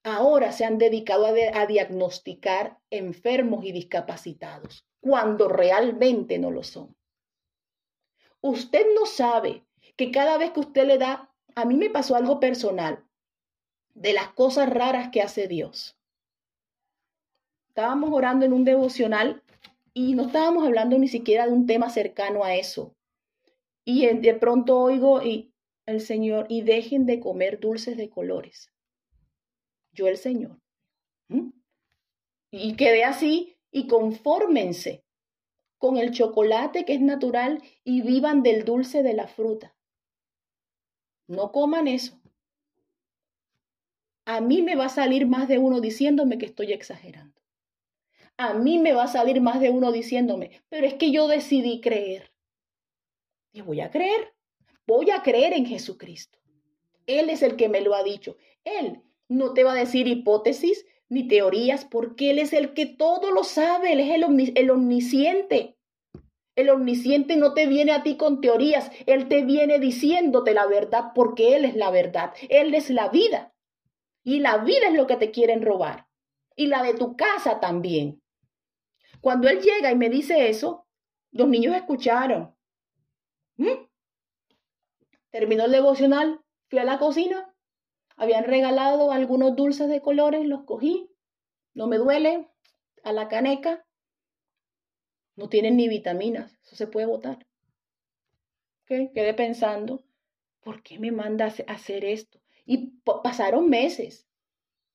Ahora 0.03 0.51
se 0.51 0.65
han 0.65 0.79
dedicado 0.79 1.27
a 1.27 1.65
diagnosticar 1.67 2.79
enfermos 2.89 3.63
y 3.63 3.71
discapacitados, 3.71 4.87
cuando 5.01 5.49
realmente 5.49 6.39
no 6.39 6.51
lo 6.51 6.63
son. 6.63 6.95
Usted 8.39 8.85
no 8.95 9.05
sabe 9.05 9.65
que 9.97 10.11
cada 10.11 10.37
vez 10.37 10.51
que 10.51 10.61
usted 10.61 10.87
le 10.87 10.97
da, 10.97 11.33
a 11.55 11.65
mí 11.65 11.75
me 11.75 11.89
pasó 11.89 12.15
algo 12.15 12.39
personal, 12.39 13.03
de 13.93 14.13
las 14.13 14.29
cosas 14.29 14.69
raras 14.69 15.09
que 15.11 15.21
hace 15.21 15.47
Dios. 15.47 15.97
Estábamos 17.67 18.11
orando 18.13 18.45
en 18.45 18.53
un 18.53 18.63
devocional 18.63 19.43
y 19.93 20.15
no 20.15 20.27
estábamos 20.27 20.65
hablando 20.65 20.97
ni 20.97 21.07
siquiera 21.07 21.45
de 21.45 21.53
un 21.53 21.65
tema 21.65 21.89
cercano 21.89 22.43
a 22.43 22.55
eso. 22.55 22.95
Y 23.83 24.05
de 24.07 24.33
pronto 24.35 24.79
oigo 24.79 25.21
y 25.21 25.53
el 25.85 25.99
Señor, 25.99 26.45
y 26.47 26.61
dejen 26.61 27.05
de 27.05 27.19
comer 27.19 27.59
dulces 27.59 27.97
de 27.97 28.09
colores. 28.09 28.71
Yo 29.91 30.07
el 30.07 30.17
Señor. 30.17 30.59
Y 32.51 32.75
quedé 32.75 33.03
así 33.03 33.57
y 33.71 33.87
confórmense 33.87 35.03
con 35.77 35.97
el 35.97 36.11
chocolate 36.11 36.85
que 36.85 36.93
es 36.93 37.01
natural 37.01 37.63
y 37.83 38.01
vivan 38.01 38.43
del 38.43 38.65
dulce 38.65 39.01
de 39.01 39.13
la 39.13 39.27
fruta. 39.27 39.75
No 41.27 41.51
coman 41.51 41.87
eso. 41.87 42.19
A 44.25 44.41
mí 44.41 44.61
me 44.61 44.75
va 44.75 44.85
a 44.85 44.89
salir 44.89 45.25
más 45.25 45.47
de 45.47 45.57
uno 45.57 45.81
diciéndome 45.81 46.37
que 46.37 46.45
estoy 46.45 46.71
exagerando. 46.73 47.41
A 48.37 48.53
mí 48.53 48.79
me 48.79 48.93
va 48.93 49.03
a 49.03 49.07
salir 49.07 49.41
más 49.41 49.59
de 49.59 49.69
uno 49.69 49.91
diciéndome, 49.91 50.61
pero 50.69 50.85
es 50.85 50.93
que 50.95 51.11
yo 51.11 51.27
decidí 51.27 51.81
creer. 51.81 52.31
Y 53.51 53.61
voy 53.61 53.81
a 53.81 53.89
creer. 53.89 54.33
Voy 54.87 55.09
a 55.09 55.21
creer 55.21 55.53
en 55.53 55.65
Jesucristo. 55.65 56.39
Él 57.07 57.29
es 57.29 57.41
el 57.41 57.55
que 57.55 57.69
me 57.69 57.81
lo 57.81 57.95
ha 57.95 58.03
dicho. 58.03 58.37
Él 58.63 59.01
no 59.27 59.53
te 59.53 59.63
va 59.63 59.73
a 59.73 59.75
decir 59.75 60.07
hipótesis, 60.07 60.85
ni 61.11 61.27
teorías, 61.27 61.83
porque 61.83 62.31
Él 62.31 62.39
es 62.39 62.53
el 62.53 62.73
que 62.73 62.85
todo 62.85 63.31
lo 63.31 63.43
sabe, 63.43 63.91
Él 63.91 63.99
es 63.99 64.09
el, 64.55 64.69
omnisciente. 64.71 65.77
El 66.55 66.69
omnisciente 66.69 67.35
no 67.35 67.53
te 67.53 67.67
viene 67.67 67.91
a 67.91 68.01
ti 68.01 68.15
con 68.15 68.39
teorías, 68.39 68.89
Él 69.05 69.27
te 69.27 69.43
viene 69.43 69.77
diciéndote 69.77 70.53
la 70.53 70.65
verdad 70.67 71.11
porque 71.13 71.57
Él 71.57 71.65
es 71.65 71.75
la 71.75 71.91
verdad, 71.91 72.33
Él 72.47 72.73
es 72.73 72.89
la 72.89 73.09
vida. 73.09 73.53
Y 74.23 74.39
la 74.39 74.59
vida 74.59 74.87
es 74.87 74.93
lo 74.93 75.05
que 75.05 75.17
te 75.17 75.31
quieren 75.31 75.61
robar. 75.61 76.07
Y 76.55 76.67
la 76.67 76.81
de 76.81 76.93
tu 76.93 77.17
casa 77.17 77.59
también. 77.59 78.21
Cuando 79.19 79.49
Él 79.49 79.59
llega 79.59 79.91
y 79.91 79.97
me 79.97 80.09
dice 80.09 80.47
eso, 80.47 80.87
los 81.31 81.49
niños 81.49 81.75
escucharon. 81.75 82.55
¿Mm? 83.57 83.85
Terminó 85.29 85.65
el 85.65 85.71
devocional, 85.71 86.39
fui 86.69 86.79
a 86.79 86.85
la 86.85 86.99
cocina, 86.99 87.50
habían 88.15 88.45
regalado 88.45 89.11
algunos 89.11 89.55
dulces 89.55 89.89
de 89.89 90.01
colores, 90.01 90.45
los 90.45 90.63
cogí, 90.63 91.09
no 91.73 91.87
me 91.87 91.97
duele, 91.97 92.47
a 93.03 93.13
la 93.13 93.27
caneca. 93.27 93.85
No 95.35 95.49
tienen 95.49 95.77
ni 95.77 95.87
vitaminas, 95.87 96.57
eso 96.63 96.75
se 96.75 96.87
puede 96.87 97.05
botar. 97.05 97.47
Quedé 98.85 99.33
pensando, 99.33 100.03
¿por 100.59 100.83
qué 100.83 100.99
me 100.99 101.11
manda 101.11 101.45
a 101.45 101.71
hacer 101.71 102.03
esto? 102.03 102.41
Y 102.65 102.99
pasaron 103.23 103.69
meses. 103.69 104.27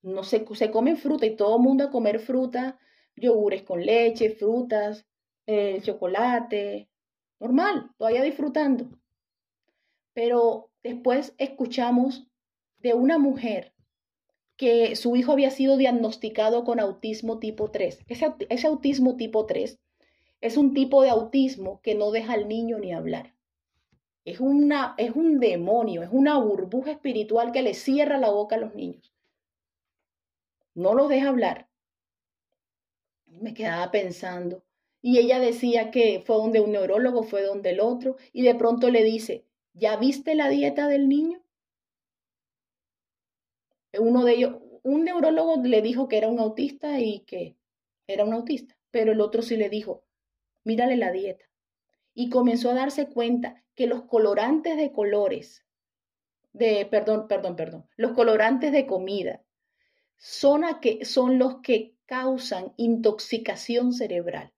No 0.03 0.23
se, 0.23 0.45
se 0.55 0.71
comen 0.71 0.99
fruta 0.99 1.27
y 1.27 1.35
todo 1.35 1.57
el 1.57 1.63
mundo 1.63 1.85
a 1.85 1.91
comer 1.91 2.21
fruta, 2.21 2.79
yogures 3.17 3.63
con 3.63 3.85
leche, 3.85 4.31
frutas, 4.31 5.07
el 5.47 5.83
chocolate, 5.83 6.89
normal, 7.41 7.91
todavía 7.97 8.23
disfrutando. 8.23 8.91
Pero 10.13 10.71
después 10.83 11.35
escuchamos 11.39 12.29
de 12.79 12.95
una 12.95 13.19
mujer 13.19 13.73
que 14.57 14.97
su 14.97 15.17
hijo 15.17 15.33
había 15.33 15.51
sido 15.51 15.77
diagnosticado 15.77 16.65
con 16.65 16.81
autismo 16.81 17.39
tipo 17.39 17.71
3. 17.71 18.05
Ese, 18.09 18.35
ese, 18.49 18.67
autismo 18.67 19.17
tipo 19.17 19.47
3 19.47 19.79
es 20.41 20.57
un 20.57 20.75
tipo 20.75 21.03
de 21.03 21.11
autismo 21.11 21.81
que 21.83 21.95
no 21.95 22.11
deja 22.11 22.33
al 22.35 22.49
niño 22.49 22.79
ni 22.79 22.93
hablar. 22.93 23.35
Es, 24.25 24.41
una, 24.41 24.95
es 24.99 25.13
un 25.15 25.39
demonio, 25.39 26.03
es 26.03 26.09
una 26.11 26.39
burbuja 26.39 26.91
espiritual 26.93 27.53
que 27.53 27.63
le 27.63 27.75
cierra 27.75 28.19
la 28.19 28.31
boca 28.31 28.57
a 28.57 28.59
los 28.59 28.75
niños. 28.75 29.13
No 30.75 30.95
los 30.95 31.09
deja 31.09 31.29
hablar. 31.29 31.69
Me 33.27 33.55
quedaba 33.55 33.91
pensando. 33.91 34.65
Y 35.01 35.19
ella 35.19 35.39
decía 35.39 35.91
que 35.91 36.23
fue 36.27 36.37
donde 36.37 36.61
un 36.61 36.73
neurólogo, 36.73 37.23
fue 37.23 37.43
donde 37.43 37.71
el 37.71 37.81
otro, 37.81 38.17
y 38.33 38.43
de 38.43 38.55
pronto 38.55 38.91
le 38.91 39.05
dice, 39.05 39.45
¿ya 39.73 39.97
viste 39.97 40.35
la 40.35 40.49
dieta 40.49 40.89
del 40.89 41.09
niño? 41.09 41.46
Uno 43.99 44.25
de 44.25 44.35
ellos, 44.35 44.57
un 44.83 45.05
neurólogo 45.05 45.63
le 45.63 45.83
dijo 45.83 46.09
que 46.09 46.19
era 46.19 46.29
un 46.29 46.39
autista 46.39 47.01
y 47.01 47.21
que 47.21 47.57
era 48.07 48.25
un 48.25 48.33
autista, 48.33 48.77
pero 48.91 49.13
el 49.13 49.21
otro 49.21 49.43
sí 49.43 49.57
le 49.57 49.69
dijo, 49.69 50.05
mírale 50.65 50.97
la 50.97 51.13
dieta. 51.13 51.45
Y 52.15 52.31
comenzó 52.31 52.71
a 52.71 52.75
darse 52.75 53.09
cuenta 53.09 53.63
que 53.75 53.87
los 53.87 54.03
colorantes 54.03 54.77
de 54.77 54.93
colores, 54.93 55.65
de, 56.53 56.87
perdón, 56.87 57.29
perdón, 57.29 57.57
perdón, 57.57 57.89
los 57.97 58.13
colorantes 58.13 58.73
de 58.73 58.87
comida 58.87 59.43
son, 60.17 60.65
a 60.65 60.81
que, 60.81 61.05
son 61.05 61.39
los 61.39 61.61
que 61.61 61.95
causan 62.07 62.73
intoxicación 62.77 63.93
cerebral. 63.93 64.53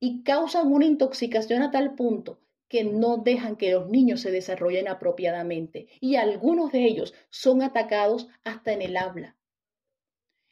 Y 0.00 0.22
causan 0.22 0.72
una 0.72 0.86
intoxicación 0.86 1.62
a 1.62 1.70
tal 1.70 1.94
punto 1.94 2.40
que 2.70 2.84
no 2.84 3.16
dejan 3.16 3.56
que 3.56 3.72
los 3.72 3.88
niños 3.88 4.20
se 4.20 4.30
desarrollen 4.30 4.86
apropiadamente 4.86 5.88
y 6.00 6.14
algunos 6.14 6.70
de 6.70 6.84
ellos 6.84 7.12
son 7.28 7.62
atacados 7.62 8.28
hasta 8.44 8.72
en 8.72 8.80
el 8.80 8.96
habla. 8.96 9.36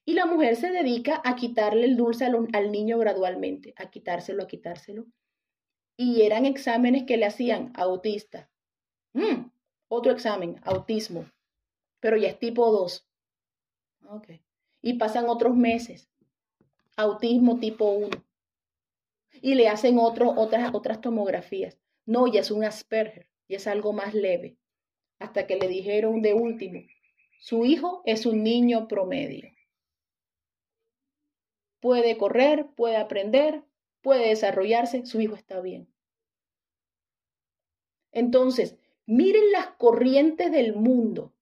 Y 0.04 0.14
la 0.14 0.26
mujer 0.26 0.56
se 0.56 0.72
dedica 0.72 1.22
a 1.24 1.36
quitarle 1.36 1.84
el 1.84 1.96
dulce 1.96 2.24
al, 2.24 2.72
niño 2.72 2.98
gradualmente, 2.98 3.72
a 3.76 3.88
quitárselo, 3.88 4.42
a 4.42 4.48
quitárselo. 4.48 5.06
Y 5.96 6.22
eran 6.22 6.44
exámenes 6.44 7.04
que 7.04 7.18
le 7.18 7.26
hacían 7.26 7.72
autista. 7.76 8.50
Mm, 9.12 9.50
otro 9.86 10.10
examen, 10.10 10.60
autismo, 10.64 11.24
pero 12.00 12.16
ya 12.16 12.28
es 12.28 12.38
tipo 12.40 12.68
2. 12.72 13.08
Okay. 14.08 14.42
Y 14.82 14.94
pasan 14.94 15.28
otros 15.28 15.54
meses, 15.54 16.10
autismo 16.96 17.60
tipo 17.60 17.90
1. 17.90 18.08
Y 19.40 19.54
le 19.54 19.68
hacen 19.68 19.98
otras, 20.00 20.32
otras 20.72 21.00
tomografías. 21.00 21.78
No, 22.08 22.26
ya 22.26 22.40
es 22.40 22.50
un 22.50 22.64
Asperger, 22.64 23.28
ya 23.50 23.58
es 23.58 23.66
algo 23.66 23.92
más 23.92 24.14
leve. 24.14 24.56
Hasta 25.18 25.46
que 25.46 25.56
le 25.56 25.68
dijeron 25.68 26.22
de 26.22 26.32
último, 26.32 26.80
su 27.38 27.66
hijo 27.66 28.00
es 28.06 28.24
un 28.24 28.42
niño 28.42 28.88
promedio. 28.88 29.50
Puede 31.80 32.16
correr, 32.16 32.70
puede 32.74 32.96
aprender, 32.96 33.62
puede 34.00 34.28
desarrollarse, 34.28 35.04
su 35.04 35.20
hijo 35.20 35.34
está 35.34 35.60
bien. 35.60 35.92
Entonces, 38.10 38.78
miren 39.04 39.52
las 39.52 39.66
corrientes 39.76 40.50
del 40.50 40.74
mundo, 40.74 41.34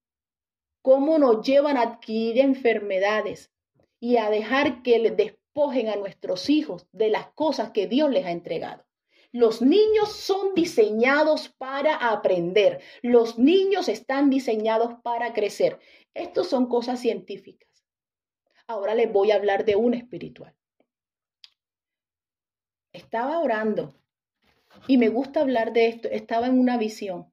cómo 0.81 1.17
nos 1.17 1.47
llevan 1.47 1.77
a 1.77 1.83
adquirir 1.83 2.39
enfermedades 2.39 3.53
y 4.01 4.17
a 4.17 4.29
dejar 4.29 4.83
que 4.83 5.11
despojen 5.11 5.87
a 5.87 5.95
nuestros 5.95 6.49
hijos 6.49 6.87
de 6.91 7.09
las 7.09 7.27
cosas 7.31 7.71
que 7.71 7.87
Dios 7.87 8.11
les 8.11 8.25
ha 8.25 8.31
entregado. 8.31 8.86
Los 9.37 9.61
niños 9.61 10.13
son 10.13 10.55
diseñados 10.55 11.49
para 11.59 11.95
aprender. 12.09 12.81
Los 13.03 13.37
niños 13.37 13.87
están 13.87 14.31
diseñados 14.31 14.95
para 15.03 15.31
crecer. 15.31 15.79
Estos 16.15 16.47
son 16.47 16.67
cosas 16.67 16.99
científicas. 16.99 17.69
Ahora 18.65 18.95
les 18.95 19.13
voy 19.13 19.29
a 19.29 19.35
hablar 19.35 19.63
de 19.63 19.75
un 19.75 19.93
espiritual. 19.93 20.55
Estaba 22.91 23.37
orando 23.37 23.93
y 24.87 24.97
me 24.97 25.09
gusta 25.09 25.41
hablar 25.41 25.71
de 25.71 25.85
esto. 25.85 26.07
Estaba 26.07 26.47
en 26.47 26.57
una 26.57 26.77
visión 26.77 27.31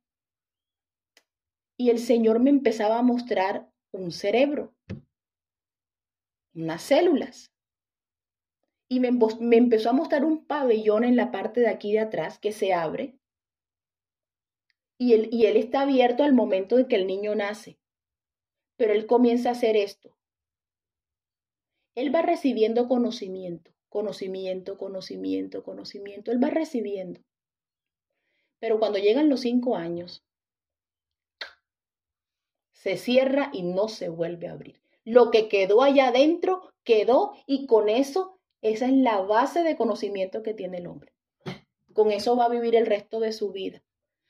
y 1.79 1.89
el 1.89 1.99
Señor 1.99 2.39
me 2.39 2.51
empezaba 2.51 2.99
a 2.99 3.03
mostrar 3.03 3.67
un 3.93 4.13
cerebro, 4.13 4.75
unas 6.53 6.83
células. 6.83 7.54
Y 8.89 9.01
me, 9.01 9.11
me 9.13 9.57
empezó 9.57 9.91
a 9.91 9.95
mostrar 9.95 10.25
un 10.25 10.47
pabellón 10.47 11.05
en 11.05 11.17
la 11.17 11.31
parte 11.31 11.61
de 11.61 11.69
aquí 11.69 11.93
de 11.93 12.01
atrás 12.01 12.39
que 12.39 12.53
se 12.53 12.73
abre 12.73 13.19
y 14.99 15.13
él, 15.13 15.29
y 15.33 15.47
él 15.47 15.57
está 15.57 15.83
abierto 15.83 16.23
al 16.23 16.33
momento 16.33 16.79
en 16.79 16.87
que 16.87 16.97
el 16.97 17.07
niño 17.07 17.35
nace. 17.35 17.79
Pero 18.77 18.93
él 18.93 19.07
comienza 19.07 19.49
a 19.49 19.53
hacer 19.53 19.77
esto. 19.77 20.17
Él 21.95 22.15
va 22.15 22.23
recibiendo 22.23 22.89
conocimiento, 22.89 23.73
conocimiento, 23.89 24.77
conocimiento, 24.77 25.63
conocimiento. 25.63 26.33
Él 26.33 26.43
va 26.43 26.51
recibiendo. 26.51 27.21
Pero 28.59 28.79
cuando 28.79 28.99
llegan 28.99 29.29
los 29.29 29.41
cinco 29.41 29.77
años, 29.77 30.25
se 32.73 32.97
cierra 32.97 33.51
y 33.53 33.63
no 33.63 33.89
se 33.89 34.09
vuelve 34.09 34.49
a 34.49 34.53
abrir. 34.53 34.81
Lo 35.05 35.31
que 35.31 35.49
quedó 35.49 35.83
allá 35.83 36.09
adentro 36.09 36.73
quedó 36.83 37.35
y 37.47 37.67
con 37.67 37.89
eso, 37.89 38.34
esa 38.65 38.87
es 38.87 38.95
la 38.95 39.21
base 39.21 39.63
de 39.63 39.77
conocimiento 39.77 40.43
que 40.43 40.55
tiene 40.55 40.79
el 40.79 40.87
hombre. 40.87 41.13
Con 41.93 42.11
eso 42.11 42.35
va 42.35 42.47
a 42.47 42.49
vivir 42.49 42.75
el 42.75 42.87
resto 42.87 43.21
de 43.21 43.33
su 43.33 43.53
vida. 43.53 43.83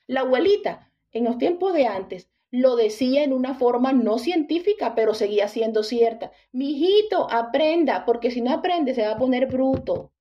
La 0.07 0.21
abuelita, 0.21 0.91
en 1.13 1.23
los 1.23 1.37
tiempos 1.37 1.73
de 1.73 1.87
antes, 1.87 2.29
lo 2.51 2.75
decía 2.75 3.23
en 3.23 3.31
una 3.31 3.55
forma 3.55 3.93
no 3.93 4.17
científica, 4.17 4.93
pero 4.93 5.13
seguía 5.13 5.47
siendo 5.47 5.83
cierta. 5.83 6.33
Mijito, 6.51 7.31
aprenda, 7.31 8.03
porque 8.03 8.29
si 8.29 8.41
no 8.41 8.51
aprende 8.51 8.93
se 8.93 9.03
va 9.07 9.13
a 9.13 9.17
poner 9.17 9.45
bruto. 9.47 10.11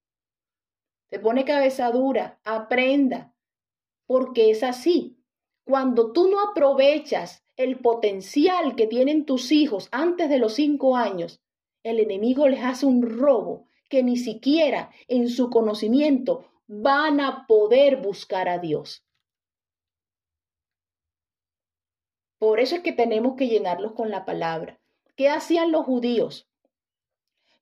Se 1.11 1.19
pone 1.19 1.45
cabeza 1.45 1.91
dura, 1.91 2.39
aprenda, 2.45 3.35
porque 4.07 4.51
es 4.51 4.63
así. 4.63 5.19
Cuando 5.65 6.13
tú 6.13 6.29
no 6.31 6.39
aprovechas 6.41 7.45
el 7.57 7.81
potencial 7.81 8.77
que 8.77 8.87
tienen 8.87 9.25
tus 9.25 9.51
hijos 9.51 9.89
antes 9.91 10.29
de 10.29 10.39
los 10.39 10.55
cinco 10.55 10.97
años, 10.97 11.43
el 11.83 11.99
enemigo 11.99 12.47
les 12.47 12.63
hace 12.63 12.87
un 12.87 13.03
robo 13.03 13.67
que 13.95 14.03
ni 14.03 14.17
siquiera 14.17 14.91
en 15.07 15.29
su 15.29 15.51
conocimiento 15.51 16.51
van 16.67 17.21
a 17.21 17.47
poder 17.47 18.03
buscar 18.03 18.49
a 18.49 18.59
Dios. 18.59 19.07
Por 22.41 22.59
eso 22.59 22.75
es 22.75 22.83
que 22.83 22.91
tenemos 22.91 23.37
que 23.37 23.47
llenarlos 23.47 23.93
con 23.93 24.11
la 24.11 24.25
palabra. 24.25 24.81
¿Qué 25.15 25.29
hacían 25.29 25.71
los 25.71 25.85
judíos? 25.85 26.51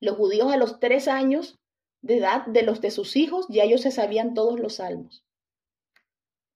Los 0.01 0.16
judíos 0.16 0.51
a 0.51 0.57
los 0.57 0.81
tres 0.81 1.07
años 1.07 1.61
de 2.01 2.16
edad 2.16 2.47
de 2.47 2.62
los 2.62 2.81
de 2.81 2.90
sus 2.90 3.14
hijos, 3.14 3.45
ya 3.51 3.64
ellos 3.64 3.83
se 3.83 3.90
sabían 3.90 4.33
todos 4.33 4.59
los 4.59 4.77
salmos. 4.77 5.27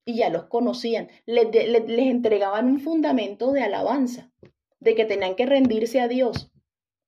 Y 0.07 0.17
ya 0.17 0.31
los 0.31 0.45
conocían. 0.45 1.11
Les, 1.27 1.53
les 1.53 2.07
entregaban 2.07 2.71
un 2.71 2.81
fundamento 2.81 3.53
de 3.53 3.61
alabanza, 3.61 4.33
de 4.81 4.95
que 4.95 5.05
tenían 5.05 5.37
que 5.37 5.45
rendirse 5.45 6.01
a 6.01 6.09
Dios. 6.09 6.51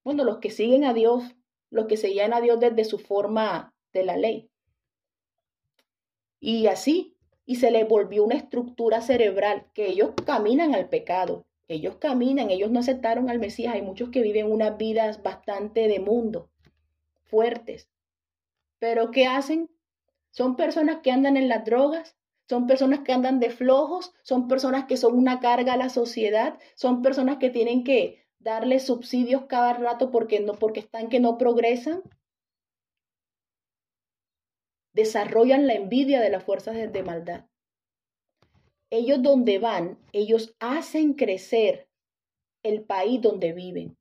Bueno, 0.03 0.23
los 0.23 0.37
que 0.37 0.51
siguen 0.51 0.83
a 0.83 0.93
Dios, 0.93 1.35
los 1.69 1.85
que 1.87 1.97
seguían 1.97 2.33
a 2.33 2.41
Dios 2.41 2.59
desde 2.59 2.85
su 2.85 2.99
forma 2.99 3.73
de 3.93 4.03
la 4.03 4.17
ley. 4.17 4.49
Y 6.39 6.67
así 6.67 7.15
y 7.49 7.55
se 7.55 7.71
les 7.71 7.87
volvió 7.87 8.23
una 8.23 8.35
estructura 8.35 9.01
cerebral, 9.01 9.65
que 9.73 9.87
ellos 9.87 10.11
caminan 10.23 10.75
al 10.75 10.87
pecado, 10.87 11.47
ellos 11.67 11.95
caminan, 11.95 12.51
ellos 12.51 12.69
no 12.69 12.79
aceptaron 12.79 13.27
al 13.27 13.39
Mesías, 13.39 13.73
hay 13.73 13.81
muchos 13.81 14.09
que 14.09 14.21
viven 14.21 14.51
unas 14.51 14.77
vidas 14.77 15.23
bastante 15.23 15.87
de 15.87 15.99
mundo, 15.99 16.51
fuertes, 17.23 17.89
pero 18.77 19.09
¿qué 19.09 19.25
hacen? 19.25 19.67
Son 20.29 20.55
personas 20.55 20.99
que 21.01 21.09
andan 21.09 21.37
en 21.37 21.49
las 21.49 21.65
drogas, 21.65 22.15
son 22.47 22.67
personas 22.67 22.99
que 22.99 23.13
andan 23.13 23.39
de 23.39 23.49
flojos, 23.49 24.13
son 24.21 24.47
personas 24.47 24.85
que 24.85 24.95
son 24.95 25.17
una 25.17 25.39
carga 25.39 25.73
a 25.73 25.77
la 25.77 25.89
sociedad, 25.89 26.59
son 26.75 27.01
personas 27.01 27.37
que 27.37 27.49
tienen 27.49 27.83
que 27.83 28.27
darle 28.39 28.79
subsidios 28.79 29.45
cada 29.45 29.73
rato 29.73 30.11
porque 30.11 30.39
no 30.39 30.53
porque 30.53 30.79
están 30.79 31.09
que 31.09 31.19
no 31.19 31.37
progresan 31.37 32.01
desarrollan 34.93 35.67
la 35.67 35.75
envidia 35.75 36.19
de 36.19 36.29
las 36.29 36.43
fuerzas 36.43 36.75
de, 36.75 37.03
maldad. 37.03 37.45
Ellos 38.89 39.21
donde 39.21 39.59
van, 39.59 39.99
ellos 40.11 40.55
hacen 40.59 41.13
crecer 41.13 41.87
el 42.63 42.83
país 42.83 43.21
donde 43.21 43.53
viven. 43.53 43.97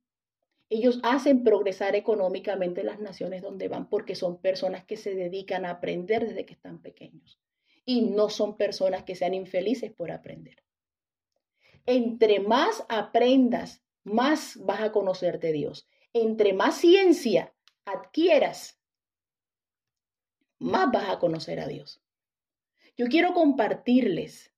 Ellos 0.71 0.99
hacen 1.03 1.45
progresar 1.45 1.95
económicamente 1.95 2.83
las 2.83 2.99
naciones 3.01 3.43
donde 3.43 3.69
van 3.69 3.89
porque 3.89 4.15
son 4.15 4.41
personas 4.41 4.85
que 4.85 4.97
se 4.97 5.15
dedican 5.15 5.65
a 5.65 5.71
aprender 5.71 6.27
desde 6.27 6.45
que 6.45 6.55
están 6.55 6.81
pequeños 6.83 7.39
y 7.85 8.03
no 8.03 8.29
son 8.29 8.57
personas 8.57 9.05
que 9.05 9.15
sean 9.15 9.35
infelices 9.35 9.93
por 9.93 10.11
aprender. 10.11 10.63
Entre 11.87 12.41
más 12.41 12.85
aprendas, 12.89 13.83
más 14.09 14.59
vas 14.65 14.81
a 14.81 14.93
conocer 14.93 15.41
de 15.41 15.53
Dios. 15.53 15.87
Entre 16.13 16.53
más 16.53 16.77
ciencia 16.77 17.55
adquieras, 17.85 18.79
más 20.59 20.91
vas 20.91 21.09
a 21.09 21.19
conocer 21.19 21.61
a 21.61 21.69
Dios. 21.69 22.03
Yo 22.97 23.07
quiero 23.07 23.33
compartirles 23.33 24.53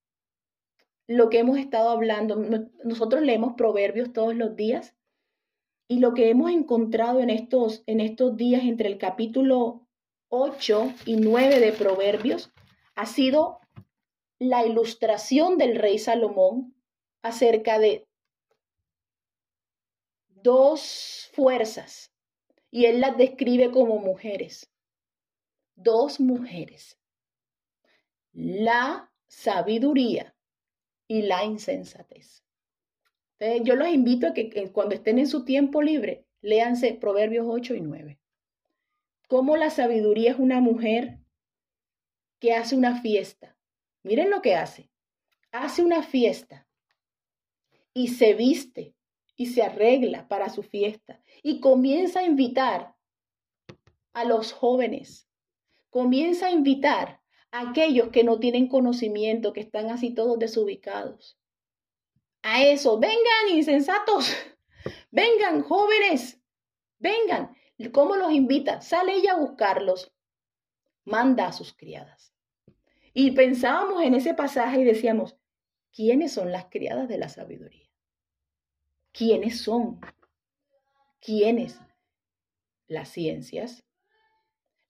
lo 1.06 1.28
que 1.28 1.40
hemos 1.40 1.58
estado 1.58 1.90
hablando. 1.90 2.36
Nosotros 2.84 3.22
leemos 3.22 3.54
proverbios 3.56 4.12
todos 4.12 4.34
los 4.34 4.56
días 4.56 4.94
y 5.88 5.98
lo 5.98 6.14
que 6.14 6.30
hemos 6.30 6.50
encontrado 6.52 7.20
en 7.20 7.30
estos, 7.30 7.82
en 7.86 8.00
estos 8.00 8.36
días 8.36 8.62
entre 8.62 8.88
el 8.88 8.96
capítulo 8.96 9.86
8 10.28 10.94
y 11.04 11.16
9 11.16 11.58
de 11.58 11.72
proverbios 11.72 12.52
ha 12.94 13.06
sido 13.06 13.58
la 14.38 14.64
ilustración 14.64 15.58
del 15.58 15.76
rey 15.76 15.98
Salomón 15.98 16.74
acerca 17.22 17.78
de 17.78 18.06
dos 20.42 21.30
fuerzas 21.32 22.12
y 22.70 22.86
él 22.86 23.00
las 23.00 23.16
describe 23.16 23.70
como 23.70 23.98
mujeres 23.98 24.70
dos 25.82 26.20
mujeres, 26.20 26.98
la 28.32 29.10
sabiduría 29.26 30.34
y 31.08 31.22
la 31.22 31.44
insensatez. 31.44 32.44
yo 33.62 33.74
los 33.74 33.88
invito 33.88 34.28
a 34.28 34.34
que, 34.34 34.70
cuando 34.72 34.94
estén 34.94 35.18
en 35.18 35.26
su 35.26 35.44
tiempo 35.44 35.80
libre, 35.80 36.26
léanse 36.42 36.92
Proverbios 36.94 37.46
8 37.48 37.74
y 37.74 37.80
9. 37.80 38.20
Cómo 39.28 39.56
la 39.56 39.70
sabiduría 39.70 40.32
es 40.32 40.38
una 40.38 40.60
mujer 40.60 41.18
que 42.38 42.54
hace 42.54 42.76
una 42.76 43.00
fiesta. 43.00 43.56
Miren 44.02 44.30
lo 44.30 44.42
que 44.42 44.56
hace. 44.56 44.90
Hace 45.52 45.82
una 45.82 46.02
fiesta 46.02 46.68
y 47.94 48.08
se 48.08 48.34
viste 48.34 48.94
y 49.40 49.46
se 49.46 49.62
arregla 49.62 50.28
para 50.28 50.50
su 50.50 50.62
fiesta 50.62 51.18
y 51.42 51.60
comienza 51.60 52.20
a 52.20 52.24
invitar 52.24 52.94
a 54.12 54.26
los 54.26 54.52
jóvenes, 54.52 55.30
comienza 55.88 56.48
a 56.48 56.50
invitar 56.50 57.22
a 57.50 57.70
aquellos 57.70 58.10
que 58.10 58.22
no 58.22 58.38
tienen 58.38 58.68
conocimiento, 58.68 59.54
que 59.54 59.60
están 59.60 59.88
así 59.88 60.10
todos 60.10 60.38
desubicados. 60.38 61.38
A 62.42 62.64
eso, 62.64 62.98
vengan 62.98 63.48
insensatos, 63.48 64.30
vengan 65.10 65.62
jóvenes, 65.62 66.38
vengan. 66.98 67.56
¿Cómo 67.92 68.16
los 68.16 68.32
invita? 68.32 68.82
Sale 68.82 69.14
ella 69.14 69.32
a 69.32 69.38
buscarlos, 69.38 70.12
manda 71.06 71.46
a 71.46 71.52
sus 71.52 71.72
criadas. 71.72 72.34
Y 73.14 73.30
pensábamos 73.30 74.02
en 74.02 74.12
ese 74.16 74.34
pasaje 74.34 74.82
y 74.82 74.84
decíamos, 74.84 75.38
¿quiénes 75.94 76.30
son 76.30 76.52
las 76.52 76.66
criadas 76.66 77.08
de 77.08 77.16
la 77.16 77.30
sabiduría? 77.30 77.89
¿Quiénes 79.12 79.62
son? 79.62 80.00
¿Quiénes? 81.20 81.78
Las 82.86 83.08
ciencias, 83.08 83.84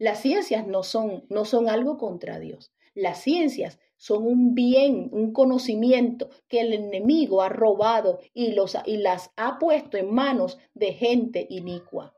las 0.00 0.22
ciencias 0.22 0.66
no 0.66 0.82
son, 0.82 1.26
no 1.28 1.44
son 1.44 1.68
algo 1.68 1.98
contra 1.98 2.38
Dios. 2.38 2.72
Las 2.94 3.20
ciencias 3.20 3.78
son 3.96 4.26
un 4.26 4.54
bien, 4.54 5.10
un 5.12 5.34
conocimiento 5.34 6.30
que 6.48 6.62
el 6.62 6.72
enemigo 6.72 7.42
ha 7.42 7.50
robado 7.50 8.18
y, 8.32 8.52
los, 8.52 8.78
y 8.86 8.96
las 8.96 9.30
ha 9.36 9.58
puesto 9.58 9.98
en 9.98 10.10
manos 10.10 10.58
de 10.72 10.94
gente 10.94 11.46
inicua. 11.50 12.14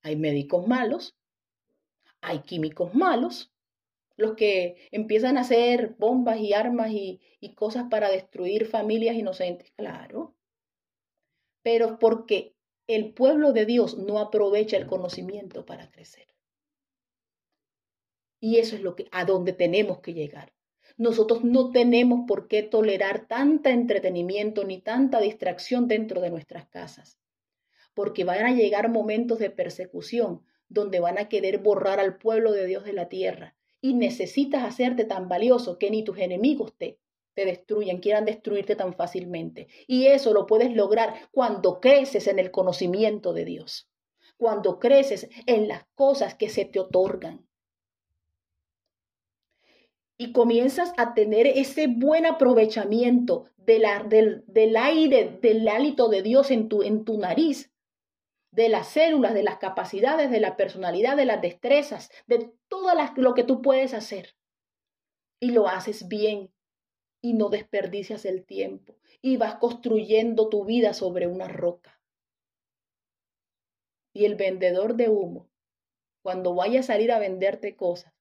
Hay 0.00 0.16
médicos 0.16 0.66
malos, 0.66 1.14
hay 2.22 2.38
químicos 2.38 2.94
malos, 2.94 3.53
los 4.16 4.34
que 4.34 4.88
empiezan 4.90 5.36
a 5.36 5.42
hacer 5.42 5.94
bombas 5.98 6.38
y 6.38 6.52
armas 6.52 6.90
y, 6.90 7.20
y 7.40 7.54
cosas 7.54 7.86
para 7.90 8.10
destruir 8.10 8.66
familias 8.66 9.16
inocentes, 9.16 9.72
claro. 9.72 10.34
Pero 11.62 11.98
porque 11.98 12.54
el 12.86 13.14
pueblo 13.14 13.52
de 13.52 13.66
Dios 13.66 13.98
no 13.98 14.18
aprovecha 14.18 14.76
el 14.76 14.86
conocimiento 14.86 15.64
para 15.64 15.90
crecer. 15.90 16.26
Y 18.40 18.58
eso 18.58 18.76
es 18.76 18.82
lo 18.82 18.94
que 18.94 19.08
a 19.10 19.24
donde 19.24 19.52
tenemos 19.52 20.00
que 20.00 20.12
llegar. 20.12 20.52
Nosotros 20.96 21.42
no 21.42 21.70
tenemos 21.70 22.20
por 22.28 22.46
qué 22.46 22.62
tolerar 22.62 23.26
tanta 23.26 23.70
entretenimiento 23.70 24.64
ni 24.64 24.80
tanta 24.80 25.18
distracción 25.18 25.88
dentro 25.88 26.20
de 26.20 26.30
nuestras 26.30 26.68
casas, 26.68 27.18
porque 27.94 28.22
van 28.22 28.44
a 28.44 28.52
llegar 28.52 28.90
momentos 28.90 29.38
de 29.38 29.50
persecución 29.50 30.42
donde 30.68 31.00
van 31.00 31.18
a 31.18 31.28
querer 31.28 31.58
borrar 31.58 32.00
al 32.00 32.18
pueblo 32.18 32.52
de 32.52 32.66
Dios 32.66 32.84
de 32.84 32.92
la 32.92 33.08
tierra 33.08 33.53
y 33.84 33.92
necesitas 33.92 34.64
hacerte 34.64 35.04
tan 35.04 35.28
valioso 35.28 35.78
que 35.78 35.90
ni 35.90 36.02
tus 36.02 36.16
enemigos 36.16 36.72
te 36.78 36.98
te 37.34 37.44
destruyan, 37.44 37.98
quieran 37.98 38.24
destruirte 38.24 38.76
tan 38.76 38.94
fácilmente. 38.94 39.66
Y 39.86 40.06
eso 40.06 40.32
lo 40.32 40.46
puedes 40.46 40.72
lograr 40.74 41.28
cuando 41.32 41.80
creces 41.80 42.28
en 42.28 42.38
el 42.38 42.50
conocimiento 42.50 43.34
de 43.34 43.44
Dios. 43.44 43.90
cuando 44.36 44.78
creces 44.78 45.28
en 45.46 45.68
las 45.68 45.84
cosas 45.94 46.34
que 46.34 46.48
se 46.48 46.64
te 46.64 46.80
otorgan. 46.80 47.46
Y 50.18 50.32
comienzas 50.32 50.92
a 50.96 51.14
tener 51.14 51.46
ese 51.46 51.86
buen 51.86 52.26
aprovechamiento 52.26 53.44
de 53.56 53.78
la, 53.78 54.02
del, 54.02 54.44
del, 54.46 54.76
aire, 54.76 55.38
del 55.40 55.68
hálito 55.68 56.08
de 56.08 56.22
Dios 56.22 56.50
en 56.50 56.68
tu, 56.68 56.82
en 56.82 57.04
tu 57.04 57.18
nariz, 57.18 57.73
de 58.54 58.68
las 58.68 58.86
células, 58.88 59.34
de 59.34 59.42
las 59.42 59.58
capacidades, 59.58 60.30
de 60.30 60.38
la 60.38 60.56
personalidad, 60.56 61.16
de 61.16 61.24
las 61.24 61.42
destrezas, 61.42 62.10
de 62.28 62.52
todo 62.68 62.92
lo 63.16 63.34
que 63.34 63.42
tú 63.42 63.60
puedes 63.62 63.94
hacer. 63.94 64.36
Y 65.40 65.50
lo 65.50 65.66
haces 65.66 66.06
bien 66.06 66.52
y 67.20 67.34
no 67.34 67.48
desperdicias 67.48 68.24
el 68.24 68.44
tiempo 68.44 68.96
y 69.20 69.38
vas 69.38 69.56
construyendo 69.56 70.48
tu 70.48 70.64
vida 70.64 70.94
sobre 70.94 71.26
una 71.26 71.48
roca. 71.48 72.00
Y 74.12 74.24
el 74.24 74.36
vendedor 74.36 74.94
de 74.94 75.08
humo, 75.08 75.50
cuando 76.22 76.54
vaya 76.54 76.80
a 76.80 76.84
salir 76.84 77.10
a 77.10 77.18
venderte 77.18 77.74
cosas, 77.74 78.14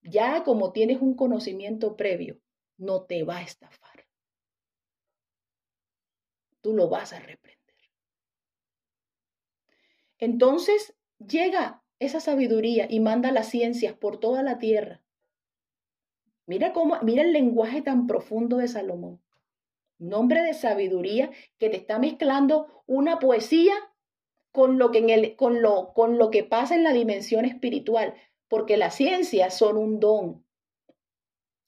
ya 0.00 0.44
como 0.44 0.72
tienes 0.72 1.02
un 1.02 1.14
conocimiento 1.14 1.94
previo, 1.94 2.40
no 2.78 3.02
te 3.02 3.22
va 3.22 3.38
a 3.38 3.42
estafar. 3.42 4.06
Tú 6.62 6.72
lo 6.72 6.88
vas 6.88 7.12
a 7.12 7.20
reprender. 7.20 7.61
Entonces 10.22 10.94
llega 11.18 11.82
esa 11.98 12.20
sabiduría 12.20 12.86
y 12.88 13.00
manda 13.00 13.32
las 13.32 13.48
ciencias 13.48 13.92
por 13.92 14.20
toda 14.20 14.44
la 14.44 14.58
tierra. 14.58 15.02
Mira 16.46 16.72
cómo, 16.72 16.96
mira 17.02 17.22
el 17.22 17.32
lenguaje 17.32 17.82
tan 17.82 18.06
profundo 18.06 18.58
de 18.58 18.68
Salomón. 18.68 19.20
Nombre 19.98 20.42
de 20.42 20.54
sabiduría 20.54 21.32
que 21.58 21.70
te 21.70 21.76
está 21.76 21.98
mezclando 21.98 22.84
una 22.86 23.18
poesía 23.18 23.74
con 24.52 24.78
lo 24.78 24.92
que, 24.92 24.98
en 24.98 25.10
el, 25.10 25.34
con 25.34 25.60
lo, 25.60 25.92
con 25.92 26.18
lo 26.18 26.30
que 26.30 26.44
pasa 26.44 26.76
en 26.76 26.84
la 26.84 26.92
dimensión 26.92 27.44
espiritual, 27.44 28.14
porque 28.46 28.76
las 28.76 28.94
ciencias 28.94 29.58
son 29.58 29.76
un 29.76 29.98
don. 29.98 30.46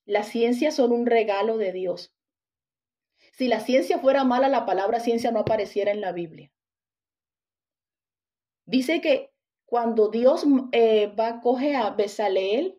Las 0.04 0.28
ciencias 0.28 0.76
son 0.76 0.92
un 0.92 1.06
regalo 1.06 1.58
de 1.58 1.72
Dios. 1.72 2.14
Si 3.32 3.48
la 3.48 3.58
ciencia 3.58 3.98
fuera 3.98 4.22
mala, 4.22 4.48
la 4.48 4.64
palabra 4.64 5.00
ciencia 5.00 5.32
no 5.32 5.40
apareciera 5.40 5.90
en 5.90 6.00
la 6.00 6.12
Biblia. 6.12 6.53
Dice 8.66 9.00
que 9.00 9.30
cuando 9.64 10.08
Dios 10.08 10.44
eh, 10.72 11.08
va 11.08 11.28
a 11.28 11.40
coger 11.40 11.76
a 11.76 11.90
Besaleel 11.90 12.78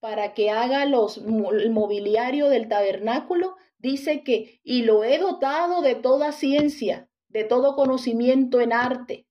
para 0.00 0.34
que 0.34 0.50
haga 0.50 0.84
los, 0.84 1.18
el 1.18 1.70
mobiliario 1.70 2.48
del 2.48 2.68
tabernáculo, 2.68 3.56
dice 3.78 4.22
que, 4.22 4.60
y 4.62 4.82
lo 4.82 5.04
he 5.04 5.18
dotado 5.18 5.82
de 5.82 5.94
toda 5.94 6.32
ciencia, 6.32 7.08
de 7.28 7.44
todo 7.44 7.74
conocimiento 7.74 8.60
en 8.60 8.72
arte. 8.72 9.26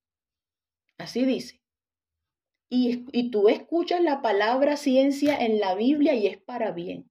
Así 0.98 1.24
dice. 1.24 1.62
Y, 2.70 3.06
y 3.12 3.30
tú 3.30 3.48
escuchas 3.48 4.02
la 4.02 4.20
palabra 4.20 4.76
ciencia 4.76 5.36
en 5.38 5.58
la 5.58 5.74
Biblia 5.74 6.14
y 6.14 6.26
es 6.26 6.36
para 6.38 6.72
bien. 6.72 7.07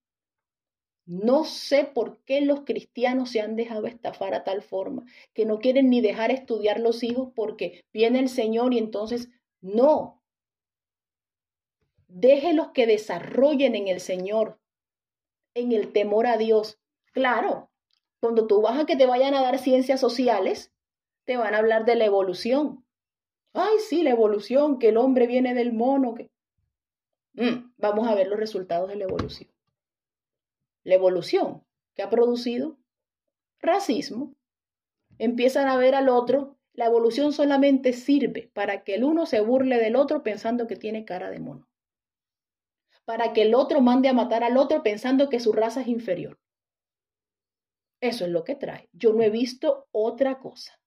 No 1.08 1.45
sé 1.45 1.86
por 1.86 2.18
qué 2.26 2.41
los 2.41 2.66
cristianos 2.66 3.30
se 3.30 3.39
han 3.39 3.55
dejado 3.55 3.88
estafar 3.88 4.34
a 4.34 4.43
tal 4.43 4.62
forma, 4.62 5.05
que 5.34 5.45
no 5.45 5.60
quieren 5.60 5.89
ni 5.89 6.01
dejar 6.01 6.32
estudiar 6.32 6.82
los 6.82 7.01
hijos 7.01 7.30
porque 7.34 7.86
viene 7.93 8.20
el 8.20 8.28
Señor 8.28 8.74
y 8.74 8.78
entonces 8.78 9.30
no. 9.62 10.22
Déjelos 12.10 12.72
que 12.74 12.86
desarrollen 12.86 13.76
en 13.76 13.88
el 13.88 14.01
Señor, 14.01 14.60
en 15.53 15.72
el 15.72 15.93
temor 15.93 16.28
a 16.28 16.36
Dios. 16.36 16.78
Claro, 17.14 17.70
cuando 18.20 18.45
tú 18.45 18.62
vas 18.62 18.78
a 18.78 18.86
que 18.86 18.97
te 18.97 19.05
vayan 19.05 19.34
a 19.34 19.41
dar 19.41 19.60
ciencias 19.60 20.01
sociales, 20.01 20.74
te 21.24 21.38
van 21.38 21.55
a 21.55 21.60
hablar 21.60 21.86
de 21.86 21.95
la 21.95 22.03
evolución. 22.03 22.86
Ay, 23.53 23.78
sí, 23.88 24.03
la 24.03 24.10
evolución, 24.10 24.78
que 24.78 24.89
el 24.89 24.97
hombre 24.97 25.26
viene 25.26 25.53
del 25.53 25.72
mono. 25.72 26.16
Que... 26.16 26.30
Mm, 27.36 27.72
vamos 27.78 28.10
a 28.10 28.16
ver 28.16 28.28
los 28.28 28.38
resultados 28.38 28.89
de 28.89 28.97
la 28.97 29.05
evolución 29.05 29.57
la 30.88 30.95
evolución 30.95 31.65
que 31.95 32.01
ha 32.01 32.09
producido 32.09 32.79
racismo. 33.59 34.33
Empiezan 35.17 35.67
a 35.67 35.75
ver 35.75 35.95
al 35.95 36.07
otro. 36.07 36.57
La 36.71 36.85
evolución 36.85 37.33
solamente 37.33 37.91
sirve 37.91 38.49
para 38.53 38.85
que 38.85 38.95
el 38.95 39.03
uno 39.03 39.25
se 39.25 39.41
burle 39.41 39.79
del 39.79 39.97
otro 39.97 40.23
pensando 40.23 40.65
que 40.65 40.77
tiene 40.77 41.03
cara 41.03 41.29
de 41.29 41.41
mono. 41.41 41.67
Para 43.03 43.33
que 43.33 43.41
el 43.41 43.53
otro 43.53 43.81
mande 43.81 44.07
a 44.07 44.13
matar 44.13 44.45
al 44.45 44.55
otro 44.55 44.81
pensando 44.81 45.27
que 45.27 45.41
su 45.41 45.51
raza 45.51 45.81
es 45.81 45.88
inferior. 45.88 46.39
Eso 47.99 48.23
es 48.23 48.31
lo 48.31 48.45
que 48.45 48.55
trae. 48.55 48.88
Yo 48.93 49.11
no 49.11 49.23
he 49.23 49.29
visto 49.29 49.89
otra 49.91 50.39
cosa. 50.39 50.79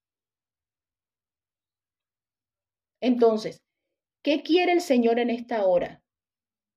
Entonces, 3.01 3.61
¿qué 4.23 4.41
quiere 4.41 4.71
el 4.71 4.81
Señor 4.81 5.19
en 5.19 5.29
esta 5.29 5.63
hora? 5.63 6.01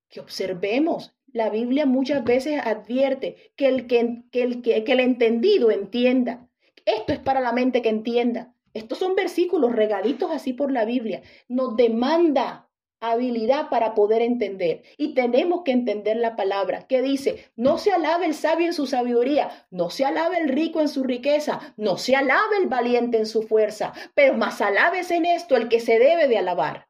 Que 0.09 0.19
observemos 0.19 1.15
la 1.35 1.49
Biblia 1.49 1.85
muchas 1.85 2.23
veces 2.23 2.61
advierte 2.63 3.35
que 3.57 3.67
el, 3.67 3.87
que, 3.87 3.99
el, 4.31 4.61
que, 4.61 4.85
el 4.87 4.99
entendido 5.01 5.69
entienda. 5.69 6.47
Esto 6.85 7.11
es 7.11 7.19
para 7.19 7.41
la 7.41 7.51
mente 7.51 7.81
que 7.81 7.89
entienda. 7.89 8.53
Estos 8.73 8.99
son 8.99 9.15
versículos 9.15 9.73
regaditos 9.73 10.31
así 10.31 10.53
por 10.53 10.71
la 10.71 10.85
Biblia. 10.85 11.23
Nos 11.49 11.75
demanda 11.75 12.69
habilidad 13.01 13.67
para 13.69 13.95
poder 13.95 14.21
entender. 14.21 14.83
Y 14.97 15.13
tenemos 15.13 15.63
que 15.65 15.73
entender 15.73 16.15
la 16.15 16.37
palabra 16.37 16.87
que 16.87 17.01
dice, 17.01 17.51
no 17.57 17.79
se 17.79 17.91
alabe 17.91 18.27
el 18.27 18.33
sabio 18.33 18.67
en 18.67 18.73
su 18.73 18.87
sabiduría, 18.87 19.67
no 19.71 19.89
se 19.89 20.05
alabe 20.05 20.37
el 20.37 20.47
rico 20.47 20.79
en 20.79 20.87
su 20.87 21.03
riqueza, 21.03 21.75
no 21.75 21.97
se 21.97 22.15
alabe 22.15 22.59
el 22.61 22.69
valiente 22.69 23.17
en 23.17 23.25
su 23.25 23.43
fuerza, 23.43 23.91
pero 24.13 24.35
más 24.35 24.61
alabes 24.61 25.11
en 25.11 25.25
esto 25.25 25.57
el 25.57 25.67
que 25.67 25.81
se 25.81 25.99
debe 25.99 26.29
de 26.29 26.37
alabar 26.37 26.87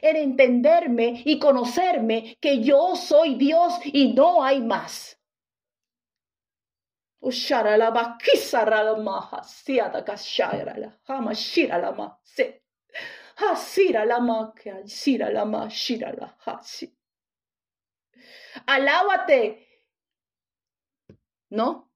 en 0.00 0.16
entenderme 0.16 1.22
y 1.24 1.38
conocerme 1.38 2.36
que 2.40 2.62
yo 2.62 2.96
soy 2.96 3.34
Dios 3.34 3.74
y 3.84 4.14
no 4.14 4.42
hay 4.42 4.60
más. 4.60 5.18
Alábate. 18.66 19.68
¿No? 21.48 21.92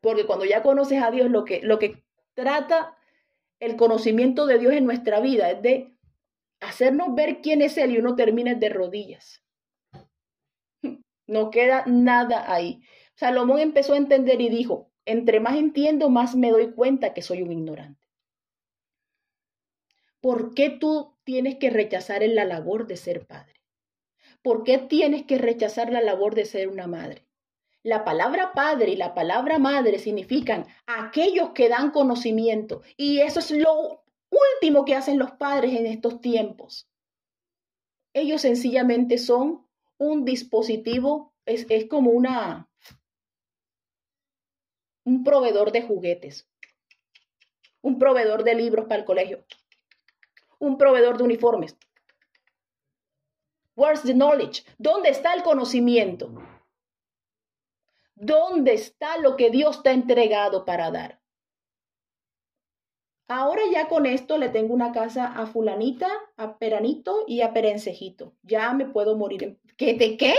Porque 0.00 0.26
cuando 0.26 0.44
ya 0.44 0.62
conoces 0.62 1.02
a 1.02 1.10
Dios, 1.10 1.30
lo 1.30 1.44
que, 1.44 1.60
lo 1.62 1.78
que 1.78 2.04
trata 2.34 2.96
el 3.58 3.76
conocimiento 3.76 4.46
de 4.46 4.58
Dios 4.58 4.72
en 4.74 4.84
nuestra 4.84 5.18
vida 5.20 5.50
es 5.50 5.62
de 5.62 5.97
hacernos 6.60 7.14
ver 7.14 7.40
quién 7.40 7.62
es 7.62 7.78
Él 7.78 7.92
y 7.92 7.98
uno 7.98 8.16
termina 8.16 8.54
de 8.54 8.68
rodillas. 8.68 9.42
No 11.26 11.50
queda 11.50 11.84
nada 11.86 12.52
ahí. 12.52 12.80
Salomón 13.14 13.58
empezó 13.58 13.92
a 13.92 13.98
entender 13.98 14.40
y 14.40 14.48
dijo, 14.48 14.90
entre 15.04 15.40
más 15.40 15.56
entiendo, 15.56 16.08
más 16.08 16.34
me 16.34 16.50
doy 16.50 16.72
cuenta 16.72 17.12
que 17.12 17.22
soy 17.22 17.42
un 17.42 17.52
ignorante. 17.52 18.06
¿Por 20.20 20.54
qué 20.54 20.70
tú 20.70 21.16
tienes 21.24 21.56
que 21.56 21.70
rechazar 21.70 22.22
la 22.22 22.44
labor 22.44 22.86
de 22.86 22.96
ser 22.96 23.26
padre? 23.26 23.60
¿Por 24.42 24.64
qué 24.64 24.78
tienes 24.78 25.24
que 25.24 25.38
rechazar 25.38 25.92
la 25.92 26.00
labor 26.00 26.34
de 26.34 26.44
ser 26.44 26.68
una 26.68 26.86
madre? 26.86 27.26
La 27.82 28.04
palabra 28.04 28.52
padre 28.52 28.90
y 28.90 28.96
la 28.96 29.14
palabra 29.14 29.58
madre 29.58 29.98
significan 29.98 30.66
aquellos 30.86 31.50
que 31.50 31.68
dan 31.68 31.90
conocimiento 31.90 32.82
y 32.96 33.20
eso 33.20 33.38
es 33.40 33.50
lo 33.50 34.04
último 34.54 34.84
que 34.84 34.94
hacen 34.94 35.18
los 35.18 35.32
padres 35.32 35.74
en 35.74 35.86
estos 35.86 36.20
tiempos. 36.20 36.88
Ellos 38.12 38.42
sencillamente 38.42 39.18
son 39.18 39.66
un 39.98 40.24
dispositivo, 40.24 41.34
es, 41.44 41.66
como 41.88 42.10
una, 42.10 42.68
un 45.04 45.24
proveedor 45.24 45.72
de 45.72 45.82
juguetes, 45.82 46.48
un 47.82 47.98
proveedor 47.98 48.44
de 48.44 48.54
libros 48.54 48.86
para 48.86 49.00
el 49.00 49.04
colegio, 49.04 49.44
un 50.58 50.78
proveedor 50.78 51.18
de 51.18 51.24
uniformes. 51.24 51.76
Where's 53.76 54.02
the 54.02 54.14
knowledge? 54.14 54.64
¿Dónde 54.78 55.10
está 55.10 55.34
el 55.34 55.42
conocimiento? 55.42 56.32
¿Dónde 58.14 58.74
está 58.74 59.16
lo 59.18 59.36
que 59.36 59.50
Dios 59.50 59.84
te 59.84 59.90
ha 59.90 59.92
entregado 59.92 60.64
para 60.64 60.90
dar? 60.90 61.17
Ahora 63.30 63.60
ya 63.70 63.88
con 63.88 64.06
esto 64.06 64.38
le 64.38 64.48
tengo 64.48 64.72
una 64.72 64.90
casa 64.90 65.26
a 65.26 65.46
fulanita, 65.46 66.08
a 66.38 66.56
peranito 66.56 67.24
y 67.26 67.42
a 67.42 67.52
perencejito. 67.52 68.34
Ya 68.42 68.72
me 68.72 68.86
puedo 68.86 69.16
morir. 69.16 69.58
¿Qué 69.76 69.92
de 69.94 70.16
qué? 70.16 70.34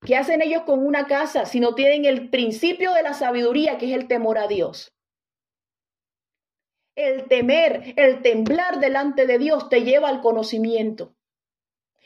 ¿Qué 0.00 0.16
hacen 0.16 0.40
ellos 0.40 0.62
con 0.62 0.84
una 0.84 1.06
casa 1.06 1.44
si 1.44 1.60
no 1.60 1.74
tienen 1.74 2.06
el 2.06 2.30
principio 2.30 2.94
de 2.94 3.02
la 3.02 3.12
sabiduría, 3.12 3.76
que 3.76 3.86
es 3.86 3.92
el 3.92 4.08
temor 4.08 4.38
a 4.38 4.48
Dios? 4.48 4.96
El 6.96 7.28
temer, 7.28 7.94
el 7.96 8.22
temblar 8.22 8.80
delante 8.80 9.26
de 9.26 9.38
Dios 9.38 9.68
te 9.68 9.82
lleva 9.82 10.08
al 10.08 10.22
conocimiento. 10.22 11.14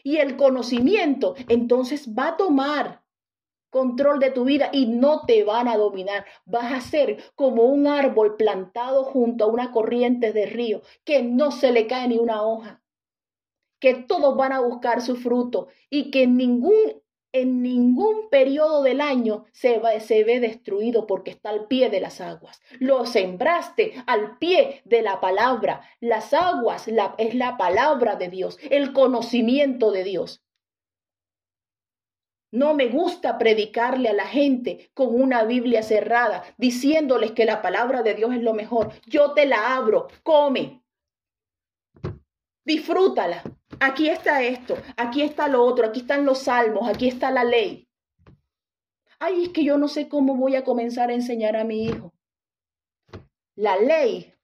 Y 0.03 0.17
el 0.17 0.37
conocimiento 0.37 1.37
entonces 1.49 2.13
va 2.13 2.29
a 2.31 2.37
tomar 2.37 3.06
control 3.71 4.19
de 4.19 4.31
tu 4.31 4.45
vida 4.45 4.71
y 4.73 4.87
no 4.87 5.25
te 5.27 5.45
van 5.45 5.69
a 5.69 5.77
dominar. 5.77 6.25
Vas 6.45 6.73
a 6.73 6.81
ser 6.81 7.19
como 7.35 7.65
un 7.65 7.87
árbol 7.87 8.37
plantado 8.37 9.05
junto 9.05 9.45
a 9.45 9.49
una 9.49 9.73
corriente 9.73 10.33
de 10.33 10.47
río 10.47 10.83
que 11.05 11.23
no 11.23 11.51
se 11.51 11.73
le 11.73 11.87
cae 11.87 12.09
ni 12.09 12.19
una 12.19 12.43
hoja, 12.43 12.83
que 13.81 13.95
todos 13.95 14.37
van 14.37 14.53
a 14.53 14.61
buscar 14.61 15.03
su 15.03 15.17
fruto 15.17 15.69
y 15.91 16.11
que 16.11 16.27
ningún 16.27 16.75
en 17.33 17.61
ningún 17.63 18.31
periodo 18.31 18.83
del 18.83 19.03
año 19.03 19.45
se, 19.53 19.81
se, 20.01 20.25
ve 20.25 20.41
destruido 20.41 21.07
porque 21.07 21.31
está 21.31 21.51
al 21.51 21.67
pie 21.67 21.91
de 21.91 22.01
las 22.01 22.23
aguas. 22.23 22.63
Lo 22.79 23.05
sembraste 23.05 24.03
al 24.07 24.39
pie 24.39 24.81
de 24.87 25.03
la 25.03 25.21
palabra. 25.21 25.83
Las 26.01 26.33
aguas 26.33 26.89
es 26.89 27.35
la 27.35 27.57
palabra 27.59 28.17
de 28.17 28.29
Dios, 28.29 28.59
el 28.71 28.95
conocimiento 28.95 29.91
de 29.91 30.05
Dios. 30.05 30.46
No 32.53 32.75
me 32.75 32.89
gusta 32.89 33.39
predicarle 33.39 34.09
a 34.09 34.15
la 34.15 34.27
gente 34.27 34.91
con 34.95 35.21
una 35.21 35.45
Biblia 35.45 35.83
cerrada, 35.83 36.45
diciéndoles 36.57 37.33
que 37.33 37.45
la 37.45 37.61
palabra 37.61 38.03
de 38.03 38.15
Dios 38.15 38.33
es 38.35 38.43
lo 38.43 38.55
mejor. 38.55 38.93
Yo 39.07 39.33
te 39.33 39.47
la 39.47 39.77
abro, 39.77 40.09
come. 40.23 40.83
Disfrútala. 42.65 43.43
Aquí 43.81 44.09
está 44.09 44.43
esto, 44.43 44.77
aquí 44.97 45.23
está 45.23 45.49
lo 45.49 45.65
otro, 45.65 45.87
aquí 45.87 46.01
están 46.01 46.25
los 46.25 46.39
salmos, 46.39 46.89
aquí 46.89 47.09
está 47.09 47.31
la 47.31 47.45
ley. 47.45 47.89
Ay, 49.19 49.45
es 49.45 49.49
que 49.51 49.65
yo 49.65 49.77
no 49.77 49.89
sé 49.89 50.09
cómo 50.09 50.37
voy 50.37 50.57
a 50.57 50.65
comenzar 50.65 51.11
a 51.11 51.15
enseñar 51.15 51.57
a 51.57 51.65
mi 51.65 51.85
hijo. 51.85 52.13
La 53.55 53.77
ley, 53.77 54.35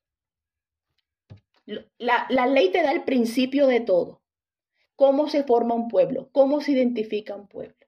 la, 1.99 2.27
la 2.31 2.47
ley 2.47 2.71
te 2.71 2.83
da 2.83 2.93
el 2.93 3.05
principio 3.05 3.67
de 3.67 3.81
todo. 3.81 4.23
Cómo 4.97 5.29
se 5.29 5.45
forma 5.45 5.75
un 5.75 5.89
pueblo, 5.89 6.29
cómo 6.33 6.61
se 6.61 6.73
identifica 6.73 7.35
un 7.35 7.47
pueblo. 7.47 7.82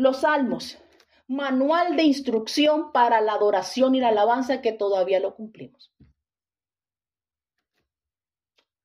Los 0.00 0.22
salmos, 0.22 0.78
manual 1.26 1.94
de 1.94 2.04
instrucción 2.04 2.90
para 2.90 3.20
la 3.20 3.34
adoración 3.34 3.94
y 3.94 4.00
la 4.00 4.08
alabanza 4.08 4.62
que 4.62 4.72
todavía 4.72 5.20
lo 5.20 5.34
cumplimos. 5.34 5.92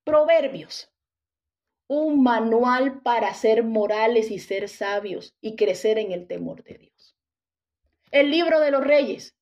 Proverbios, 0.04 0.92
un 1.88 2.22
manual 2.22 3.02
para 3.02 3.34
ser 3.34 3.64
morales 3.64 4.30
y 4.30 4.40
ser 4.40 4.68
sabios 4.68 5.34
y 5.40 5.56
crecer 5.56 6.00
en 6.00 6.12
el 6.12 6.28
temor 6.28 6.66
de 6.66 6.80
Dios. 6.80 7.16
El 8.12 8.30
libro 8.30 8.60
de 8.60 8.72
los 8.72 8.84
reyes 8.84 9.38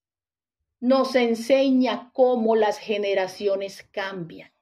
nos 0.80 1.16
enseña 1.16 2.12
cómo 2.14 2.56
las 2.56 2.78
generaciones 2.78 3.82
cambian 3.92 4.54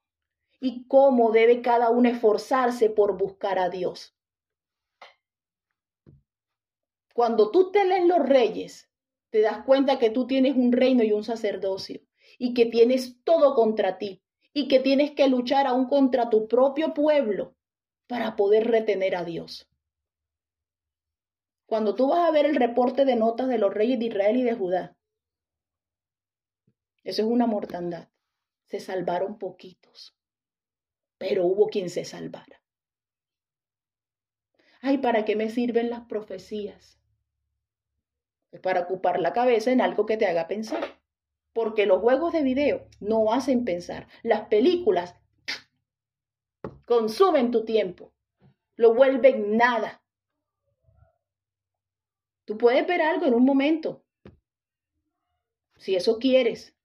y 0.61 0.87
cómo 0.87 1.33
debe 1.33 1.61
cada 1.61 1.89
uno 1.89 2.07
esforzarse 2.07 2.89
por 2.89 3.17
buscar 3.17 3.59
a 3.59 3.67
Dios. 3.67 4.15
Cuando 7.13 7.51
tú 7.51 7.71
te 7.71 7.85
lees 7.85 8.05
los 8.05 8.19
reyes, 8.19 8.89
te 9.29 9.41
das 9.41 9.63
cuenta 9.65 9.99
que 9.99 10.09
tú 10.09 10.27
tienes 10.27 10.55
un 10.55 10.71
reino 10.71 11.03
y 11.03 11.11
un 11.11 11.23
sacerdocio 11.23 12.01
y 12.37 12.53
que 12.53 12.65
tienes 12.65 13.23
todo 13.23 13.55
contra 13.55 13.97
ti 13.97 14.21
y 14.53 14.67
que 14.67 14.79
tienes 14.79 15.11
que 15.11 15.27
luchar 15.27 15.67
aún 15.67 15.87
contra 15.87 16.29
tu 16.29 16.47
propio 16.47 16.93
pueblo 16.93 17.55
para 18.07 18.35
poder 18.35 18.67
retener 18.67 19.15
a 19.15 19.23
Dios. 19.23 19.69
Cuando 21.65 21.95
tú 21.95 22.09
vas 22.09 22.27
a 22.27 22.31
ver 22.31 22.45
el 22.45 22.55
reporte 22.55 23.05
de 23.05 23.15
notas 23.15 23.47
de 23.47 23.57
los 23.57 23.73
reyes 23.73 23.97
de 23.97 24.05
Israel 24.05 24.35
y 24.35 24.43
de 24.43 24.55
Judá, 24.55 24.97
eso 27.03 27.21
es 27.21 27.27
una 27.27 27.47
mortandad. 27.47 28.09
Se 28.65 28.79
salvaron 28.79 29.37
poquitos, 29.37 30.15
pero 31.17 31.45
hubo 31.45 31.67
quien 31.67 31.89
se 31.89 32.05
salvara. 32.05 32.61
Ay, 34.81 34.97
¿para 34.97 35.25
qué 35.25 35.35
me 35.35 35.49
sirven 35.49 35.89
las 35.89 36.01
profecías? 36.01 37.00
Es 38.51 38.59
para 38.59 38.81
ocupar 38.81 39.19
la 39.19 39.33
cabeza 39.33 39.71
en 39.71 39.81
algo 39.81 40.05
que 40.05 40.17
te 40.17 40.27
haga 40.27 40.47
pensar. 40.47 40.83
Porque 41.53 41.85
los 41.85 42.01
juegos 42.01 42.33
de 42.33 42.43
video 42.43 42.87
no 42.99 43.33
hacen 43.33 43.65
pensar. 43.65 44.07
Las 44.23 44.47
películas 44.47 45.15
consumen 46.85 47.51
tu 47.51 47.65
tiempo. 47.65 48.13
Lo 48.75 48.93
vuelven 48.93 49.57
nada. 49.57 50.03
Tú 52.45 52.57
puedes 52.57 52.85
ver 52.87 53.01
algo 53.01 53.25
en 53.25 53.33
un 53.33 53.45
momento. 53.45 54.03
Si 55.77 55.95
eso 55.95 56.19
quieres. 56.19 56.75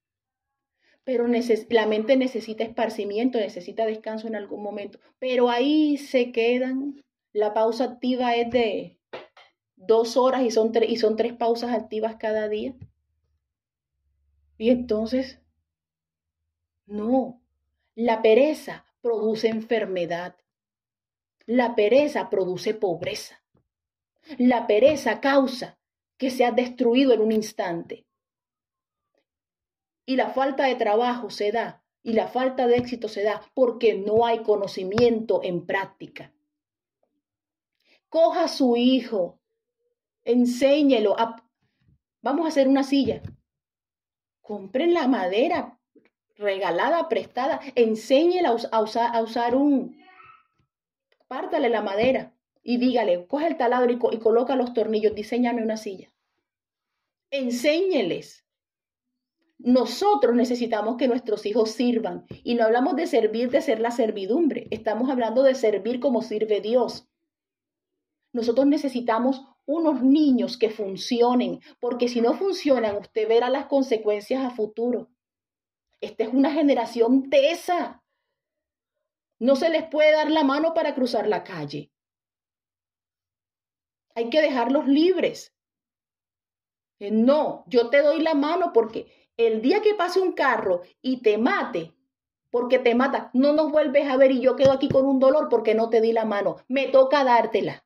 Pero 1.03 1.25
la 1.69 1.85
mente 1.85 2.17
necesita 2.17 2.63
esparcimiento, 2.63 3.37
necesita 3.37 3.85
descanso 3.85 4.27
en 4.27 4.35
algún 4.35 4.61
momento. 4.61 4.99
Pero 5.19 5.49
ahí 5.49 5.97
se 5.97 6.31
quedan. 6.31 7.01
La 7.33 7.53
pausa 7.53 7.85
activa 7.85 8.35
es 8.35 8.49
de 8.51 8.96
dos 9.77 10.17
horas 10.17 10.41
y 10.41 10.51
son, 10.51 10.71
y 10.85 10.97
son 10.97 11.15
tres 11.15 11.33
pausas 11.33 11.71
activas 11.73 12.17
cada 12.17 12.49
día. 12.49 12.75
Y 14.57 14.71
entonces, 14.71 15.39
no, 16.85 17.41
la 17.95 18.21
pereza 18.21 18.85
produce 19.01 19.47
enfermedad. 19.47 20.35
La 21.45 21.75
pereza 21.75 22.29
produce 22.29 22.73
pobreza. 22.73 23.41
La 24.37 24.67
pereza 24.67 25.21
causa 25.21 25.79
que 26.17 26.31
se 26.31 26.43
ha 26.43 26.51
destruido 26.51 27.13
en 27.13 27.21
un 27.21 27.31
instante. 27.31 28.05
Y 30.05 30.15
la 30.15 30.31
falta 30.31 30.65
de 30.65 30.75
trabajo 30.75 31.29
se 31.29 31.51
da 31.51 31.83
y 32.01 32.13
la 32.13 32.27
falta 32.27 32.67
de 32.67 32.77
éxito 32.77 33.09
se 33.09 33.23
da 33.23 33.41
porque 33.53 33.93
no 33.93 34.25
hay 34.25 34.41
conocimiento 34.41 35.41
en 35.43 35.65
práctica. 35.65 36.33
Coja 38.09 38.45
a 38.45 38.47
su 38.47 38.77
hijo 38.77 39.39
enséñelo. 40.27 41.15
Vamos 42.21 42.45
a 42.45 42.49
hacer 42.49 42.67
una 42.67 42.83
silla. 42.83 43.21
Compren 44.41 44.93
la 44.93 45.07
madera 45.07 45.79
regalada, 46.35 47.09
prestada. 47.09 47.59
Enséñela 47.75 48.55
a, 48.71 48.81
usar, 48.81 49.15
a 49.15 49.21
usar 49.21 49.55
un... 49.55 49.97
Pártale 51.27 51.69
la 51.69 51.81
madera 51.81 52.33
y 52.63 52.77
dígale, 52.77 53.27
coge 53.27 53.47
el 53.47 53.57
taladro 53.57 53.91
y, 53.91 53.99
y 54.15 54.19
coloca 54.19 54.55
los 54.55 54.73
tornillos, 54.73 55.15
diseñame 55.15 55.63
una 55.63 55.77
silla. 55.77 56.11
Enséñeles. 57.31 58.45
Nosotros 59.57 60.35
necesitamos 60.35 60.97
que 60.97 61.07
nuestros 61.07 61.45
hijos 61.45 61.71
sirvan. 61.71 62.25
Y 62.43 62.55
no 62.55 62.63
hablamos 62.63 62.95
de 62.95 63.07
servir, 63.07 63.49
de 63.49 63.61
ser 63.61 63.79
la 63.79 63.91
servidumbre. 63.91 64.67
Estamos 64.71 65.09
hablando 65.09 65.43
de 65.43 65.55
servir 65.55 65.99
como 65.99 66.21
sirve 66.21 66.61
Dios. 66.61 67.07
Nosotros 68.37 68.67
necesitamos 68.67 69.43
unos 69.65 70.03
niños 70.03 70.59
que 70.59 70.69
funcionen, 70.69 71.59
porque 71.79 72.07
si 72.07 72.21
no 72.21 72.35
funcionan, 72.35 72.97
usted 72.97 73.27
verá 73.27 73.49
las 73.49 73.65
consecuencias 73.65 74.45
a 74.45 74.51
futuro. 74.51 75.09
Esta 76.01 76.25
es 76.25 76.31
una 76.31 76.51
generación 76.51 77.31
tesa. 77.31 78.03
No 79.39 79.55
se 79.55 79.71
les 79.71 79.89
puede 79.89 80.11
dar 80.11 80.29
la 80.29 80.43
mano 80.43 80.75
para 80.75 80.93
cruzar 80.93 81.27
la 81.27 81.43
calle. 81.43 81.91
Hay 84.13 84.29
que 84.29 84.39
dejarlos 84.39 84.85
libres. 84.85 85.51
Eh, 86.99 87.09
no, 87.09 87.63
yo 87.65 87.89
te 87.89 88.03
doy 88.03 88.21
la 88.21 88.35
mano 88.35 88.71
porque 88.71 89.31
el 89.35 89.63
día 89.63 89.81
que 89.81 89.95
pase 89.95 90.19
un 90.19 90.33
carro 90.33 90.83
y 91.01 91.23
te 91.23 91.39
mate, 91.39 91.95
porque 92.51 92.77
te 92.77 92.93
mata, 92.93 93.31
no 93.33 93.53
nos 93.53 93.71
vuelves 93.71 94.07
a 94.07 94.15
ver 94.15 94.31
y 94.31 94.41
yo 94.41 94.55
quedo 94.55 94.73
aquí 94.73 94.89
con 94.89 95.07
un 95.07 95.17
dolor 95.17 95.49
porque 95.49 95.73
no 95.73 95.89
te 95.89 96.01
di 96.01 96.11
la 96.11 96.25
mano. 96.25 96.57
Me 96.67 96.89
toca 96.89 97.23
dártela. 97.23 97.83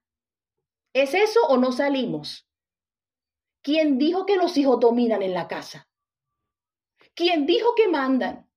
¿Es 0.93 1.13
eso 1.13 1.39
o 1.47 1.57
no 1.57 1.71
salimos? 1.71 2.47
¿Quién 3.61 3.97
dijo 3.97 4.25
que 4.25 4.35
los 4.35 4.57
hijos 4.57 4.79
dominan 4.79 5.21
en 5.21 5.33
la 5.33 5.47
casa? 5.47 5.87
¿Quién 7.13 7.45
dijo 7.45 7.75
que 7.75 7.87
mandan? 7.87 8.49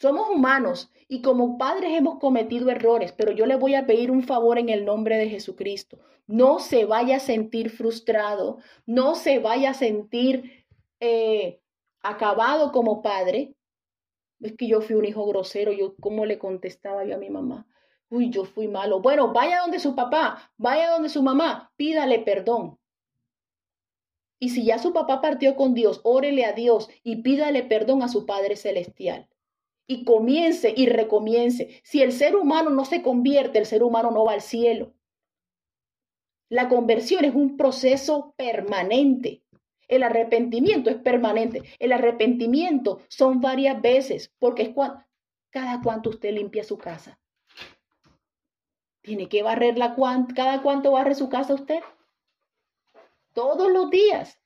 Somos 0.00 0.30
humanos 0.30 0.90
y 1.08 1.20
como 1.20 1.58
padres 1.58 1.92
hemos 1.92 2.18
cometido 2.18 2.70
errores, 2.70 3.12
pero 3.12 3.32
yo 3.32 3.46
le 3.46 3.56
voy 3.56 3.74
a 3.74 3.86
pedir 3.86 4.10
un 4.10 4.22
favor 4.22 4.58
en 4.58 4.70
el 4.70 4.84
nombre 4.84 5.18
de 5.18 5.28
Jesucristo. 5.28 5.98
No 6.26 6.58
se 6.58 6.86
vaya 6.86 7.16
a 7.16 7.20
sentir 7.20 7.70
frustrado, 7.70 8.58
no 8.86 9.14
se 9.14 9.38
vaya 9.38 9.70
a 9.70 9.74
sentir 9.74 10.64
eh, 11.00 11.60
acabado 12.00 12.72
como 12.72 13.02
padre. 13.02 13.54
Es 14.40 14.56
que 14.56 14.66
yo 14.66 14.80
fui 14.80 14.96
un 14.96 15.04
hijo 15.04 15.26
grosero, 15.26 15.72
yo 15.72 15.94
cómo 15.96 16.24
le 16.24 16.38
contestaba 16.38 17.04
yo 17.04 17.14
a 17.14 17.18
mi 17.18 17.28
mamá 17.28 17.66
uy, 18.10 18.30
yo 18.30 18.44
fui 18.44 18.68
malo. 18.68 19.00
Bueno, 19.00 19.32
vaya 19.32 19.60
donde 19.60 19.78
su 19.78 19.94
papá, 19.94 20.52
vaya 20.58 20.90
donde 20.90 21.08
su 21.08 21.22
mamá, 21.22 21.72
pídale 21.76 22.18
perdón. 22.18 22.78
Y 24.38 24.50
si 24.50 24.64
ya 24.64 24.78
su 24.78 24.92
papá 24.92 25.20
partió 25.20 25.54
con 25.54 25.74
Dios, 25.74 26.00
órele 26.02 26.44
a 26.44 26.52
Dios 26.52 26.88
y 27.02 27.16
pídale 27.16 27.62
perdón 27.62 28.02
a 28.02 28.08
su 28.08 28.26
Padre 28.26 28.56
Celestial. 28.56 29.28
Y 29.86 30.04
comience 30.04 30.72
y 30.74 30.86
recomience. 30.86 31.80
Si 31.84 32.00
el 32.02 32.12
ser 32.12 32.36
humano 32.36 32.70
no 32.70 32.84
se 32.84 33.02
convierte, 33.02 33.58
el 33.58 33.66
ser 33.66 33.82
humano 33.82 34.10
no 34.10 34.24
va 34.24 34.32
al 34.32 34.40
cielo. 34.40 34.94
La 36.48 36.68
conversión 36.68 37.24
es 37.24 37.34
un 37.34 37.56
proceso 37.56 38.34
permanente. 38.36 39.42
El 39.88 40.02
arrepentimiento 40.04 40.88
es 40.88 40.96
permanente. 40.96 41.62
El 41.78 41.92
arrepentimiento 41.92 43.00
son 43.08 43.40
varias 43.40 43.80
veces, 43.82 44.32
porque 44.38 44.62
es 44.62 44.70
cada 45.50 45.80
cuanto 45.82 46.10
usted 46.10 46.32
limpia 46.32 46.64
su 46.64 46.78
casa. 46.78 47.19
Tiene 49.02 49.28
que 49.28 49.42
barrerla 49.42 49.96
cada 50.34 50.62
cuánto 50.62 50.92
barre 50.92 51.14
su 51.14 51.28
casa 51.28 51.54
usted. 51.54 51.80
Todos 53.32 53.70
los 53.70 53.90
días. 53.90 54.38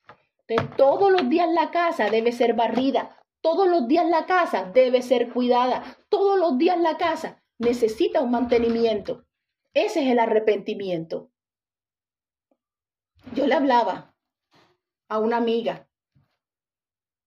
De 0.47 0.57
todos 0.77 1.11
los 1.11 1.29
días 1.29 1.49
la 1.53 1.71
casa 1.71 2.11
debe 2.11 2.33
ser 2.33 2.55
barrida. 2.55 3.17
Todos 3.41 3.69
los 3.69 3.89
días 3.89 4.07
la 4.07 4.27
casa 4.27 4.71
debe 4.73 5.03
ser 5.03 5.33
cuidada. 5.33 5.83
Todos 6.09 6.39
los 6.39 6.59
días 6.59 6.79
la 6.79 6.97
casa 6.97 7.43
necesita 7.59 8.21
un 8.21 8.31
mantenimiento. 8.31 9.25
Ese 9.73 10.05
es 10.05 10.11
el 10.11 10.19
arrepentimiento. 10.19 11.31
Yo 13.35 13.47
le 13.47 13.55
hablaba 13.55 14.15
a 15.09 15.19
una 15.19 15.39
amiga 15.39 15.89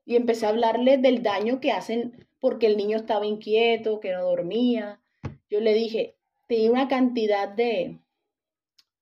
y 0.06 0.16
empecé 0.16 0.46
a 0.46 0.50
hablarle 0.50 0.98
del 0.98 1.24
daño 1.24 1.60
que 1.60 1.72
hacen 1.72 2.28
porque 2.40 2.68
el 2.68 2.78
niño 2.78 2.98
estaba 2.98 3.26
inquieto, 3.26 4.00
que 4.00 4.14
no 4.14 4.24
dormía. 4.24 5.02
Yo 5.50 5.60
le 5.60 5.74
dije, 5.74 6.17
tenía 6.48 6.72
una 6.72 6.88
cantidad 6.88 7.50
de, 7.50 8.00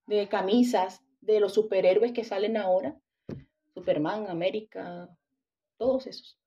de 0.08 0.28
camisas 0.28 1.02
de 1.22 1.40
los 1.40 1.54
superhéroes 1.54 2.12
que 2.12 2.24
salen 2.24 2.58
ahora, 2.58 3.00
Superman, 3.74 4.28
América, 4.28 5.10
todos 5.78 6.08
esos. 6.08 6.40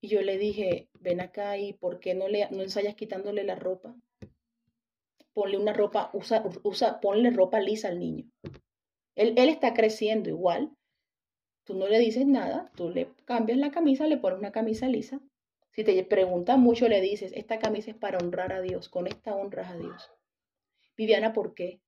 Y 0.00 0.08
yo 0.08 0.22
le 0.22 0.38
dije, 0.38 0.88
ven 0.94 1.20
acá 1.20 1.58
y 1.58 1.74
¿por 1.74 2.00
qué 2.00 2.14
no, 2.14 2.28
le, 2.28 2.48
no 2.50 2.62
ensayas 2.62 2.94
quitándole 2.94 3.44
la 3.44 3.54
ropa? 3.54 3.94
Ponle 5.32 5.58
una 5.58 5.72
ropa, 5.72 6.10
usa, 6.12 6.44
usa, 6.62 7.00
ponle 7.00 7.30
ropa 7.30 7.60
lisa 7.60 7.88
al 7.88 7.98
niño. 7.98 8.24
Él, 9.14 9.34
él 9.36 9.48
está 9.48 9.74
creciendo 9.74 10.28
igual. 10.28 10.70
Tú 11.64 11.74
no 11.74 11.86
le 11.86 11.98
dices 11.98 12.26
nada, 12.26 12.70
tú 12.74 12.90
le 12.90 13.12
cambias 13.26 13.58
la 13.58 13.70
camisa, 13.70 14.06
le 14.06 14.16
pones 14.16 14.38
una 14.38 14.52
camisa 14.52 14.88
lisa. 14.88 15.20
Si 15.72 15.84
te 15.84 16.02
pregunta 16.04 16.56
mucho, 16.56 16.88
le 16.88 17.00
dices, 17.00 17.32
esta 17.34 17.58
camisa 17.58 17.92
es 17.92 17.96
para 17.96 18.18
honrar 18.18 18.52
a 18.52 18.60
Dios, 18.60 18.88
con 18.88 19.06
esta 19.06 19.36
honras 19.36 19.70
a 19.70 19.76
Dios. 19.76 20.10
Viviana, 21.00 21.32
¿por 21.32 21.54
qué? 21.54 21.80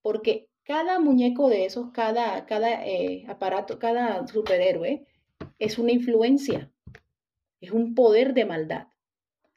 Porque 0.00 0.48
cada 0.64 0.98
muñeco 0.98 1.50
de 1.50 1.66
esos, 1.66 1.90
cada, 1.92 2.46
cada 2.46 2.86
eh, 2.86 3.26
aparato, 3.28 3.78
cada 3.78 4.26
superhéroe 4.26 5.06
es 5.58 5.76
una 5.76 5.92
influencia, 5.92 6.72
es 7.60 7.72
un 7.72 7.94
poder 7.94 8.32
de 8.32 8.46
maldad 8.46 8.86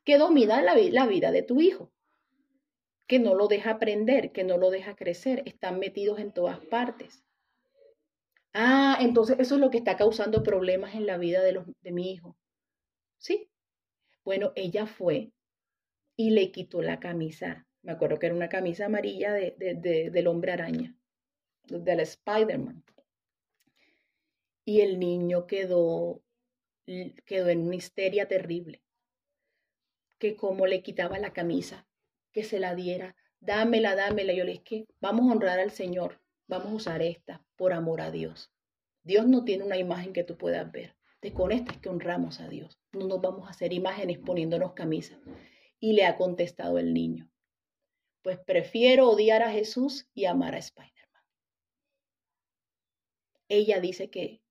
que 0.03 0.17
domina 0.17 0.61
la, 0.61 0.75
vida 0.75 1.31
de 1.31 1.41
tu 1.41 1.61
hijo, 1.61 1.89
que 3.07 3.17
no 3.17 3.33
lo 3.33 3.47
deja 3.47 3.71
aprender, 3.71 4.33
que 4.33 4.43
no 4.43 4.57
lo 4.57 4.69
deja 4.71 4.97
crecer, 4.97 5.41
están 5.45 5.79
metidos 5.79 6.19
en 6.19 6.33
todas 6.33 6.59
partes. 6.59 7.23
Ah, 8.51 8.97
entonces 8.99 9.37
eso 9.39 9.55
es 9.55 9.61
lo 9.61 9.69
que 9.69 9.77
está 9.77 9.95
causando 9.95 10.43
problemas 10.43 10.95
en 10.95 11.05
la 11.05 11.17
vida 11.17 11.41
de, 11.41 11.63
de 11.81 11.91
mi 11.93 12.11
hijo. 12.11 12.35
Sí. 13.19 13.49
Bueno, 14.25 14.51
ella 14.53 14.85
fue 14.85 15.31
y 16.17 16.31
le 16.31 16.51
quitó 16.51 16.81
la 16.81 16.99
camisa 16.99 17.65
me 17.85 17.91
acuerdo 17.91 18.17
que 18.17 18.25
era 18.25 18.35
una 18.35 18.49
camisa 18.49 18.87
amarilla 18.87 19.31
de, 19.31 20.09
del 20.11 20.27
hombre 20.27 20.51
araña, 20.51 20.97
del 21.67 21.99
Spider-Man. 21.99 22.83
Y 24.65 24.81
el 24.81 24.99
niño 24.99 25.45
quedó, 25.45 26.23
quedó 27.25 27.49
en 27.49 27.61
una 27.61 27.75
histeria 27.75 28.27
terrible. 28.27 28.81
Que 30.17 30.35
como 30.35 30.65
le 30.65 30.81
quitaba 30.81 31.19
la 31.19 31.31
camisa, 31.31 31.87
que 32.31 32.43
se 32.43 32.59
la 32.59 32.73
diera, 32.73 33.15
dámela, 33.39 33.95
dámela. 33.95 34.33
Yo 34.33 34.45
le 34.45 34.53
dije 34.53 34.87
vamos 34.99 35.29
a 35.29 35.33
honrar 35.33 35.59
al 35.59 35.69
Señor, 35.69 36.19
vamos 36.47 36.71
a 36.71 36.75
usar 36.75 37.01
esta 37.03 37.45
por 37.55 37.71
amor 37.71 38.01
a 38.01 38.09
Dios. 38.09 38.51
Dios 39.03 39.27
no 39.27 39.43
tiene 39.45 39.63
una 39.63 39.77
imagen 39.77 40.11
que 40.11 40.23
tú 40.23 40.37
puedas 40.37 40.71
ver. 40.71 40.95
De 41.21 41.33
con 41.33 41.51
esta 41.51 41.73
es 41.73 41.77
que 41.77 41.89
honramos 41.89 42.39
a 42.39 42.49
Dios. 42.49 42.79
No 42.93 43.07
nos 43.07 43.21
vamos 43.21 43.47
a 43.47 43.51
hacer 43.51 43.73
imágenes 43.73 44.17
poniéndonos 44.17 44.73
camisas. 44.73 45.19
Y 45.79 45.93
le 45.93 46.05
ha 46.05 46.15
contestado 46.15 46.79
el 46.79 46.91
niño, 46.91 47.29
pues 48.25 48.39
prefiero 48.39 49.07
odiar 49.11 49.43
a 49.43 49.51
Jesús 49.51 50.09
y 50.15 50.25
amar 50.25 50.55
a 50.55 50.57
Spider-Man. 50.57 51.23
Ella 53.47 53.79
dice 53.79 54.09
que 54.09 54.41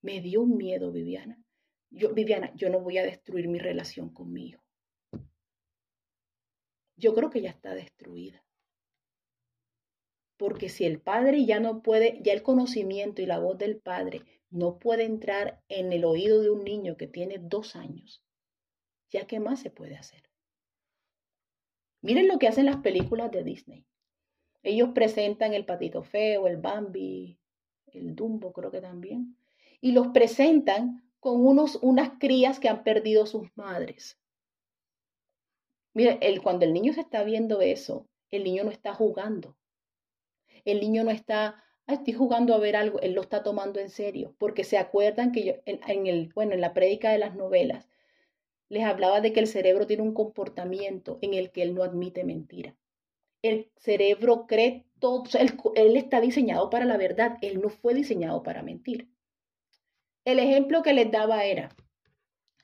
me 0.00 0.20
dio 0.20 0.42
un 0.42 0.56
miedo, 0.56 0.90
Viviana. 0.90 1.40
Yo, 1.88 2.12
Viviana, 2.12 2.52
yo 2.56 2.68
no 2.68 2.80
voy 2.80 2.98
a 2.98 3.04
destruir 3.04 3.46
mi 3.46 3.60
relación 3.60 4.12
con 4.12 4.32
mi 4.32 4.48
hijo. 4.48 4.64
Yo 6.96 7.14
creo 7.14 7.30
que 7.30 7.42
ya 7.42 7.50
está 7.50 7.76
destruida. 7.76 8.44
Porque 10.36 10.68
si 10.68 10.84
el 10.84 11.00
padre 11.00 11.46
ya 11.46 11.60
no 11.60 11.82
puede, 11.82 12.20
ya 12.24 12.32
el 12.32 12.42
conocimiento 12.42 13.22
y 13.22 13.26
la 13.26 13.38
voz 13.38 13.56
del 13.56 13.78
padre 13.78 14.22
no 14.50 14.80
puede 14.80 15.04
entrar 15.04 15.62
en 15.68 15.92
el 15.92 16.04
oído 16.04 16.42
de 16.42 16.50
un 16.50 16.64
niño 16.64 16.96
que 16.96 17.06
tiene 17.06 17.38
dos 17.38 17.76
años, 17.76 18.24
ya 19.10 19.28
qué 19.28 19.38
más 19.38 19.60
se 19.60 19.70
puede 19.70 19.94
hacer. 19.94 20.26
Miren 22.06 22.28
lo 22.28 22.38
que 22.38 22.46
hacen 22.46 22.66
las 22.66 22.76
películas 22.76 23.32
de 23.32 23.42
Disney. 23.42 23.84
Ellos 24.62 24.90
presentan 24.94 25.54
el 25.54 25.64
patito 25.64 26.04
feo, 26.04 26.46
el 26.46 26.56
Bambi, 26.56 27.36
el 27.86 28.14
Dumbo 28.14 28.52
creo 28.52 28.70
que 28.70 28.80
también, 28.80 29.36
y 29.80 29.90
los 29.90 30.06
presentan 30.08 31.02
con 31.18 31.44
unos, 31.44 31.80
unas 31.82 32.10
crías 32.20 32.60
que 32.60 32.68
han 32.68 32.84
perdido 32.84 33.26
sus 33.26 33.48
madres. 33.56 34.20
Mire, 35.94 36.20
el, 36.22 36.42
cuando 36.42 36.64
el 36.64 36.72
niño 36.72 36.92
se 36.92 37.00
está 37.00 37.24
viendo 37.24 37.60
eso, 37.60 38.08
el 38.30 38.44
niño 38.44 38.62
no 38.62 38.70
está 38.70 38.94
jugando. 38.94 39.56
El 40.64 40.78
niño 40.78 41.02
no 41.02 41.10
está, 41.10 41.64
estoy 41.88 42.14
jugando 42.14 42.54
a 42.54 42.58
ver 42.58 42.76
algo, 42.76 43.00
él 43.00 43.14
lo 43.14 43.22
está 43.22 43.42
tomando 43.42 43.80
en 43.80 43.90
serio, 43.90 44.36
porque 44.38 44.62
se 44.62 44.78
acuerdan 44.78 45.32
que 45.32 45.44
yo, 45.44 45.54
en, 45.64 46.06
el, 46.06 46.32
bueno, 46.34 46.52
en 46.52 46.60
la 46.60 46.72
prédica 46.72 47.10
de 47.10 47.18
las 47.18 47.34
novelas, 47.34 47.88
les 48.68 48.84
hablaba 48.84 49.20
de 49.20 49.32
que 49.32 49.40
el 49.40 49.46
cerebro 49.46 49.86
tiene 49.86 50.02
un 50.02 50.14
comportamiento 50.14 51.18
en 51.22 51.34
el 51.34 51.50
que 51.50 51.62
él 51.62 51.74
no 51.74 51.82
admite 51.82 52.24
mentira. 52.24 52.76
El 53.42 53.70
cerebro 53.76 54.46
cree 54.46 54.86
todo, 54.98 55.24
él, 55.74 55.96
está 55.96 56.20
diseñado 56.20 56.70
para 56.70 56.84
la 56.84 56.96
verdad, 56.96 57.36
él 57.42 57.60
no 57.60 57.68
fue 57.68 57.94
diseñado 57.94 58.42
para 58.42 58.62
mentir. 58.62 59.08
El 60.24 60.38
ejemplo 60.38 60.82
que 60.82 60.94
les 60.94 61.10
daba 61.10 61.44
era, 61.44 61.74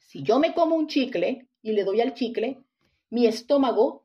si 0.00 0.22
yo 0.22 0.38
me 0.38 0.55
como 0.55 0.74
un 0.74 0.88
chicle 0.88 1.48
y 1.62 1.72
le 1.72 1.84
doy 1.84 2.00
al 2.00 2.14
chicle, 2.14 2.59
mi 3.11 3.26
estómago, 3.26 4.05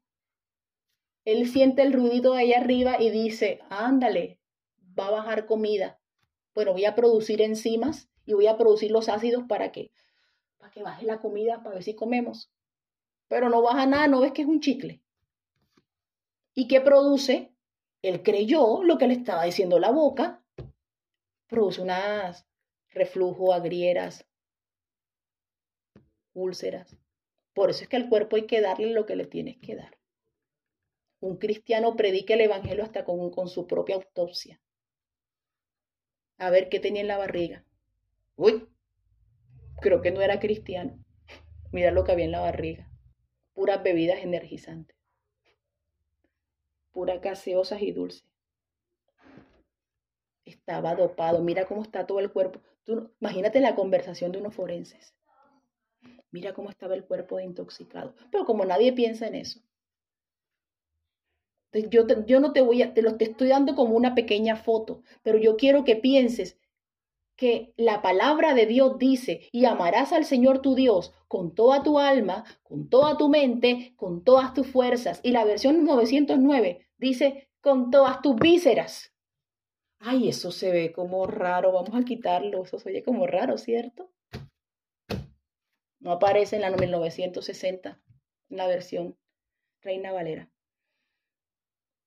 él 1.26 1.48
siente 1.48 1.82
el 1.82 1.94
ruidito 1.94 2.34
de 2.34 2.42
ahí 2.42 2.54
arriba 2.54 3.02
y 3.02 3.10
dice, 3.10 3.60
ándale, 3.70 4.40
va 4.98 5.08
a 5.08 5.12
bajar 5.12 5.46
comida. 5.46 6.00
Bueno, 6.54 6.74
voy 6.74 6.86
a 6.86 6.96
producir 6.96 7.42
enzimas 7.42 8.10
y 8.26 8.34
voy 8.34 8.48
a 8.48 8.58
producir 8.58 8.92
los 8.92 9.10
ácidos 9.10 9.46
para 9.48 9.72
que 9.72 9.92
que 10.72 10.84
baje 10.84 11.06
la 11.06 11.20
comida, 11.20 11.64
para 11.64 11.76
ver 11.76 11.84
si 11.84 11.96
comemos. 11.96 12.52
Pero 13.28 13.50
no 13.50 13.62
baja 13.62 13.86
nada, 13.86 14.08
no 14.08 14.22
ves 14.22 14.32
que 14.32 14.44
es 14.44 14.48
un 14.48 14.60
chicle. 14.60 15.02
¿Y 16.54 16.68
qué 16.68 16.82
produce? 16.82 17.54
Él 18.02 18.24
creyó 18.24 18.84
lo 18.84 18.98
que 18.98 19.08
le 19.08 19.14
estaba 19.14 19.44
diciendo 19.44 19.80
la 19.80 19.92
boca. 19.92 20.42
Produce 21.48 21.82
unas 21.82 22.46
reflujo, 22.90 23.54
agrieras, 23.54 24.26
úlceras. 26.34 26.98
Por 27.54 27.70
eso 27.70 27.84
es 27.84 27.90
que 27.90 27.98
al 27.98 28.10
cuerpo 28.10 28.36
hay 28.36 28.46
que 28.46 28.62
darle 28.62 28.92
lo 28.92 29.06
que 29.06 29.16
le 29.16 29.26
tienes 29.26 29.58
que 29.58 29.76
dar. 29.76 29.98
Un 31.20 31.38
cristiano 31.38 31.96
predica 31.96 32.36
el 32.36 32.42
evangelio 32.42 32.84
hasta 32.84 33.04
con, 33.04 33.32
con 33.32 33.48
su 33.48 33.66
propia 33.68 33.96
autopsia. 33.96 34.62
A 36.38 36.50
ver 36.52 36.70
qué 36.70 36.80
tenía 36.80 37.02
en 37.02 37.08
la 37.08 37.18
barriga. 37.18 37.66
Uy, 38.36 38.68
creo 39.82 40.02
que 40.02 40.12
no 40.12 40.22
era 40.22 40.40
cristiano. 40.40 40.98
Mira 41.72 41.92
lo 41.92 42.04
que 42.04 42.12
había 42.12 42.26
en 42.26 42.32
la 42.32 42.40
barriga. 42.40 42.90
Puras 43.54 43.84
bebidas 43.84 44.20
energizantes. 44.20 44.96
Puras 46.92 47.22
gaseosas 47.22 47.82
y 47.82 47.92
dulces. 47.92 48.26
Estaba 50.46 50.96
dopado. 50.96 51.44
Mira 51.44 51.66
cómo 51.66 51.82
está 51.82 52.08
todo 52.08 52.20
el 52.20 52.32
cuerpo. 52.32 52.62
Tú, 52.84 53.12
imagínate 53.20 53.60
la 53.60 53.76
conversación 53.76 54.32
de 54.32 54.40
unos 54.40 54.56
forenses. 54.56 55.14
Mira 56.32 56.54
cómo 56.54 56.70
estaba 56.70 56.96
el 56.96 57.06
cuerpo 57.06 57.38
de 57.38 57.44
intoxicado. 57.44 58.16
Pero 58.32 58.46
como 58.46 58.66
nadie 58.66 58.94
piensa 58.94 59.28
en 59.28 59.36
eso. 59.36 59.62
Yo, 61.74 62.08
yo 62.26 62.40
no 62.40 62.54
te 62.54 62.62
voy 62.62 62.82
a, 62.82 62.94
te 62.94 63.02
lo 63.02 63.18
te 63.18 63.26
estoy 63.26 63.50
dando 63.50 63.76
como 63.76 63.96
una 63.96 64.16
pequeña 64.16 64.56
foto, 64.56 65.04
pero 65.22 65.38
yo 65.38 65.58
quiero 65.58 65.84
que 65.84 65.96
pienses 65.96 66.58
que 67.38 67.74
la 67.78 68.02
palabra 68.02 68.54
de 68.54 68.66
Dios 68.66 68.98
dice, 68.98 69.48
y 69.52 69.66
amarás 69.66 70.12
al 70.12 70.26
Señor 70.26 70.60
tu 70.60 70.76
Dios 70.76 71.14
con 71.28 71.54
toda 71.56 71.84
tu 71.84 72.00
alma, 72.00 72.44
con 72.64 72.90
toda 72.90 73.16
tu 73.16 73.30
mente, 73.30 73.94
con 73.96 74.24
todas 74.24 74.54
tus 74.54 74.68
fuerzas. 74.68 75.22
Y 75.24 75.32
la 75.32 75.46
versión 75.46 75.86
909 75.86 76.88
dice, 76.98 77.48
con 77.62 77.92
todas 77.92 78.22
tus 78.22 78.36
vísceras. 78.36 79.14
Ay, 80.00 80.30
eso 80.30 80.52
se 80.52 80.72
ve 80.72 80.92
como 80.92 81.28
raro, 81.28 81.72
vamos 81.72 81.96
a 81.96 82.04
quitarlo, 82.04 82.64
eso 82.64 82.80
se 82.80 82.90
oye 82.90 83.04
como 83.04 83.28
raro, 83.28 83.58
¿cierto? 83.58 84.12
No 86.00 86.12
aparece 86.12 86.56
en 86.56 86.64
la 86.64 86.72
1960, 86.72 88.02
en 88.50 88.58
la 88.58 88.68
versión 88.68 89.18
Reina 89.82 90.12
Valera. 90.12 90.50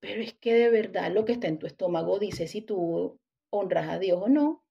Pero 0.01 0.21
es 0.21 0.33
que 0.33 0.53
de 0.53 0.69
verdad 0.69 1.11
lo 1.11 1.25
que 1.25 1.33
está 1.33 1.47
en 1.47 1.59
tu 1.59 1.67
estómago 1.67 2.19
dice 2.19 2.47
si 2.47 2.61
tú 2.61 3.19
honras 3.49 3.89
a 3.89 3.99
Dios 3.99 4.21
o 4.21 4.29
no. 4.29 4.63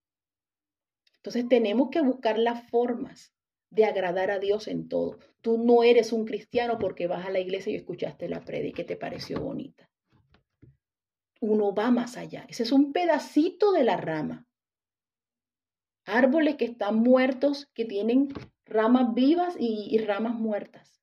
Entonces 1.20 1.48
tenemos 1.48 1.90
que 1.90 2.00
buscar 2.00 2.38
las 2.38 2.68
formas 2.70 3.34
de 3.70 3.84
agradar 3.84 4.30
a 4.30 4.38
Dios 4.38 4.68
en 4.68 4.88
todo. 4.88 5.18
Tú 5.42 5.58
no 5.58 5.82
eres 5.82 6.12
un 6.12 6.24
cristiano 6.24 6.78
porque 6.78 7.06
vas 7.06 7.26
a 7.26 7.30
la 7.30 7.40
iglesia 7.40 7.72
y 7.72 7.76
escuchaste 7.76 8.28
la 8.28 8.40
predica 8.44 8.82
y 8.82 8.86
te 8.86 8.96
pareció 8.96 9.40
bonita. 9.40 9.88
uno 11.42 11.74
va 11.74 11.90
más 11.90 12.16
allá. 12.18 12.44
Ese 12.48 12.64
es 12.64 12.72
un 12.72 12.92
pedacito 12.92 13.72
de 13.72 13.84
la 13.84 13.96
rama. 13.96 14.46
Árboles 16.04 16.56
que 16.56 16.66
están 16.66 16.96
muertos, 16.96 17.66
que 17.72 17.84
tienen 17.84 18.28
ramas 18.66 19.14
vivas 19.14 19.56
y, 19.58 19.96
ramas 19.98 20.34
muertas. 20.34 21.02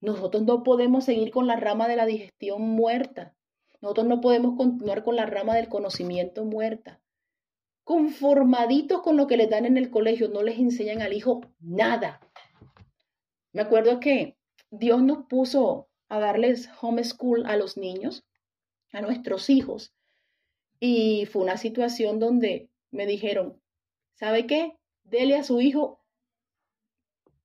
Nosotros 0.00 0.44
no 0.44 0.62
podemos 0.62 1.04
seguir 1.04 1.30
con 1.30 1.46
la 1.46 1.56
rama 1.56 1.88
de 1.88 1.96
la 1.96 2.06
digestión 2.06 2.62
muerta. 2.62 3.34
Nosotros 3.80 4.06
no 4.06 4.20
podemos 4.20 4.56
continuar 4.56 5.04
con 5.04 5.16
la 5.16 5.26
rama 5.26 5.54
del 5.54 5.68
conocimiento 5.68 6.44
muerta. 6.44 6.99
Conformaditos 7.90 9.02
con 9.02 9.16
lo 9.16 9.26
que 9.26 9.36
les 9.36 9.50
dan 9.50 9.66
en 9.66 9.76
el 9.76 9.90
colegio, 9.90 10.28
no 10.28 10.44
les 10.44 10.60
enseñan 10.60 11.02
al 11.02 11.12
hijo 11.12 11.40
nada. 11.58 12.20
Me 13.50 13.62
acuerdo 13.62 13.98
que 13.98 14.36
Dios 14.70 15.02
nos 15.02 15.26
puso 15.26 15.88
a 16.08 16.20
darles 16.20 16.70
homeschool 16.80 17.46
a 17.46 17.56
los 17.56 17.76
niños, 17.76 18.24
a 18.92 19.00
nuestros 19.00 19.50
hijos. 19.50 19.92
Y 20.78 21.26
fue 21.32 21.42
una 21.42 21.56
situación 21.56 22.20
donde 22.20 22.70
me 22.92 23.06
dijeron, 23.06 23.60
¿sabe 24.14 24.46
qué? 24.46 24.78
Dele 25.02 25.34
a 25.34 25.42
su 25.42 25.60
hijo, 25.60 26.00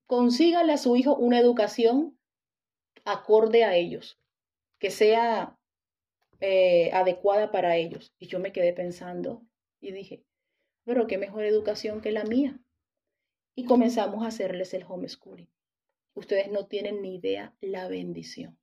consígale 0.05 0.73
a 0.73 0.77
su 0.77 0.95
hijo 0.95 1.15
una 1.15 1.39
educación 1.39 2.19
acorde 3.03 3.63
a 3.63 3.75
ellos, 3.75 4.19
que 4.77 4.91
sea 4.91 5.57
eh, 6.39 6.91
adecuada 6.93 7.51
para 7.51 7.77
ellos. 7.77 8.13
Y 8.19 8.27
yo 8.27 8.39
me 8.39 8.51
quedé 8.51 8.73
pensando 8.73 9.41
y 9.81 9.91
dije, 9.91 10.23
pero 10.85 11.07
qué 11.07 11.17
mejor 11.17 11.43
educación 11.43 11.99
que 11.99 12.11
la 12.11 12.23
mía. 12.23 12.59
Y 13.55 13.65
comenzamos 13.65 14.23
a 14.23 14.27
hacerles 14.27 14.73
el 14.73 14.85
homeschooling. 14.87 15.49
Ustedes 16.13 16.49
no 16.51 16.67
tienen 16.67 17.01
ni 17.01 17.15
idea 17.15 17.55
la 17.59 17.87
bendición. 17.87 18.57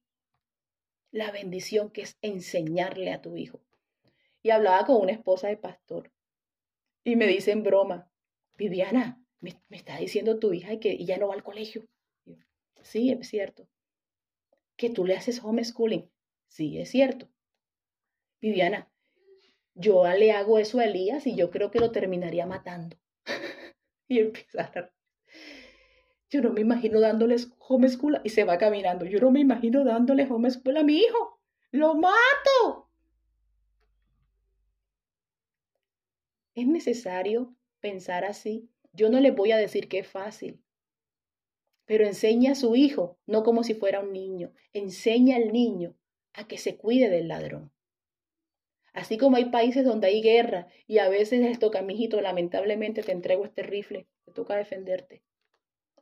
La 1.11 1.31
bendición 1.31 1.91
que 1.91 2.03
es 2.03 2.17
enseñarle 2.23 3.13
a 3.13 3.21
tu 3.21 3.37
hijo. 3.37 3.61
Y 4.43 4.51
hablaba 4.51 4.87
con 4.87 5.01
una 5.03 5.13
esposa 5.13 5.49
de 5.49 5.57
pastor. 5.57 6.11
Y 7.05 7.17
me 7.17 7.27
dice 7.27 7.51
en 7.51 7.63
broma, 7.63 8.11
Viviana, 8.57 9.23
me, 9.41 9.61
está 9.71 9.99
diciendo 9.99 10.39
tu 10.39 10.53
hija 10.53 10.79
que 10.79 10.93
ella 10.93 11.19
no 11.19 11.29
va 11.29 11.35
al 11.35 11.43
colegio. 11.43 11.87
sí, 12.83 13.11
es 13.11 13.29
cierto. 13.29 13.69
Que 14.77 14.91
tú 14.91 15.05
le 15.05 15.17
haces 15.17 15.43
homeschooling. 15.43 16.11
Sí, 16.47 16.79
es 16.79 16.91
cierto. 16.91 17.29
Viviana, 18.41 18.92
yo 19.75 20.07
le 20.07 20.33
hago 20.33 20.59
eso 20.59 20.79
a 20.79 20.85
Elías 20.85 21.27
y 21.27 21.37
yo 21.37 21.51
creo 21.51 21.71
que 21.71 21.81
lo 21.81 21.91
terminaría 21.91 22.47
matando. 22.47 22.97
y 24.09 24.19
empieza 24.19 24.63
a 24.63 24.91
yo 26.33 26.41
no 26.41 26.51
me 26.51 26.63
imagino 26.63 26.99
dándoles 26.99 27.53
homeschool 27.59 28.23
y 28.25 28.31
se 28.31 28.45
va 28.45 28.57
caminando. 28.57 29.05
Yo 29.05 29.21
no 29.21 29.31
me 29.31 29.41
imagino 29.41 29.85
dándoles 29.85 30.31
homeschool 30.31 30.79
a 30.79 30.83
mi 30.83 30.97
hijo. 30.97 31.39
Lo 31.73 31.95
mato. 31.95 32.89
Es 36.55 36.67
necesario 36.67 37.55
pensar 37.81 38.25
así. 38.25 38.71
Yo 38.95 39.11
no 39.11 39.21
le 39.21 39.31
voy 39.31 39.53
a 39.53 39.59
decir 39.59 39.89
que 39.89 39.99
es 39.99 40.07
fácil, 40.07 40.65
pero 41.85 42.07
enseña 42.07 42.53
a 42.53 42.55
su 42.55 42.77
hijo, 42.77 43.19
no 43.27 43.43
como 43.43 43.63
si 43.63 43.75
fuera 43.75 44.01
un 44.01 44.15
niño. 44.15 44.55
Enseña 44.73 45.37
al 45.37 45.53
niño 45.53 45.95
a 46.33 46.49
que 46.49 46.57
se 46.57 46.79
cuide 46.79 47.11
del 47.11 47.29
ladrón. 47.29 47.71
Así 48.93 49.17
como 49.19 49.37
hay 49.37 49.47
países 49.47 49.85
donde 49.85 50.09
hay 50.09 50.23
guerra 50.23 50.69
y 50.87 50.99
a 50.99 51.09
veces 51.09 51.41
les 51.41 51.59
toca, 51.59 51.83
mijito, 51.83 52.21
lamentablemente 52.21 53.03
te 53.03 53.13
entrego 53.13 53.45
este 53.45 53.63
rifle, 53.63 54.07
te 54.25 54.33
toca 54.33 54.57
defenderte 54.57 55.23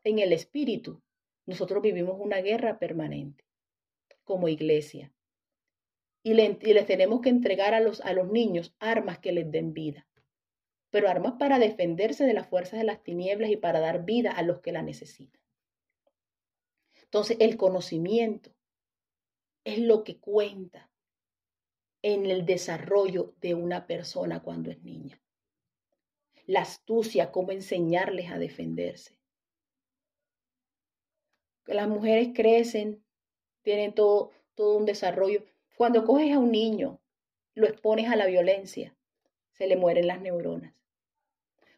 en 0.04 0.18
el 0.18 0.32
espíritu, 0.32 1.02
nosotros 1.46 1.82
vivimos 1.82 2.16
una 2.18 2.40
guerra 2.40 2.78
permanente 2.78 3.44
como 4.24 4.48
iglesia. 4.48 5.12
Y, 6.22 6.34
les 6.34 6.86
tenemos 6.86 7.22
que 7.22 7.30
entregar 7.30 7.74
a 7.74 7.80
los, 7.80 8.00
a 8.02 8.12
los 8.12 8.30
niños 8.30 8.74
armas 8.78 9.18
que 9.18 9.32
les 9.32 9.50
den 9.50 9.72
vida, 9.72 10.06
pero 10.90 11.08
armas 11.08 11.34
para 11.38 11.58
defenderse 11.58 12.24
de 12.24 12.34
las 12.34 12.46
fuerzas 12.46 12.78
de 12.78 12.84
las 12.84 13.02
tinieblas 13.02 13.50
y 13.50 13.56
para 13.56 13.80
dar 13.80 14.04
vida 14.04 14.32
a 14.32 14.42
los 14.42 14.60
que 14.60 14.72
la 14.72 14.82
necesitan. 14.82 15.40
Entonces, 17.04 17.38
el 17.40 17.56
conocimiento 17.56 18.54
es 19.64 19.78
lo 19.78 20.04
que 20.04 20.18
cuenta 20.18 20.89
en 22.02 22.26
el 22.26 22.46
desarrollo 22.46 23.34
de 23.40 23.54
una 23.54 23.86
persona 23.86 24.42
cuando 24.42 24.70
es 24.70 24.82
niña. 24.82 25.20
La 26.46 26.62
astucia, 26.62 27.30
cómo 27.30 27.52
enseñarles 27.52 28.30
a 28.30 28.38
defenderse 28.38 29.20
las 31.74 31.88
mujeres 31.88 32.30
crecen, 32.34 33.02
tienen 33.62 33.94
todo, 33.94 34.30
todo 34.54 34.76
un 34.76 34.86
desarrollo. 34.86 35.44
Cuando 35.76 36.04
coges 36.04 36.32
a 36.34 36.38
un 36.38 36.50
niño, 36.50 37.00
lo 37.54 37.66
expones 37.66 38.10
a 38.10 38.16
la 38.16 38.26
violencia, 38.26 38.96
se 39.52 39.66
le 39.66 39.76
mueren 39.76 40.06
las 40.06 40.20
neuronas. 40.20 40.74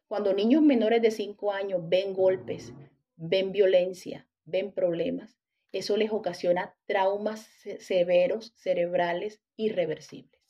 Cuando 0.08 0.34
niños 0.34 0.62
menores 0.62 1.00
de 1.02 1.10
5 1.10 1.52
años 1.52 1.80
ven 1.84 2.12
golpes, 2.12 2.72
ven 3.16 3.52
violencia, 3.52 4.26
ven 4.44 4.72
problemas, 4.72 5.38
eso 5.72 5.96
les 5.96 6.12
ocasiona 6.12 6.76
traumas 6.86 7.48
severos, 7.78 8.52
cerebrales, 8.56 9.40
irreversibles. 9.56 10.40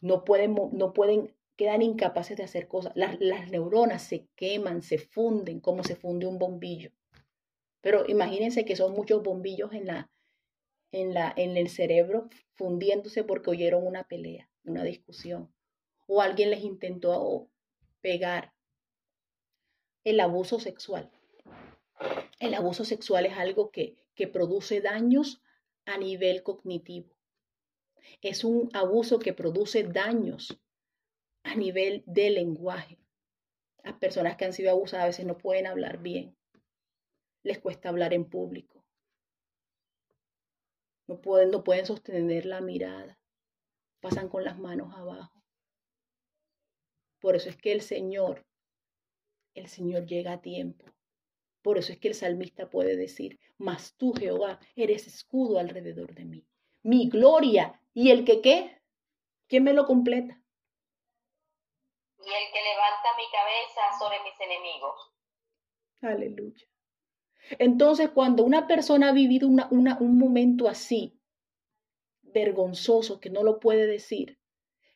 No 0.00 0.24
pueden, 0.24 0.56
no 0.72 0.92
pueden, 0.94 1.34
quedan 1.56 1.82
incapaces 1.82 2.36
de 2.36 2.44
hacer 2.44 2.68
cosas. 2.68 2.92
Las, 2.94 3.20
las 3.20 3.50
neuronas 3.50 4.02
se 4.02 4.26
queman, 4.34 4.82
se 4.82 4.98
funden 4.98 5.60
como 5.60 5.84
se 5.84 5.94
funde 5.94 6.26
un 6.26 6.38
bombillo. 6.38 6.90
Pero 7.80 8.04
imagínense 8.08 8.64
que 8.64 8.76
son 8.76 8.92
muchos 8.92 9.22
bombillos 9.22 9.72
en, 9.72 9.86
la, 9.86 10.10
en, 10.90 11.12
la, 11.14 11.32
en 11.36 11.56
el 11.56 11.68
cerebro 11.68 12.28
fundiéndose 12.54 13.24
porque 13.24 13.50
oyeron 13.50 13.86
una 13.86 14.04
pelea, 14.04 14.50
una 14.64 14.84
discusión, 14.84 15.52
o 16.06 16.22
alguien 16.22 16.50
les 16.50 16.62
intentó 16.62 17.50
pegar. 18.00 18.54
El 20.04 20.20
abuso 20.20 20.58
sexual. 20.58 21.10
El 22.38 22.54
abuso 22.54 22.84
sexual 22.84 23.26
es 23.26 23.36
algo 23.36 23.70
que, 23.70 23.96
que 24.14 24.28
produce 24.28 24.80
daños 24.80 25.42
a 25.84 25.98
nivel 25.98 26.42
cognitivo. 26.42 27.16
Es 28.22 28.44
un 28.44 28.70
abuso 28.72 29.18
que 29.18 29.32
produce 29.32 29.82
daños 29.84 30.58
a 31.42 31.54
nivel 31.54 32.02
de 32.06 32.30
lenguaje. 32.30 32.98
Las 33.82 33.94
personas 33.94 34.36
que 34.36 34.44
han 34.44 34.52
sido 34.52 34.70
abusadas 34.70 35.04
a 35.04 35.08
veces 35.08 35.26
no 35.26 35.38
pueden 35.38 35.66
hablar 35.66 35.98
bien 35.98 36.38
les 37.42 37.58
cuesta 37.58 37.88
hablar 37.88 38.12
en 38.12 38.28
público. 38.28 38.84
No 41.06 41.20
pueden, 41.20 41.50
no 41.50 41.64
pueden 41.64 41.86
sostener 41.86 42.44
la 42.44 42.60
mirada. 42.60 43.18
Pasan 44.00 44.28
con 44.28 44.44
las 44.44 44.58
manos 44.58 44.94
abajo. 44.94 45.42
Por 47.20 47.34
eso 47.36 47.48
es 47.48 47.56
que 47.56 47.72
el 47.72 47.80
Señor, 47.80 48.46
el 49.54 49.66
Señor 49.66 50.06
llega 50.06 50.34
a 50.34 50.42
tiempo. 50.42 50.84
Por 51.62 51.78
eso 51.78 51.92
es 51.92 51.98
que 51.98 52.08
el 52.08 52.14
salmista 52.14 52.70
puede 52.70 52.96
decir, 52.96 53.38
mas 53.58 53.94
tú, 53.96 54.12
Jehová, 54.12 54.60
eres 54.76 55.06
escudo 55.06 55.58
alrededor 55.58 56.14
de 56.14 56.24
mí. 56.24 56.46
Mi 56.82 57.08
gloria 57.08 57.80
y 57.92 58.10
el 58.10 58.24
que 58.24 58.40
qué, 58.40 58.80
¿quién 59.48 59.64
me 59.64 59.72
lo 59.72 59.86
completa? 59.86 60.40
Y 62.18 62.28
el 62.28 62.52
que 62.52 62.62
levanta 62.62 63.08
mi 63.16 63.24
cabeza 63.32 63.98
sobre 63.98 64.22
mis 64.22 64.40
enemigos. 64.40 65.12
Aleluya. 66.00 66.66
Entonces, 67.58 68.10
cuando 68.10 68.44
una 68.44 68.66
persona 68.66 69.08
ha 69.08 69.12
vivido 69.12 69.48
un 69.48 70.18
momento 70.18 70.68
así, 70.68 71.18
vergonzoso, 72.22 73.20
que 73.20 73.30
no 73.30 73.42
lo 73.42 73.58
puede 73.58 73.86
decir, 73.86 74.38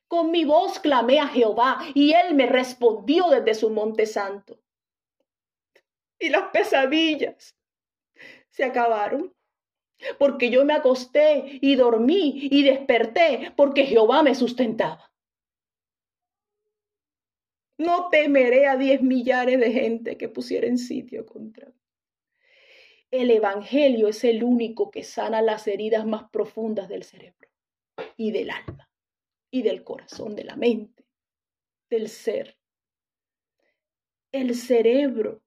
con 0.06 0.30
mi 0.30 0.44
voz 0.44 0.78
clamé 0.78 1.20
a 1.20 1.28
Jehová 1.28 1.78
y 1.94 2.12
él 2.12 2.34
me 2.34 2.46
respondió 2.46 3.28
desde 3.28 3.54
su 3.54 3.70
monte 3.70 4.04
santo. 4.04 4.61
Y 6.22 6.28
las 6.28 6.50
pesadillas 6.52 7.58
se 8.48 8.62
acabaron, 8.62 9.34
porque 10.20 10.50
yo 10.50 10.64
me 10.64 10.72
acosté 10.72 11.58
y 11.60 11.74
dormí 11.74 12.48
y 12.48 12.62
desperté, 12.62 13.52
porque 13.56 13.86
Jehová 13.86 14.22
me 14.22 14.36
sustentaba. 14.36 15.12
No 17.76 18.08
temeré 18.08 18.68
a 18.68 18.76
diez 18.76 19.02
millares 19.02 19.58
de 19.58 19.72
gente 19.72 20.16
que 20.16 20.28
pusiera 20.28 20.68
en 20.68 20.78
sitio 20.78 21.26
contra 21.26 21.66
mí. 21.66 21.82
El 23.10 23.32
Evangelio 23.32 24.06
es 24.06 24.22
el 24.22 24.44
único 24.44 24.92
que 24.92 25.02
sana 25.02 25.42
las 25.42 25.66
heridas 25.66 26.06
más 26.06 26.30
profundas 26.30 26.88
del 26.88 27.02
cerebro 27.02 27.50
y 28.16 28.30
del 28.30 28.50
alma 28.50 28.88
y 29.50 29.62
del 29.62 29.82
corazón, 29.82 30.36
de 30.36 30.44
la 30.44 30.54
mente, 30.54 31.04
del 31.90 32.08
ser. 32.08 32.56
El 34.30 34.54
cerebro 34.54 35.42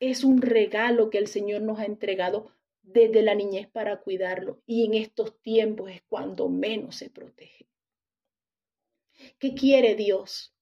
es 0.00 0.24
un 0.24 0.40
regalo 0.42 1.10
que 1.10 1.18
el 1.18 1.26
Señor 1.26 1.62
nos 1.62 1.78
ha 1.78 1.84
entregado 1.84 2.52
desde 2.82 3.22
la 3.22 3.34
niñez 3.34 3.68
para 3.68 4.00
cuidarlo 4.00 4.62
y 4.66 4.84
en 4.84 4.94
estos 4.94 5.40
tiempos 5.40 5.90
es 5.90 6.02
cuando 6.08 6.48
menos 6.48 6.96
se 6.96 7.10
protege. 7.10 7.68
¿Qué 9.38 9.54
quiere 9.54 9.94
Dios? 9.94 10.54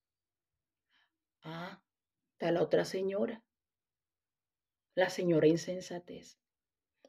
Ah, 1.43 1.81
está 2.33 2.51
la 2.51 2.63
otra 2.63 2.85
señora 2.85 3.43
la 4.95 5.11
señora 5.11 5.47
insensatez. 5.47 6.39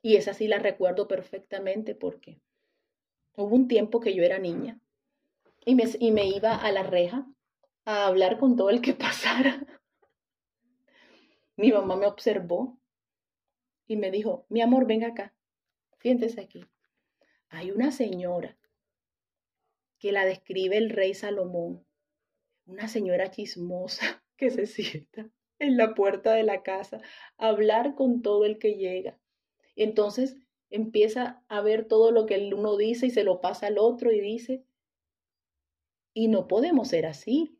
Y 0.01 0.17
esa 0.17 0.33
sí 0.33 0.49
la 0.49 0.59
recuerdo 0.59 1.07
perfectamente 1.07 1.95
porque 1.95 2.41
Hubo 3.37 3.55
un 3.55 3.67
tiempo 3.67 3.99
que 3.99 4.15
yo 4.15 4.23
era 4.23 4.39
niña 4.39 4.79
y 5.63 5.75
me, 5.75 5.83
y 5.99 6.11
me 6.11 6.25
iba 6.25 6.55
a 6.55 6.71
la 6.71 6.81
reja 6.81 7.27
a 7.85 8.07
hablar 8.07 8.39
con 8.39 8.55
todo 8.55 8.71
el 8.71 8.81
que 8.81 8.93
pasara. 8.95 9.76
Mi 11.57 11.71
mamá 11.71 11.95
me 11.95 12.05
observó 12.05 12.79
y 13.87 13.97
me 13.97 14.11
dijo, 14.11 14.45
mi 14.47 14.61
amor, 14.61 14.85
venga 14.85 15.07
acá, 15.07 15.33
siéntese 15.99 16.39
aquí. 16.39 16.63
Hay 17.49 17.71
una 17.71 17.91
señora 17.91 18.57
que 19.99 20.11
la 20.11 20.25
describe 20.25 20.77
el 20.77 20.91
rey 20.91 21.13
Salomón, 21.13 21.83
una 22.65 22.87
señora 22.87 23.31
chismosa 23.31 24.23
que 24.37 24.51
se 24.51 24.67
sienta 24.67 25.29
en 25.59 25.77
la 25.77 25.95
puerta 25.95 26.33
de 26.33 26.43
la 26.43 26.61
casa 26.61 27.01
a 27.37 27.47
hablar 27.47 27.95
con 27.95 28.21
todo 28.21 28.45
el 28.45 28.59
que 28.59 28.75
llega. 28.75 29.19
Entonces 29.75 30.37
empieza 30.69 31.43
a 31.47 31.61
ver 31.61 31.85
todo 31.85 32.11
lo 32.11 32.25
que 32.25 32.35
el 32.35 32.53
uno 32.53 32.77
dice 32.77 33.07
y 33.07 33.09
se 33.09 33.23
lo 33.23 33.41
pasa 33.41 33.67
al 33.67 33.79
otro 33.79 34.11
y 34.11 34.19
dice, 34.19 34.63
y 36.13 36.27
no 36.27 36.47
podemos 36.47 36.89
ser 36.89 37.05
así. 37.05 37.59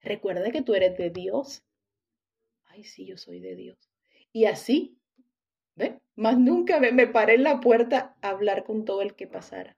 Recuerda 0.00 0.50
que 0.50 0.62
tú 0.62 0.74
eres 0.74 0.96
de 0.96 1.10
Dios. 1.10 1.64
Ay, 2.70 2.84
sí, 2.84 3.04
yo 3.04 3.16
soy 3.16 3.40
de 3.40 3.56
Dios. 3.56 3.90
Y 4.32 4.44
así, 4.44 4.96
¿ve? 5.74 6.00
Más 6.14 6.38
nunca 6.38 6.78
me, 6.78 7.06
paré 7.08 7.34
en 7.34 7.42
la 7.42 7.60
puerta 7.60 8.16
a 8.22 8.30
hablar 8.30 8.62
con 8.62 8.84
todo 8.84 9.02
el 9.02 9.16
que 9.16 9.26
pasara. 9.26 9.76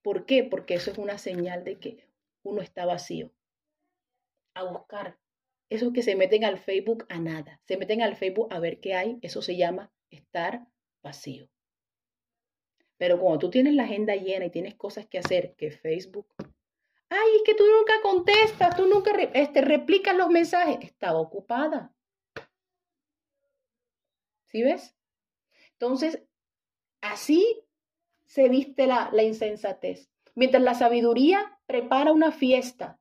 ¿Por 0.00 0.24
qué? 0.24 0.44
Porque 0.44 0.74
eso 0.74 0.92
es 0.92 0.98
una 0.98 1.18
señal 1.18 1.64
de 1.64 1.78
que 1.78 2.06
uno 2.44 2.62
está 2.62 2.86
vacío. 2.86 3.32
A 4.54 4.62
buscar. 4.64 5.18
Esos 5.70 5.92
que 5.92 6.02
se 6.02 6.14
meten 6.14 6.44
al 6.44 6.58
Facebook 6.58 7.04
a 7.08 7.18
nada. 7.18 7.60
Se 7.64 7.76
meten 7.76 8.00
al 8.00 8.14
Facebook 8.14 8.48
a 8.50 8.60
ver 8.60 8.78
qué 8.78 8.94
hay. 8.94 9.18
Eso 9.22 9.42
se 9.42 9.56
llama 9.56 9.92
estar 10.10 10.66
vacío. 11.02 11.48
Pero 12.96 13.18
cuando 13.18 13.40
tú 13.40 13.50
tienes 13.50 13.74
la 13.74 13.84
agenda 13.84 14.14
llena 14.14 14.44
y 14.44 14.50
tienes 14.50 14.76
cosas 14.76 15.06
que 15.06 15.18
hacer, 15.18 15.54
que 15.56 15.72
Facebook, 15.72 16.28
ay, 17.12 17.36
es 17.36 17.42
que 17.44 17.54
tú 17.54 17.64
nunca 17.64 18.00
contestas, 18.02 18.76
tú 18.76 18.86
nunca 18.86 19.12
este, 19.34 19.60
replicas 19.60 20.16
los 20.16 20.30
mensajes, 20.30 20.78
estaba 20.80 21.20
ocupada. 21.20 21.92
¿Sí 24.46 24.62
ves? 24.62 24.94
Entonces, 25.72 26.22
así 27.00 27.64
se 28.24 28.48
viste 28.48 28.86
la, 28.86 29.10
la 29.12 29.22
insensatez. 29.22 30.10
Mientras 30.34 30.62
la 30.62 30.74
sabiduría 30.74 31.58
prepara 31.66 32.12
una 32.12 32.32
fiesta 32.32 32.98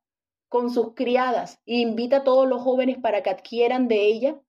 con 0.50 0.70
sus 0.70 0.94
criadas 0.94 1.62
e 1.66 1.78
invita 1.78 2.18
a 2.18 2.24
todos 2.26 2.48
los 2.48 2.62
jóvenes 2.62 2.98
para 2.98 3.24
que 3.24 3.30
adquieran 3.30 3.88
de 3.88 4.08
ella, 4.08 4.42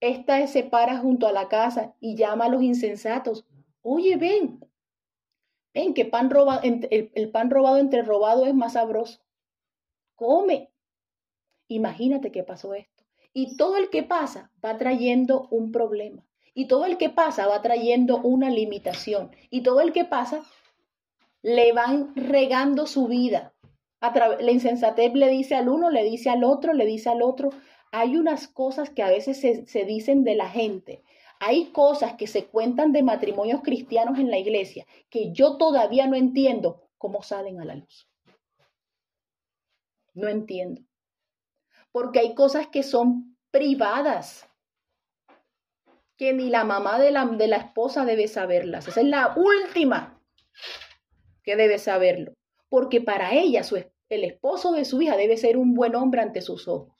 esta 0.00 0.44
se 0.48 0.64
para 0.64 0.98
junto 0.98 1.28
a 1.28 1.32
la 1.32 1.48
casa 1.48 1.94
y 2.00 2.16
llama 2.16 2.46
a 2.46 2.48
los 2.48 2.62
insensatos. 2.62 3.46
Oye, 3.82 4.16
ven, 4.16 4.60
ven 5.74 5.94
que 5.94 6.04
pan 6.04 6.30
robado, 6.30 6.60
el, 6.62 7.30
pan 7.30 7.50
robado 7.50 7.78
entre 7.78 8.02
robado 8.02 8.46
es 8.46 8.54
más 8.54 8.74
sabroso. 8.74 9.20
Come. 10.14 10.70
Imagínate 11.68 12.32
que 12.32 12.42
pasó 12.42 12.74
esto. 12.74 13.04
Y 13.32 13.56
todo 13.56 13.76
el 13.76 13.90
que 13.90 14.02
pasa 14.02 14.50
va 14.64 14.76
trayendo 14.76 15.46
un 15.50 15.70
problema. 15.70 16.26
Y 16.52 16.66
todo 16.66 16.84
el 16.84 16.98
que 16.98 17.10
pasa 17.10 17.46
va 17.46 17.62
trayendo 17.62 18.18
una 18.18 18.50
limitación. 18.50 19.30
Y 19.50 19.62
todo 19.62 19.80
el 19.80 19.92
que 19.92 20.04
pasa 20.04 20.42
le 21.42 21.72
van 21.72 22.14
regando 22.16 22.86
su 22.86 23.06
vida. 23.06 23.54
la 24.00 24.50
insensatez 24.50 25.14
le 25.14 25.28
dice 25.28 25.54
al 25.54 25.68
uno, 25.68 25.90
le 25.90 26.02
dice 26.02 26.28
al 26.28 26.42
otro, 26.42 26.72
le 26.72 26.86
dice 26.86 27.08
al 27.08 27.22
otro. 27.22 27.50
Hay 27.92 28.16
unas 28.16 28.48
cosas 28.48 28.90
que 28.90 29.02
a 29.02 29.08
veces 29.08 29.40
se 29.40 29.84
dicen 29.84 30.24
de 30.24 30.34
la 30.34 30.48
gente. 30.48 31.02
Hay 31.40 31.72
cosas 31.72 32.14
que 32.14 32.26
se 32.26 32.46
cuentan 32.46 32.92
de 32.92 33.02
matrimonios 33.02 33.62
cristianos 33.62 34.18
en 34.18 34.30
la 34.30 34.38
iglesia 34.38 34.86
que 35.08 35.32
yo 35.32 35.56
todavía 35.56 36.06
no 36.06 36.14
entiendo 36.14 36.86
cómo 36.98 37.22
salen 37.22 37.60
a 37.60 37.64
la 37.64 37.76
luz. 37.76 38.06
No 40.12 40.28
entiendo. 40.28 40.82
Porque 41.92 42.20
hay 42.20 42.34
cosas 42.34 42.68
que 42.68 42.82
son 42.82 43.38
privadas 43.50 44.46
que 46.18 46.34
ni 46.34 46.50
la 46.50 46.64
mamá 46.64 47.00
de 47.00 47.10
la, 47.10 47.24
de 47.24 47.48
la 47.48 47.56
esposa 47.56 48.04
debe 48.04 48.28
saberlas. 48.28 48.86
Esa 48.86 49.00
es 49.00 49.06
la 49.06 49.34
última 49.34 50.22
que 51.42 51.56
debe 51.56 51.78
saberlo. 51.78 52.34
Porque 52.68 53.00
para 53.00 53.32
ella, 53.32 53.64
su, 53.64 53.76
el 53.76 54.24
esposo 54.24 54.72
de 54.72 54.84
su 54.84 55.00
hija 55.00 55.16
debe 55.16 55.38
ser 55.38 55.56
un 55.56 55.72
buen 55.72 55.94
hombre 55.94 56.20
ante 56.20 56.42
sus 56.42 56.68
ojos. 56.68 56.94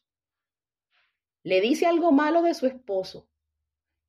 Le 1.43 1.61
dice 1.61 1.85
algo 1.85 2.11
malo 2.11 2.41
de 2.41 2.55
su 2.55 2.67
esposo. 2.67 3.30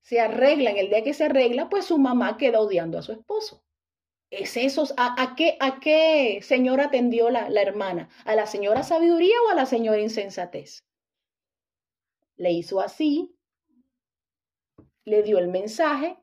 Se 0.02 0.20
arregla, 0.20 0.72
en 0.72 0.78
el 0.78 0.90
día 0.90 1.04
que 1.04 1.14
se 1.14 1.26
arregla, 1.26 1.70
pues 1.70 1.86
su 1.86 1.98
mamá 1.98 2.38
queda 2.38 2.60
odiando 2.60 2.98
a 2.98 3.02
su 3.02 3.12
esposo. 3.12 3.64
¿Es 4.32 4.56
eso? 4.56 4.86
¿A, 4.98 5.36
qué, 5.36 5.58
a 5.60 5.80
qué 5.80 6.40
señora 6.42 6.86
atendió 6.86 7.30
la, 7.30 7.50
la 7.50 7.62
hermana? 7.62 8.10
¿A 8.24 8.34
la 8.34 8.46
señora 8.48 8.82
sabiduría 8.82 9.36
o 9.46 9.52
a 9.52 9.56
la 9.56 9.66
señora 9.66 10.00
insensatez? 10.00 10.86
Le 12.38 12.52
hizo 12.52 12.80
así, 12.80 13.36
le 15.06 15.22
dio 15.22 15.38
el 15.38 15.50
mensaje, 15.50 16.18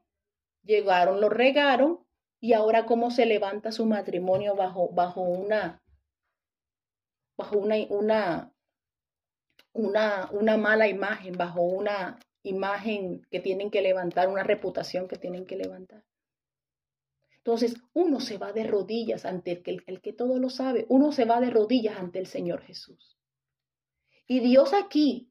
llegaron, 0.63 1.21
lo 1.21 1.29
regaron 1.29 2.07
y 2.41 2.55
ahora 2.55 2.87
cómo 2.87 3.11
se 3.11 3.27
levanta 3.27 3.73
su 3.73 3.85
matrimonio 3.85 4.57
bajo, 4.57 4.89
bajo 4.89 5.21
una, 5.21 5.83
bajo 7.37 7.59
una, 7.59 7.77
una, 7.91 8.55
una, 9.73 10.31
una 10.33 10.57
mala 10.57 10.89
imagen, 10.89 11.37
bajo 11.37 11.63
una 11.63 12.19
imagen 12.49 13.27
que 13.31 13.41
tienen 13.41 13.71
que 13.71 13.83
levantar, 13.83 14.29
una 14.29 14.43
reputación 14.43 15.09
que 15.09 15.17
tienen 15.17 15.47
que 15.47 15.57
levantar. 15.57 16.05
Entonces, 17.49 17.77
uno 17.95 18.21
se 18.21 18.37
va 18.37 18.53
de 18.53 18.65
rodillas 18.65 19.25
ante 19.25 19.63
el 19.65 20.03
que, 20.03 20.13
todo 20.13 20.39
lo 20.39 20.51
sabe, 20.51 20.85
uno 20.91 21.13
se 21.13 21.25
va 21.25 21.41
de 21.41 21.49
rodillas 21.49 21.97
ante 21.97 22.19
el 22.19 22.27
Señor 22.27 22.61
Jesús. 22.61 23.17
Y 24.27 24.41
Dios 24.41 24.75
aquí 24.75 25.31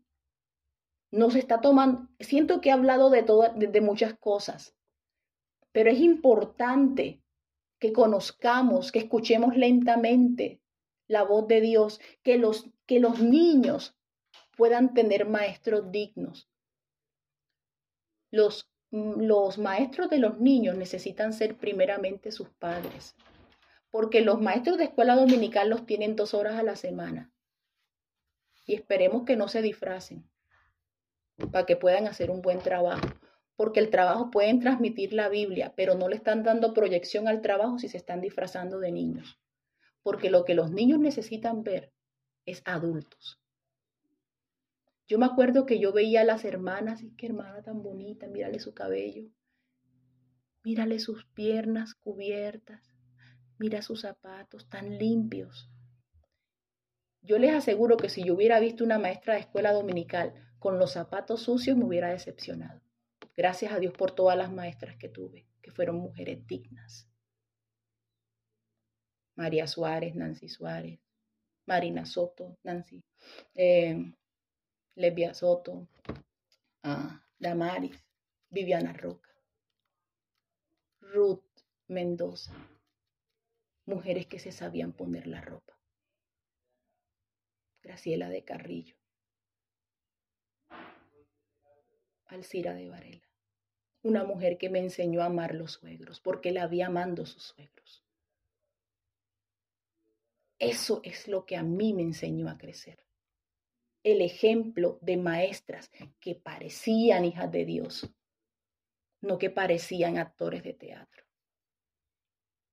nos 1.11 1.36
está 1.36 1.61
tomando, 1.61 2.07
siento 2.20 2.59
que 2.59 2.70
he 2.70 2.72
hablado 2.72 3.11
de, 3.11 3.24
de, 3.55 3.82
muchas 3.82 4.15
cosas, 4.15 4.76
pero 5.72 5.91
es 5.91 5.99
importante 5.99 7.22
que 7.78 7.93
conozcamos, 7.93 8.91
que 8.91 8.99
escuchemos 8.99 9.55
lentamente 9.55 10.59
la 11.07 11.24
voz 11.24 11.47
de 11.47 11.61
Dios, 11.61 12.01
que 12.24 12.39
los, 12.39 12.68
que 12.88 12.99
los 12.99 13.22
niños 13.22 13.95
puedan 14.57 14.95
tener 14.95 15.30
maestros 15.30 15.91
dignos. 15.91 16.49
Los, 18.32 18.69
los 18.91 19.57
maestros 19.57 20.09
de 20.09 20.19
los 20.19 20.39
niños 20.39 20.75
necesitan 20.75 21.34
ser 21.34 21.57
primeramente 21.57 22.32
sus 22.32 22.49
padres, 22.49 23.15
porque 23.89 24.21
los 24.21 24.41
maestros 24.41 24.78
de 24.78 24.86
escuela 24.86 25.15
dominical 25.15 25.69
los 25.69 25.86
tienen 25.86 26.15
dos 26.15 26.34
horas 26.34 26.55
a 26.55 26.63
la 26.63 26.75
semana. 26.75 27.32
Y 28.65 28.75
esperemos 28.75 29.23
que 29.23 29.38
no 29.38 29.47
se 29.47 29.61
disfracen 29.61 30.30
para 31.51 31.65
que 31.65 31.75
puedan 31.75 32.07
hacer 32.07 32.32
un 32.32 32.41
buen 32.41 32.59
trabajo. 32.59 33.07
Porque 33.55 33.80
el 33.80 33.89
trabajo 33.89 34.30
pueden 34.30 34.59
transmitir 34.59 35.13
la 35.13 35.30
Biblia, 35.30 35.73
pero 35.75 35.95
no 35.95 36.09
le 36.09 36.15
están 36.15 36.43
dando 36.43 36.73
proyección 36.73 37.28
al 37.28 37.41
trabajo 37.41 37.80
si 37.80 37.88
se 37.88 37.97
están 37.97 38.21
disfrazando 38.21 38.80
de 38.80 38.91
niños. 38.91 39.39
Porque 40.03 40.30
lo 40.30 40.45
que 40.45 40.53
los 40.53 40.71
niños 40.71 40.99
necesitan 40.99 41.63
ver 41.63 41.91
es 42.45 42.61
adultos. 42.65 43.39
Yo 45.07 45.17
me 45.17 45.25
acuerdo 45.25 45.65
que 45.65 45.79
yo 45.79 45.93
veía 45.93 46.21
a 46.21 46.25
las 46.25 46.43
hermanas, 46.43 47.01
y 47.01 47.11
qué 47.15 47.27
hermana 47.27 47.61
tan 47.63 47.81
bonita, 47.81 48.27
mírale 48.27 48.59
su 48.59 48.73
cabello, 48.73 49.29
mírale 50.63 50.99
sus 50.99 51.25
piernas 51.27 51.95
cubiertas, 51.95 52.93
mira 53.57 53.81
sus 53.81 54.01
zapatos 54.01 54.69
tan 54.69 54.97
limpios. 54.97 55.71
Yo 57.21 57.39
les 57.39 57.53
aseguro 57.53 57.95
que 57.95 58.09
si 58.09 58.23
yo 58.23 58.35
hubiera 58.35 58.59
visto 58.59 58.83
una 58.83 58.99
maestra 58.99 59.35
de 59.35 59.41
escuela 59.41 59.71
dominical 59.71 60.33
con 60.59 60.77
los 60.77 60.91
zapatos 60.91 61.41
sucios 61.41 61.77
me 61.77 61.85
hubiera 61.85 62.09
decepcionado. 62.09 62.81
Gracias 63.35 63.71
a 63.71 63.79
Dios 63.79 63.93
por 63.93 64.11
todas 64.11 64.37
las 64.37 64.51
maestras 64.51 64.97
que 64.97 65.07
tuve, 65.07 65.47
que 65.61 65.71
fueron 65.71 65.97
mujeres 65.97 66.45
dignas. 66.47 67.07
María 69.35 69.67
Suárez, 69.67 70.15
Nancy 70.15 70.49
Suárez, 70.49 70.99
Marina 71.65 72.05
Soto, 72.05 72.57
Nancy, 72.63 73.03
eh, 73.55 74.11
Levia 74.97 75.31
Soto, 75.35 75.87
Damaris, 77.37 78.03
Viviana 78.49 78.93
Roca, 78.93 79.29
Ruth 81.01 81.45
Mendoza, 81.87 82.51
mujeres 83.85 84.25
que 84.25 84.39
se 84.39 84.51
sabían 84.51 84.93
poner 84.93 85.27
la 85.27 85.41
ropa. 85.41 85.79
Graciela 87.83 88.27
de 88.29 88.43
Carrillo, 88.43 88.95
Alcira 92.25 92.73
de 92.73 92.89
Varela, 92.89 93.29
una 94.01 94.23
mujer 94.23 94.57
que 94.57 94.71
me 94.71 94.79
enseñó 94.79 95.21
a 95.21 95.25
amar 95.25 95.53
los 95.53 95.73
suegros, 95.73 96.19
porque 96.21 96.51
la 96.51 96.65
vi 96.65 96.81
amando 96.81 97.27
sus 97.27 97.43
suegros. 97.43 98.03
Eso 100.57 101.01
es 101.03 101.27
lo 101.27 101.45
que 101.45 101.55
a 101.55 101.61
mí 101.61 101.93
me 101.93 102.01
enseñó 102.01 102.49
a 102.49 102.57
crecer. 102.57 103.06
El 104.07 104.21
ejemplo 104.21 104.99
de 105.01 105.17
maestras 105.17 105.91
que 106.21 106.33
parecían 106.33 107.25
hijas 107.25 107.51
de 107.51 107.65
Dios, 107.65 108.09
no 109.19 109.37
que 109.37 109.49
parecían 109.49 110.17
actores 110.17 110.63
de 110.63 110.73
teatro. 110.73 111.25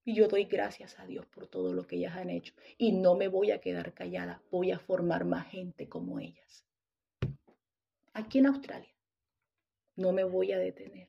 Y 0.04 0.14
yo 0.14 0.28
doy 0.28 0.44
gracias 0.44 0.96
a 1.00 1.06
Dios 1.06 1.26
por 1.26 1.48
todo 1.48 1.72
lo 1.72 1.88
que 1.88 1.96
ellas 1.96 2.14
han 2.14 2.30
hecho. 2.30 2.54
Y 2.78 2.92
no 2.92 3.16
me 3.16 3.26
voy 3.26 3.50
a 3.50 3.60
quedar 3.60 3.94
callada, 3.94 4.44
voy 4.52 4.70
a 4.70 4.78
formar 4.78 5.24
más 5.24 5.48
gente 5.48 5.88
como 5.88 6.20
ellas. 6.20 6.64
Aquí 8.12 8.38
en 8.38 8.46
Australia. 8.46 8.94
No 9.96 10.12
me 10.12 10.22
voy 10.22 10.52
a 10.52 10.58
detener. 10.60 11.08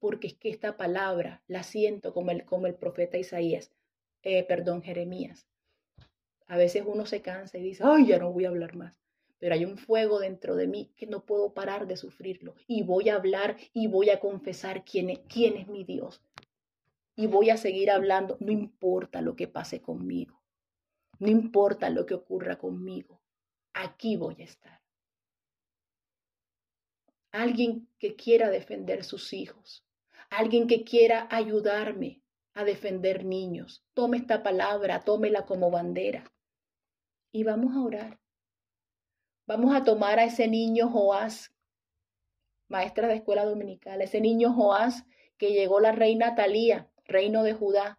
Porque 0.00 0.26
es 0.26 0.34
que 0.34 0.50
esta 0.50 0.76
palabra 0.76 1.40
la 1.46 1.62
siento 1.62 2.12
como 2.12 2.32
el, 2.32 2.44
como 2.44 2.66
el 2.66 2.74
profeta 2.74 3.16
Isaías, 3.16 3.70
eh, 4.24 4.42
perdón, 4.42 4.82
Jeremías. 4.82 5.46
A 6.52 6.56
veces 6.56 6.84
uno 6.86 7.06
se 7.06 7.22
cansa 7.22 7.56
y 7.56 7.62
dice, 7.62 7.82
ay, 7.84 8.06
ya 8.06 8.18
no 8.18 8.30
voy 8.30 8.44
a 8.44 8.48
hablar 8.48 8.76
más 8.76 8.94
pero 9.42 9.56
hay 9.56 9.64
un 9.64 9.76
fuego 9.76 10.20
dentro 10.20 10.54
de 10.54 10.68
mí 10.68 10.92
que 10.96 11.08
no 11.08 11.26
puedo 11.26 11.52
parar 11.52 11.88
de 11.88 11.96
sufrirlo. 11.96 12.54
Y 12.68 12.84
voy 12.84 13.08
a 13.08 13.16
hablar 13.16 13.56
y 13.72 13.88
voy 13.88 14.10
a 14.10 14.20
confesar 14.20 14.84
quién 14.84 15.10
es, 15.10 15.18
quién 15.28 15.56
es 15.56 15.66
mi 15.66 15.82
Dios. 15.82 16.22
Y 17.16 17.26
voy 17.26 17.50
a 17.50 17.56
seguir 17.56 17.90
hablando, 17.90 18.36
no 18.38 18.52
importa 18.52 19.20
lo 19.20 19.34
que 19.34 19.48
pase 19.48 19.82
conmigo, 19.82 20.40
no 21.18 21.28
importa 21.28 21.90
lo 21.90 22.06
que 22.06 22.14
ocurra 22.14 22.56
conmigo, 22.56 23.20
aquí 23.72 24.14
voy 24.14 24.36
a 24.38 24.44
estar. 24.44 24.80
Alguien 27.32 27.88
que 27.98 28.14
quiera 28.14 28.48
defender 28.48 29.02
sus 29.02 29.32
hijos, 29.32 29.84
alguien 30.30 30.68
que 30.68 30.84
quiera 30.84 31.26
ayudarme 31.32 32.22
a 32.54 32.62
defender 32.62 33.24
niños, 33.24 33.84
tome 33.92 34.18
esta 34.18 34.44
palabra, 34.44 35.00
tómela 35.00 35.46
como 35.46 35.68
bandera 35.72 36.32
y 37.32 37.44
vamos 37.44 37.74
a 37.74 37.82
orar. 37.82 38.20
Vamos 39.46 39.74
a 39.74 39.82
tomar 39.82 40.18
a 40.18 40.24
ese 40.24 40.46
niño 40.46 40.88
Joás, 40.88 41.52
maestra 42.68 43.08
de 43.08 43.16
escuela 43.16 43.44
dominical, 43.44 44.00
ese 44.02 44.20
niño 44.20 44.52
Joás 44.52 45.04
que 45.38 45.52
llegó 45.52 45.80
la 45.80 45.92
reina 45.92 46.36
Talía, 46.36 46.90
reino 47.04 47.42
de 47.42 47.54
Judá. 47.54 47.98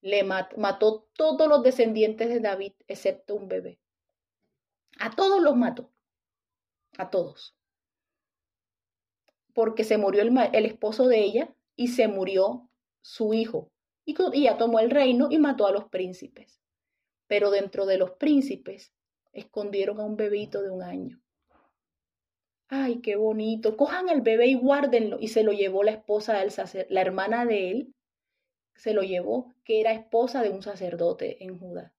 Le 0.00 0.22
mató 0.22 1.08
todos 1.14 1.48
los 1.48 1.62
descendientes 1.62 2.28
de 2.28 2.40
David, 2.40 2.72
excepto 2.86 3.34
un 3.34 3.48
bebé. 3.48 3.78
A 4.98 5.10
todos 5.10 5.42
los 5.42 5.56
mató. 5.56 5.90
A 6.96 7.10
todos. 7.10 7.54
Porque 9.52 9.84
se 9.84 9.98
murió 9.98 10.22
el, 10.22 10.64
esposo 10.64 11.08
de 11.08 11.20
ella 11.20 11.54
y 11.74 11.88
se 11.88 12.08
murió 12.08 12.70
su 13.02 13.34
hijo. 13.34 13.70
Y, 14.04 14.16
y 14.32 14.44
ya 14.44 14.56
tomó 14.56 14.78
el 14.78 14.90
reino 14.90 15.28
y 15.30 15.38
mató 15.38 15.66
a 15.66 15.72
los 15.72 15.88
príncipes. 15.88 16.60
Pero 17.26 17.50
dentro 17.50 17.86
de 17.86 17.98
los 17.98 18.12
príncipes 18.12 18.92
escondieron 19.32 20.00
a 20.00 20.04
un 20.04 20.16
bebito 20.16 20.62
de 20.62 20.70
un 20.70 20.82
año. 20.82 21.20
Ay, 22.68 23.00
qué 23.00 23.16
bonito. 23.16 23.76
Cojan 23.76 24.08
el 24.08 24.22
bebé 24.22 24.46
y 24.46 24.54
guárdenlo. 24.54 25.18
Y 25.20 25.28
se 25.28 25.42
lo 25.42 25.52
llevó 25.52 25.84
la 25.84 25.92
esposa 25.92 26.38
del 26.38 26.50
sacerdote, 26.50 26.92
la 26.92 27.00
hermana 27.00 27.44
de 27.46 27.70
él, 27.70 27.94
se 28.74 28.92
lo 28.92 29.02
llevó, 29.02 29.54
que 29.64 29.80
era 29.80 29.92
esposa 29.92 30.42
de 30.42 30.50
un 30.50 30.62
sacerdote 30.62 31.44
en 31.44 31.58
Judá. 31.58 31.94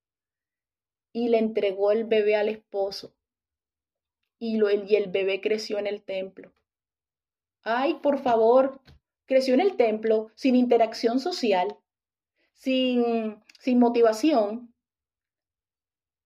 Y 1.11 1.29
le 1.29 1.39
entregó 1.39 1.91
el 1.91 2.03
bebé 2.03 2.35
al 2.35 2.49
esposo. 2.49 3.15
Y, 4.39 4.59
y 4.59 4.95
el 4.95 5.09
bebé 5.09 5.41
creció 5.41 5.79
en 5.79 5.87
el 5.87 6.03
templo. 6.03 6.53
Ay, 7.63 7.95
por 7.95 8.19
favor, 8.19 8.81
creció 9.25 9.53
en 9.53 9.61
el 9.61 9.75
templo 9.77 10.31
sin 10.35 10.55
interacción 10.55 11.19
social, 11.19 11.75
sin, 12.53 13.41
sin 13.59 13.79
motivación, 13.79 14.73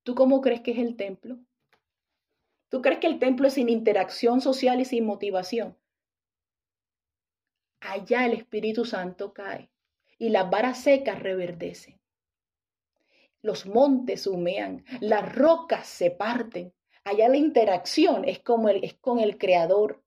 ¿Tú 0.03 0.15
cómo 0.15 0.41
crees 0.41 0.61
que 0.61 0.71
es 0.71 0.79
el 0.79 0.95
templo? 0.95 1.37
¿Tú 2.69 2.81
crees 2.81 2.99
que 2.99 3.07
el 3.07 3.19
templo 3.19 3.47
es 3.47 3.53
sin 3.53 3.69
interacción 3.69 4.41
social 4.41 4.79
y 4.79 4.85
sin 4.85 5.05
motivación? 5.05 5.77
Allá 7.81 8.25
el 8.25 8.33
Espíritu 8.33 8.85
Santo 8.85 9.33
cae 9.33 9.69
y 10.17 10.29
las 10.29 10.49
varas 10.49 10.81
secas 10.81 11.19
reverdecen. 11.19 11.99
Los 13.41 13.65
montes 13.65 14.25
humean, 14.25 14.85
las 14.99 15.35
rocas 15.35 15.87
se 15.87 16.11
parten. 16.11 16.73
Allá 17.03 17.27
la 17.27 17.37
interacción 17.37 18.25
es, 18.25 18.39
como 18.39 18.69
el, 18.69 18.83
es 18.83 18.93
con 18.95 19.19
el 19.19 19.37
Creador. 19.37 20.03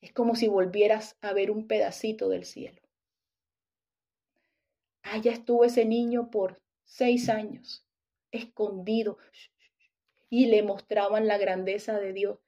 Es 0.00 0.12
como 0.12 0.34
si 0.34 0.48
volvieras 0.48 1.16
a 1.20 1.32
ver 1.32 1.50
un 1.50 1.66
pedacito 1.66 2.28
del 2.28 2.44
cielo. 2.44 2.80
Allá 5.02 5.32
estuvo 5.32 5.64
ese 5.64 5.84
niño 5.84 6.30
por 6.30 6.60
seis 6.84 7.28
años 7.28 7.83
escondido 8.36 9.18
y 10.28 10.46
le 10.46 10.62
mostraban 10.62 11.26
la 11.26 11.38
grandeza 11.38 11.98
de 11.98 12.12
Dios. 12.12 12.38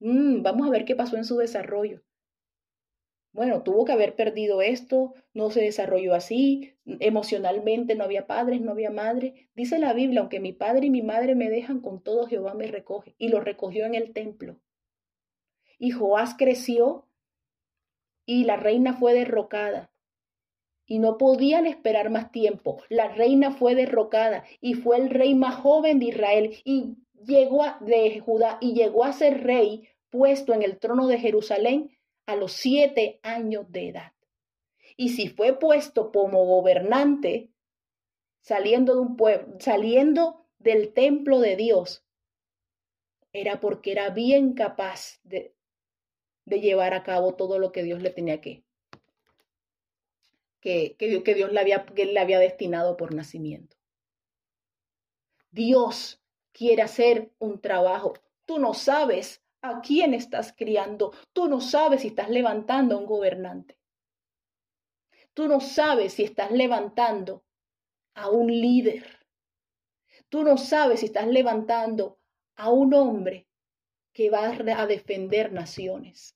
Mm, 0.00 0.42
vamos 0.42 0.66
a 0.66 0.70
ver 0.70 0.84
qué 0.84 0.94
pasó 0.94 1.16
en 1.16 1.24
su 1.24 1.36
desarrollo. 1.36 2.02
Bueno, 3.32 3.64
tuvo 3.64 3.84
que 3.84 3.92
haber 3.92 4.14
perdido 4.14 4.62
esto, 4.62 5.14
no 5.32 5.50
se 5.50 5.60
desarrolló 5.60 6.14
así, 6.14 6.76
emocionalmente 6.86 7.96
no 7.96 8.04
había 8.04 8.28
padres, 8.28 8.60
no 8.60 8.70
había 8.70 8.90
madre. 8.90 9.48
Dice 9.56 9.80
la 9.80 9.92
Biblia, 9.92 10.20
aunque 10.20 10.38
mi 10.38 10.52
padre 10.52 10.86
y 10.86 10.90
mi 10.90 11.02
madre 11.02 11.34
me 11.34 11.50
dejan, 11.50 11.80
con 11.80 12.00
todo 12.00 12.28
Jehová 12.28 12.54
me 12.54 12.68
recoge. 12.68 13.16
Y 13.18 13.28
lo 13.28 13.40
recogió 13.40 13.86
en 13.86 13.96
el 13.96 14.12
templo. 14.12 14.60
Y 15.78 15.90
Joás 15.90 16.36
creció 16.38 17.08
y 18.24 18.44
la 18.44 18.56
reina 18.56 18.94
fue 18.94 19.14
derrocada 19.14 19.90
y 20.86 20.98
no 20.98 21.18
podían 21.18 21.66
esperar 21.66 22.10
más 22.10 22.30
tiempo. 22.30 22.82
La 22.88 23.08
reina 23.08 23.50
fue 23.50 23.74
derrocada 23.74 24.44
y 24.60 24.74
fue 24.74 24.98
el 24.98 25.10
rey 25.10 25.34
más 25.34 25.56
joven 25.56 25.98
de 25.98 26.06
Israel 26.06 26.56
y 26.64 26.96
llegó 27.24 27.64
a, 27.64 27.78
de 27.80 28.20
Judá 28.20 28.58
y 28.60 28.74
llegó 28.74 29.04
a 29.04 29.12
ser 29.12 29.42
rey 29.44 29.88
puesto 30.10 30.52
en 30.52 30.62
el 30.62 30.78
trono 30.78 31.06
de 31.06 31.18
Jerusalén 31.18 31.90
a 32.26 32.36
los 32.36 32.52
siete 32.52 33.20
años 33.22 33.70
de 33.70 33.88
edad. 33.88 34.12
Y 34.96 35.10
si 35.10 35.28
fue 35.28 35.58
puesto 35.58 36.12
como 36.12 36.44
gobernante, 36.44 37.50
saliendo 38.40 38.94
de 38.94 39.00
un 39.00 39.16
pueblo, 39.16 39.56
saliendo 39.58 40.46
del 40.58 40.92
templo 40.92 41.40
de 41.40 41.56
Dios, 41.56 42.04
era 43.32 43.60
porque 43.60 43.90
era 43.92 44.10
bien 44.10 44.52
capaz 44.52 45.18
de, 45.24 45.54
de 46.44 46.60
llevar 46.60 46.94
a 46.94 47.02
cabo 47.02 47.34
todo 47.34 47.58
lo 47.58 47.72
que 47.72 47.82
Dios 47.82 48.00
le 48.00 48.10
tenía 48.10 48.40
que, 48.40 48.63
que, 50.64 50.96
que, 50.98 51.34
Dios 51.34 51.52
le 51.52 51.60
había, 51.60 51.84
que 51.84 52.06
le 52.06 52.18
había 52.18 52.38
destinado 52.38 52.96
por 52.96 53.14
nacimiento. 53.14 53.76
Dios 55.50 56.22
quiere 56.52 56.80
hacer 56.80 57.30
un 57.38 57.60
trabajo. 57.60 58.14
Tú 58.46 58.58
no 58.58 58.72
sabes 58.72 59.42
a 59.60 59.82
quién 59.82 60.14
estás 60.14 60.54
criando. 60.56 61.12
Tú 61.34 61.48
no 61.48 61.60
sabes 61.60 62.00
si 62.00 62.08
estás 62.08 62.30
levantando 62.30 62.96
a 62.96 62.98
un 62.98 63.06
gobernante. 63.06 63.76
Tú 65.34 65.48
no 65.48 65.60
sabes 65.60 66.14
si 66.14 66.24
estás 66.24 66.50
levantando 66.50 67.44
a 68.14 68.30
un 68.30 68.46
líder. 68.46 69.04
Tú 70.30 70.44
no 70.44 70.56
sabes 70.56 71.00
si 71.00 71.06
estás 71.06 71.26
levantando 71.26 72.18
a 72.56 72.70
un 72.70 72.94
hombre 72.94 73.46
que 74.14 74.30
va 74.30 74.48
a 74.48 74.86
defender 74.86 75.52
naciones. 75.52 76.33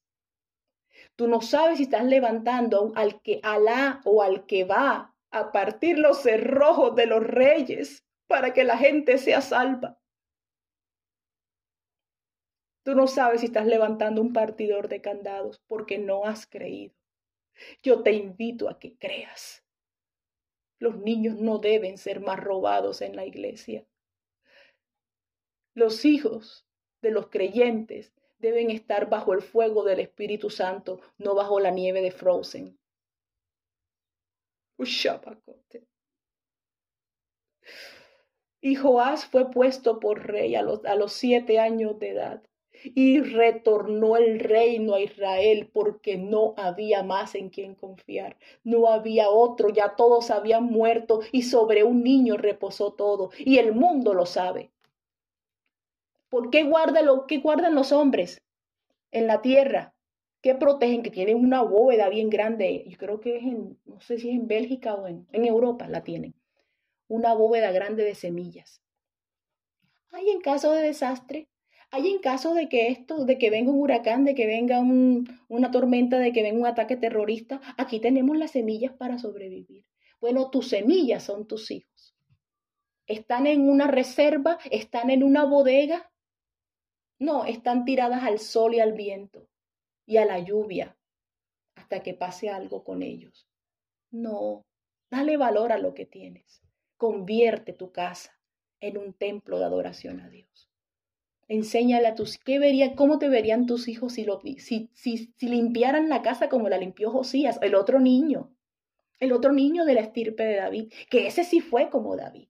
Tú 1.19 1.27
no 1.27 1.41
sabes 1.41 1.79
si 1.79 1.83
estás 1.83 2.05
levantando 2.05 2.93
al 2.95 3.21
que 3.23 3.41
Alá 3.43 4.01
o 4.05 4.23
al 4.23 4.47
que 4.47 4.62
va 4.62 5.16
a 5.33 5.51
partir 5.51 5.99
los 5.99 6.23
cerrojos 6.23 6.95
de 6.95 7.07
los 7.07 7.25
reyes 7.25 8.07
para 8.29 8.53
que 8.53 8.62
la 8.62 8.79
gente 8.79 9.19
sea 9.19 9.41
salva. 9.41 9.99
Tú 12.85 12.95
no 12.95 13.09
sabes 13.09 13.41
si 13.41 13.47
estás 13.47 13.66
levantando 13.66 14.23
un 14.23 14.33
partidor 14.33 14.87
de 14.87 15.01
candados 15.01 15.61
porque 15.66 15.99
no 15.99 16.25
has 16.25 16.47
creído. 16.47 16.95
Yo 17.83 18.05
te 18.05 18.12
invito 18.12 18.69
a 18.69 18.79
que 18.79 18.97
creas. 18.97 19.64
Los 20.79 20.99
niños 20.99 21.41
no 21.41 21.59
deben 21.59 21.99
ser 21.99 22.21
más 22.21 22.39
robados 22.39 23.03
en 23.03 23.16
la 23.16 23.27
iglesia. 23.27 23.85
Los 25.75 26.05
hijos 26.05 26.64
de 27.03 27.11
los 27.11 27.27
creyentes 27.27 28.14
deben 28.39 28.70
estar 28.70 29.09
bajo 29.09 29.32
el 29.32 29.43
fuego 29.43 29.84
del 29.84 30.01
Espíritu 30.01 30.51
Santo, 30.51 31.01
no 31.18 31.34
bajo 31.34 31.61
la 31.61 31.70
nieve 31.70 32.01
de 32.03 32.11
Frozen. 32.11 32.78
Y 38.61 38.74
Joás 38.74 39.24
fue 39.26 39.51
puesto 39.51 39.99
por 40.01 40.26
rey 40.26 40.55
a 40.55 40.62
los, 40.62 40.84
a 40.84 40.95
los 40.95 41.12
siete 41.12 41.59
años 41.59 41.99
de 41.99 42.11
edad 42.11 42.43
y 42.84 43.20
retornó 43.20 44.16
el 44.16 44.39
reino 44.41 44.95
a 44.95 45.01
Israel 45.01 45.70
porque 45.72 46.16
no 46.16 46.55
había 46.57 47.03
más 47.03 47.34
en 47.34 47.51
quien 47.51 47.74
confiar, 47.74 48.36
no 48.64 48.89
había 48.89 49.30
otro, 49.30 49.68
ya 49.68 49.97
todos 49.97 50.30
habían 50.30 50.64
muerto 50.64 51.20
y 51.32 51.43
sobre 51.43 51.84
un 51.84 52.03
niño 52.03 52.36
reposó 52.36 52.93
todo 52.93 53.30
y 53.39 53.59
el 53.59 53.72
mundo 53.72 54.14
lo 54.14 54.26
sabe. 54.26 54.70
¿Por 56.29 56.51
qué, 56.51 56.64
guarda 56.64 57.03
lo, 57.03 57.26
qué 57.26 57.39
guardan 57.39 57.74
los 57.74 57.93
hombres 57.93 58.41
en 59.11 59.26
la 59.26 59.41
tierra? 59.43 59.95
¿Qué 60.43 60.55
protegen? 60.55 61.03
Que 61.03 61.11
tienen 61.11 61.37
una 61.37 61.62
bóveda 61.62 62.09
bien 62.09 62.31
grande. 62.31 62.85
Yo 62.89 62.97
creo 62.99 63.20
que 63.20 63.39
es 63.39 63.43
en, 63.43 63.79
no 63.87 64.01
sé 64.01 64.18
si 64.18 64.29
es 64.29 64.35
en 64.37 64.47
Bélgica 64.47 64.95
o 64.95 65.07
en, 65.07 65.26
en 65.33 65.45
Europa 65.45 65.89
la 65.89 66.05
tienen. 66.05 66.35
Una 67.09 67.35
bóveda 67.35 67.72
grande 67.72 68.05
de 68.05 68.14
semillas. 68.14 68.83
Ay, 70.11 70.31
en 70.31 70.41
caso 70.41 70.72
de 70.72 70.83
desastre, 70.83 71.49
Hay 71.91 72.09
en 72.09 72.18
caso 72.18 72.53
de 72.53 72.68
que 72.68 72.89
esto, 72.89 73.24
de 73.24 73.39
que 73.39 73.49
venga 73.51 73.70
un 73.72 73.81
huracán, 73.81 74.24
de 74.24 74.35
que 74.35 74.47
venga 74.47 74.81
una 74.81 75.70
tormenta, 75.70 76.18
de 76.18 76.33
que 76.33 76.43
venga 76.43 76.59
un 76.61 76.66
ataque 76.66 76.97
terrorista, 76.97 77.61
aquí 77.79 77.99
tenemos 77.99 78.37
las 78.37 78.51
semillas 78.51 78.93
para 78.93 79.18
sobrevivir. 79.18 79.87
Bueno, 80.20 80.51
tus 80.51 80.68
semillas 80.68 81.22
son 81.24 81.47
tus 81.47 81.70
hijos. 81.70 82.14
Están 83.07 83.47
en 83.47 83.68
una 83.68 83.87
reserva, 83.87 84.59
están 84.70 85.09
en 85.11 85.22
una 85.22 85.45
bodega. 85.45 86.11
No, 87.19 87.45
están 87.45 87.85
tiradas 87.85 88.23
al 88.23 88.39
sol 88.39 88.75
y 88.75 88.81
al 88.81 88.93
viento 88.93 89.49
y 90.07 90.19
a 90.19 90.25
la 90.25 90.39
lluvia 90.39 90.97
hasta 91.75 92.03
que 92.03 92.14
pase 92.14 92.49
algo 92.49 92.85
con 92.85 93.03
ellos. 93.03 93.49
No, 94.11 94.64
dale 95.11 95.37
valor 95.37 95.73
a 95.73 95.79
lo 95.79 95.95
que 95.95 96.07
tienes. 96.07 96.62
Convierte 96.97 97.73
tu 97.73 97.93
casa 97.93 98.39
en 98.81 98.99
un 98.99 99.12
templo 99.12 99.59
de 99.59 99.64
adoración 99.64 100.21
a 100.21 100.29
Dios. 100.29 100.71
Enséñale 101.49 102.07
a 102.09 102.14
tus, 102.14 102.39
¿qué 102.39 102.59
verían, 102.59 102.95
cómo 102.95 103.19
te 103.19 103.29
verían 103.29 103.66
tus 103.66 103.89
hijos 103.89 104.12
si, 104.14 104.25
lo, 104.25 104.41
si, 104.59 104.91
si, 104.93 105.33
si 105.35 105.49
limpiaran 105.49 106.09
la 106.09 106.21
casa 106.23 106.49
como 106.49 106.69
la 106.69 106.79
limpió 106.79 107.11
Josías, 107.11 107.59
el 107.62 107.75
otro 107.75 108.01
niño, 108.01 108.55
el 109.19 109.33
otro 109.33 109.53
niño 109.53 109.85
de 109.85 109.95
la 109.95 110.03
estirpe 110.03 110.45
de 110.45 110.57
David, 110.57 110.93
que 111.11 111.27
ese 111.27 111.45
sí 111.45 111.61
fue 111.61 111.89
como 111.89 112.16
David, 112.16 112.49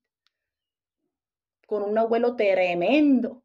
con 1.66 1.82
un 1.82 1.96
abuelo 1.96 2.34
tremendo, 2.34 3.44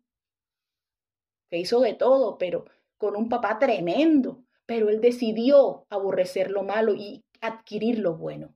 que 1.53 1.59
hizo 1.59 1.81
de 1.81 1.93
todo, 1.93 2.39
pero 2.39 2.65
con 2.97 3.15
un 3.15 3.29
papá 3.29 3.59
tremendo, 3.59 4.43
pero 4.65 4.89
él 4.89 5.01
decidió 5.01 5.85
aborrecer 5.87 6.49
lo 6.49 6.63
malo 6.63 6.95
y 6.95 7.23
adquirir 7.41 7.99
lo 7.99 8.17
bueno. 8.17 8.55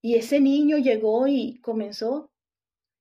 Y 0.00 0.14
ese 0.14 0.40
niño 0.40 0.78
llegó 0.78 1.26
y 1.26 1.58
comenzó 1.60 2.30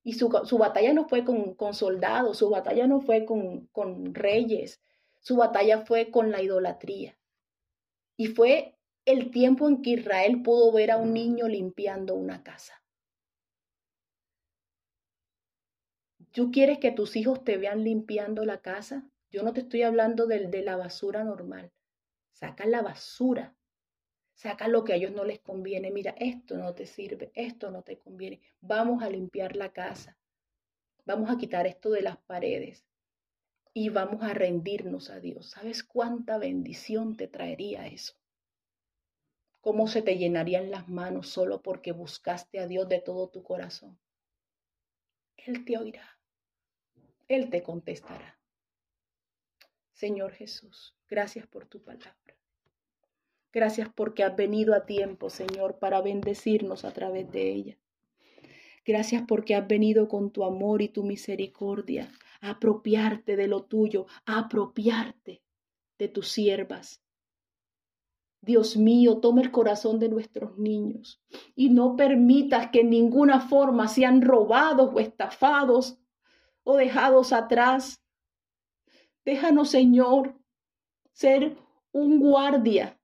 y 0.04 0.12
su, 0.16 0.28
batalla 0.28 0.92
no 0.92 1.08
fue 1.08 1.24
con, 1.24 1.54
con, 1.54 1.74
soldados, 1.74 2.40
su 2.40 2.50
batalla 2.50 2.86
no 2.86 3.00
fue 3.00 3.24
con, 3.24 3.68
con 3.68 4.14
reyes, 4.14 4.82
su 5.22 5.38
batalla 5.38 5.86
fue 5.86 6.12
con 6.12 6.32
la 6.32 6.42
idolatría. 6.42 7.18
Y 8.18 8.28
fue 8.28 8.76
el 9.06 9.32
tiempo 9.32 9.70
en 9.70 9.82
que 9.82 9.92
Israel 9.92 10.42
pudo 10.44 10.74
ver 10.74 10.92
a 10.92 10.98
un 10.98 11.14
niño 11.14 11.48
limpiando 11.48 12.14
una 12.14 12.44
casa. 12.44 12.74
¿Tú 16.36 16.52
quieres 16.52 16.78
que 16.78 16.92
tus 16.92 17.16
hijos 17.16 17.44
te 17.44 17.58
vean 17.58 17.84
limpiando 17.84 18.46
la 18.46 18.62
casa? 18.62 19.10
Yo 19.32 19.42
no 19.42 19.54
te 19.54 19.62
estoy 19.62 19.82
hablando 19.82 20.28
de, 20.28 20.48
de 20.48 20.62
la 20.62 20.76
basura 20.76 21.24
normal. 21.24 21.72
Saca 22.34 22.68
la 22.68 22.84
basura 22.84 23.56
Saca 24.36 24.68
lo 24.68 24.84
que 24.84 24.92
a 24.92 24.96
ellos 24.98 25.14
no 25.14 25.24
les 25.24 25.40
conviene. 25.40 25.92
Mira, 25.92 26.14
esto 26.20 26.58
no 26.58 26.76
te 26.76 26.86
sirve, 26.86 27.32
esto 27.36 27.72
no 27.72 27.84
te 27.84 27.98
conviene. 27.98 28.42
Vamos 28.60 29.02
a 29.02 29.10
limpiar 29.10 29.56
la 29.56 29.72
casa. 29.72 30.18
Vamos 31.06 31.30
a 31.30 31.38
quitar 31.38 31.66
esto 31.68 31.90
de 31.90 32.02
las 32.02 32.18
paredes. 32.18 32.86
Y 33.74 33.90
vamos 33.90 34.24
a 34.24 34.34
rendirnos 34.34 35.10
a 35.10 35.22
Dios. 35.22 35.52
¿Sabes 35.52 35.84
cuánta 35.84 36.38
bendición 36.38 37.16
te 37.16 37.28
traería 37.28 37.88
eso? 37.88 38.14
¿Cómo 39.62 39.88
se 39.88 40.02
te 40.02 40.18
llenarían 40.18 40.70
las 40.70 40.90
manos 40.90 41.30
solo 41.30 41.62
porque 41.62 41.94
buscaste 41.94 42.60
a 42.60 42.68
Dios 42.68 42.90
de 42.90 43.00
todo 43.00 43.30
tu 43.30 43.42
corazón? 43.42 43.98
Él 45.38 45.64
te 45.64 45.78
oirá. 45.78 46.15
Él 47.28 47.50
te 47.50 47.64
contestará. 47.64 48.40
Señor 49.94 50.34
Jesús, 50.34 50.96
gracias 51.08 51.48
por 51.48 51.66
tu 51.66 51.82
palabra. 51.82 52.14
Gracias 53.52 53.90
porque 53.96 54.24
has 54.24 54.36
venido 54.36 54.76
a 54.76 54.86
tiempo, 54.86 55.30
Señor, 55.30 55.80
para 55.80 56.02
bendecirnos 56.02 56.84
a 56.84 56.92
través 56.92 57.32
de 57.32 57.52
ella. 57.54 57.78
Gracias 58.86 59.24
porque 59.28 59.56
has 59.56 59.68
venido 59.68 60.08
con 60.08 60.30
tu 60.32 60.44
amor 60.44 60.82
y 60.82 60.90
tu 60.90 61.04
misericordia 61.04 62.12
a 62.42 62.52
apropiarte 62.52 63.36
de 63.36 63.48
lo 63.48 63.64
tuyo, 63.64 64.06
a 64.26 64.40
apropiarte 64.40 65.42
de 65.98 66.08
tus 66.10 66.32
siervas. 66.32 67.02
Dios 68.42 68.78
mío, 68.78 69.18
toma 69.18 69.42
el 69.42 69.50
corazón 69.50 70.00
de 70.00 70.10
nuestros 70.10 70.58
niños 70.60 71.20
y 71.56 71.70
no 71.70 71.96
permitas 71.96 72.70
que 72.70 72.82
en 72.82 72.92
ninguna 72.92 73.40
forma 73.40 73.88
sean 73.88 74.22
robados 74.22 74.92
o 74.94 75.00
estafados 75.00 75.98
o 76.66 76.76
dejados 76.76 77.32
atrás. 77.32 78.02
Déjanos, 79.24 79.70
Señor, 79.70 80.36
ser 81.14 81.56
un 81.94 82.20
guardia 82.20 83.00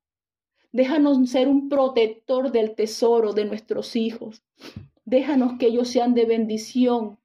Déjanos 0.74 1.30
ser 1.30 1.50
un 1.50 1.68
protector 1.68 2.52
del 2.52 2.76
tesoro 2.76 3.34
de 3.34 3.44
nuestros 3.44 3.96
hijos. 3.98 4.42
Déjanos 5.04 5.58
que 5.60 5.68
ellos 5.68 5.90
sean 5.90 6.14
de 6.14 6.26
bendición 6.26 7.20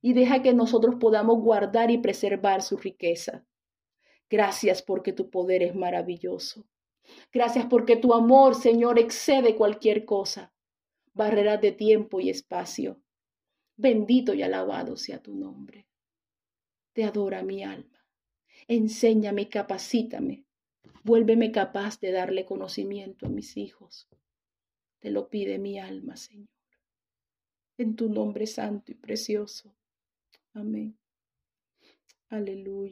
y 0.00 0.12
deja 0.12 0.40
que 0.42 0.54
nosotros 0.54 0.94
podamos 1.00 1.40
guardar 1.40 1.90
y 1.90 1.98
preservar 1.98 2.62
su 2.62 2.76
riqueza. 2.76 3.44
Gracias 4.28 4.82
porque 4.82 5.12
tu 5.12 5.30
poder 5.30 5.64
es 5.64 5.74
maravilloso. 5.74 6.64
Gracias 7.32 7.66
porque 7.66 7.96
tu 7.96 8.14
amor, 8.14 8.54
Señor, 8.54 9.00
excede 9.00 9.56
cualquier 9.56 10.04
cosa, 10.04 10.52
barreras 11.12 11.60
de 11.60 11.72
tiempo 11.72 12.20
y 12.20 12.30
espacio. 12.30 13.00
Bendito 13.80 14.34
y 14.34 14.42
alabado 14.42 14.96
sea 14.96 15.22
tu 15.22 15.34
nombre. 15.34 15.86
Te 16.92 17.04
adora 17.04 17.42
mi 17.42 17.62
alma. 17.62 18.04
Enséñame 18.68 19.42
y 19.42 19.46
capacítame 19.46 20.44
Vuélveme 21.02 21.50
capaz 21.50 21.98
de 21.98 22.12
darle 22.12 22.44
conocimiento 22.44 23.26
a 23.26 23.30
mis 23.30 23.56
hijos. 23.56 24.06
Te 24.98 25.10
lo 25.10 25.30
pide 25.30 25.58
mi 25.58 25.78
alma, 25.78 26.16
Señor. 26.16 26.48
En 27.78 27.96
tu 27.96 28.10
nombre 28.10 28.46
santo 28.46 28.92
y 28.92 28.96
precioso. 28.96 29.74
Amén. 30.52 30.98
Aleluya. 32.28 32.88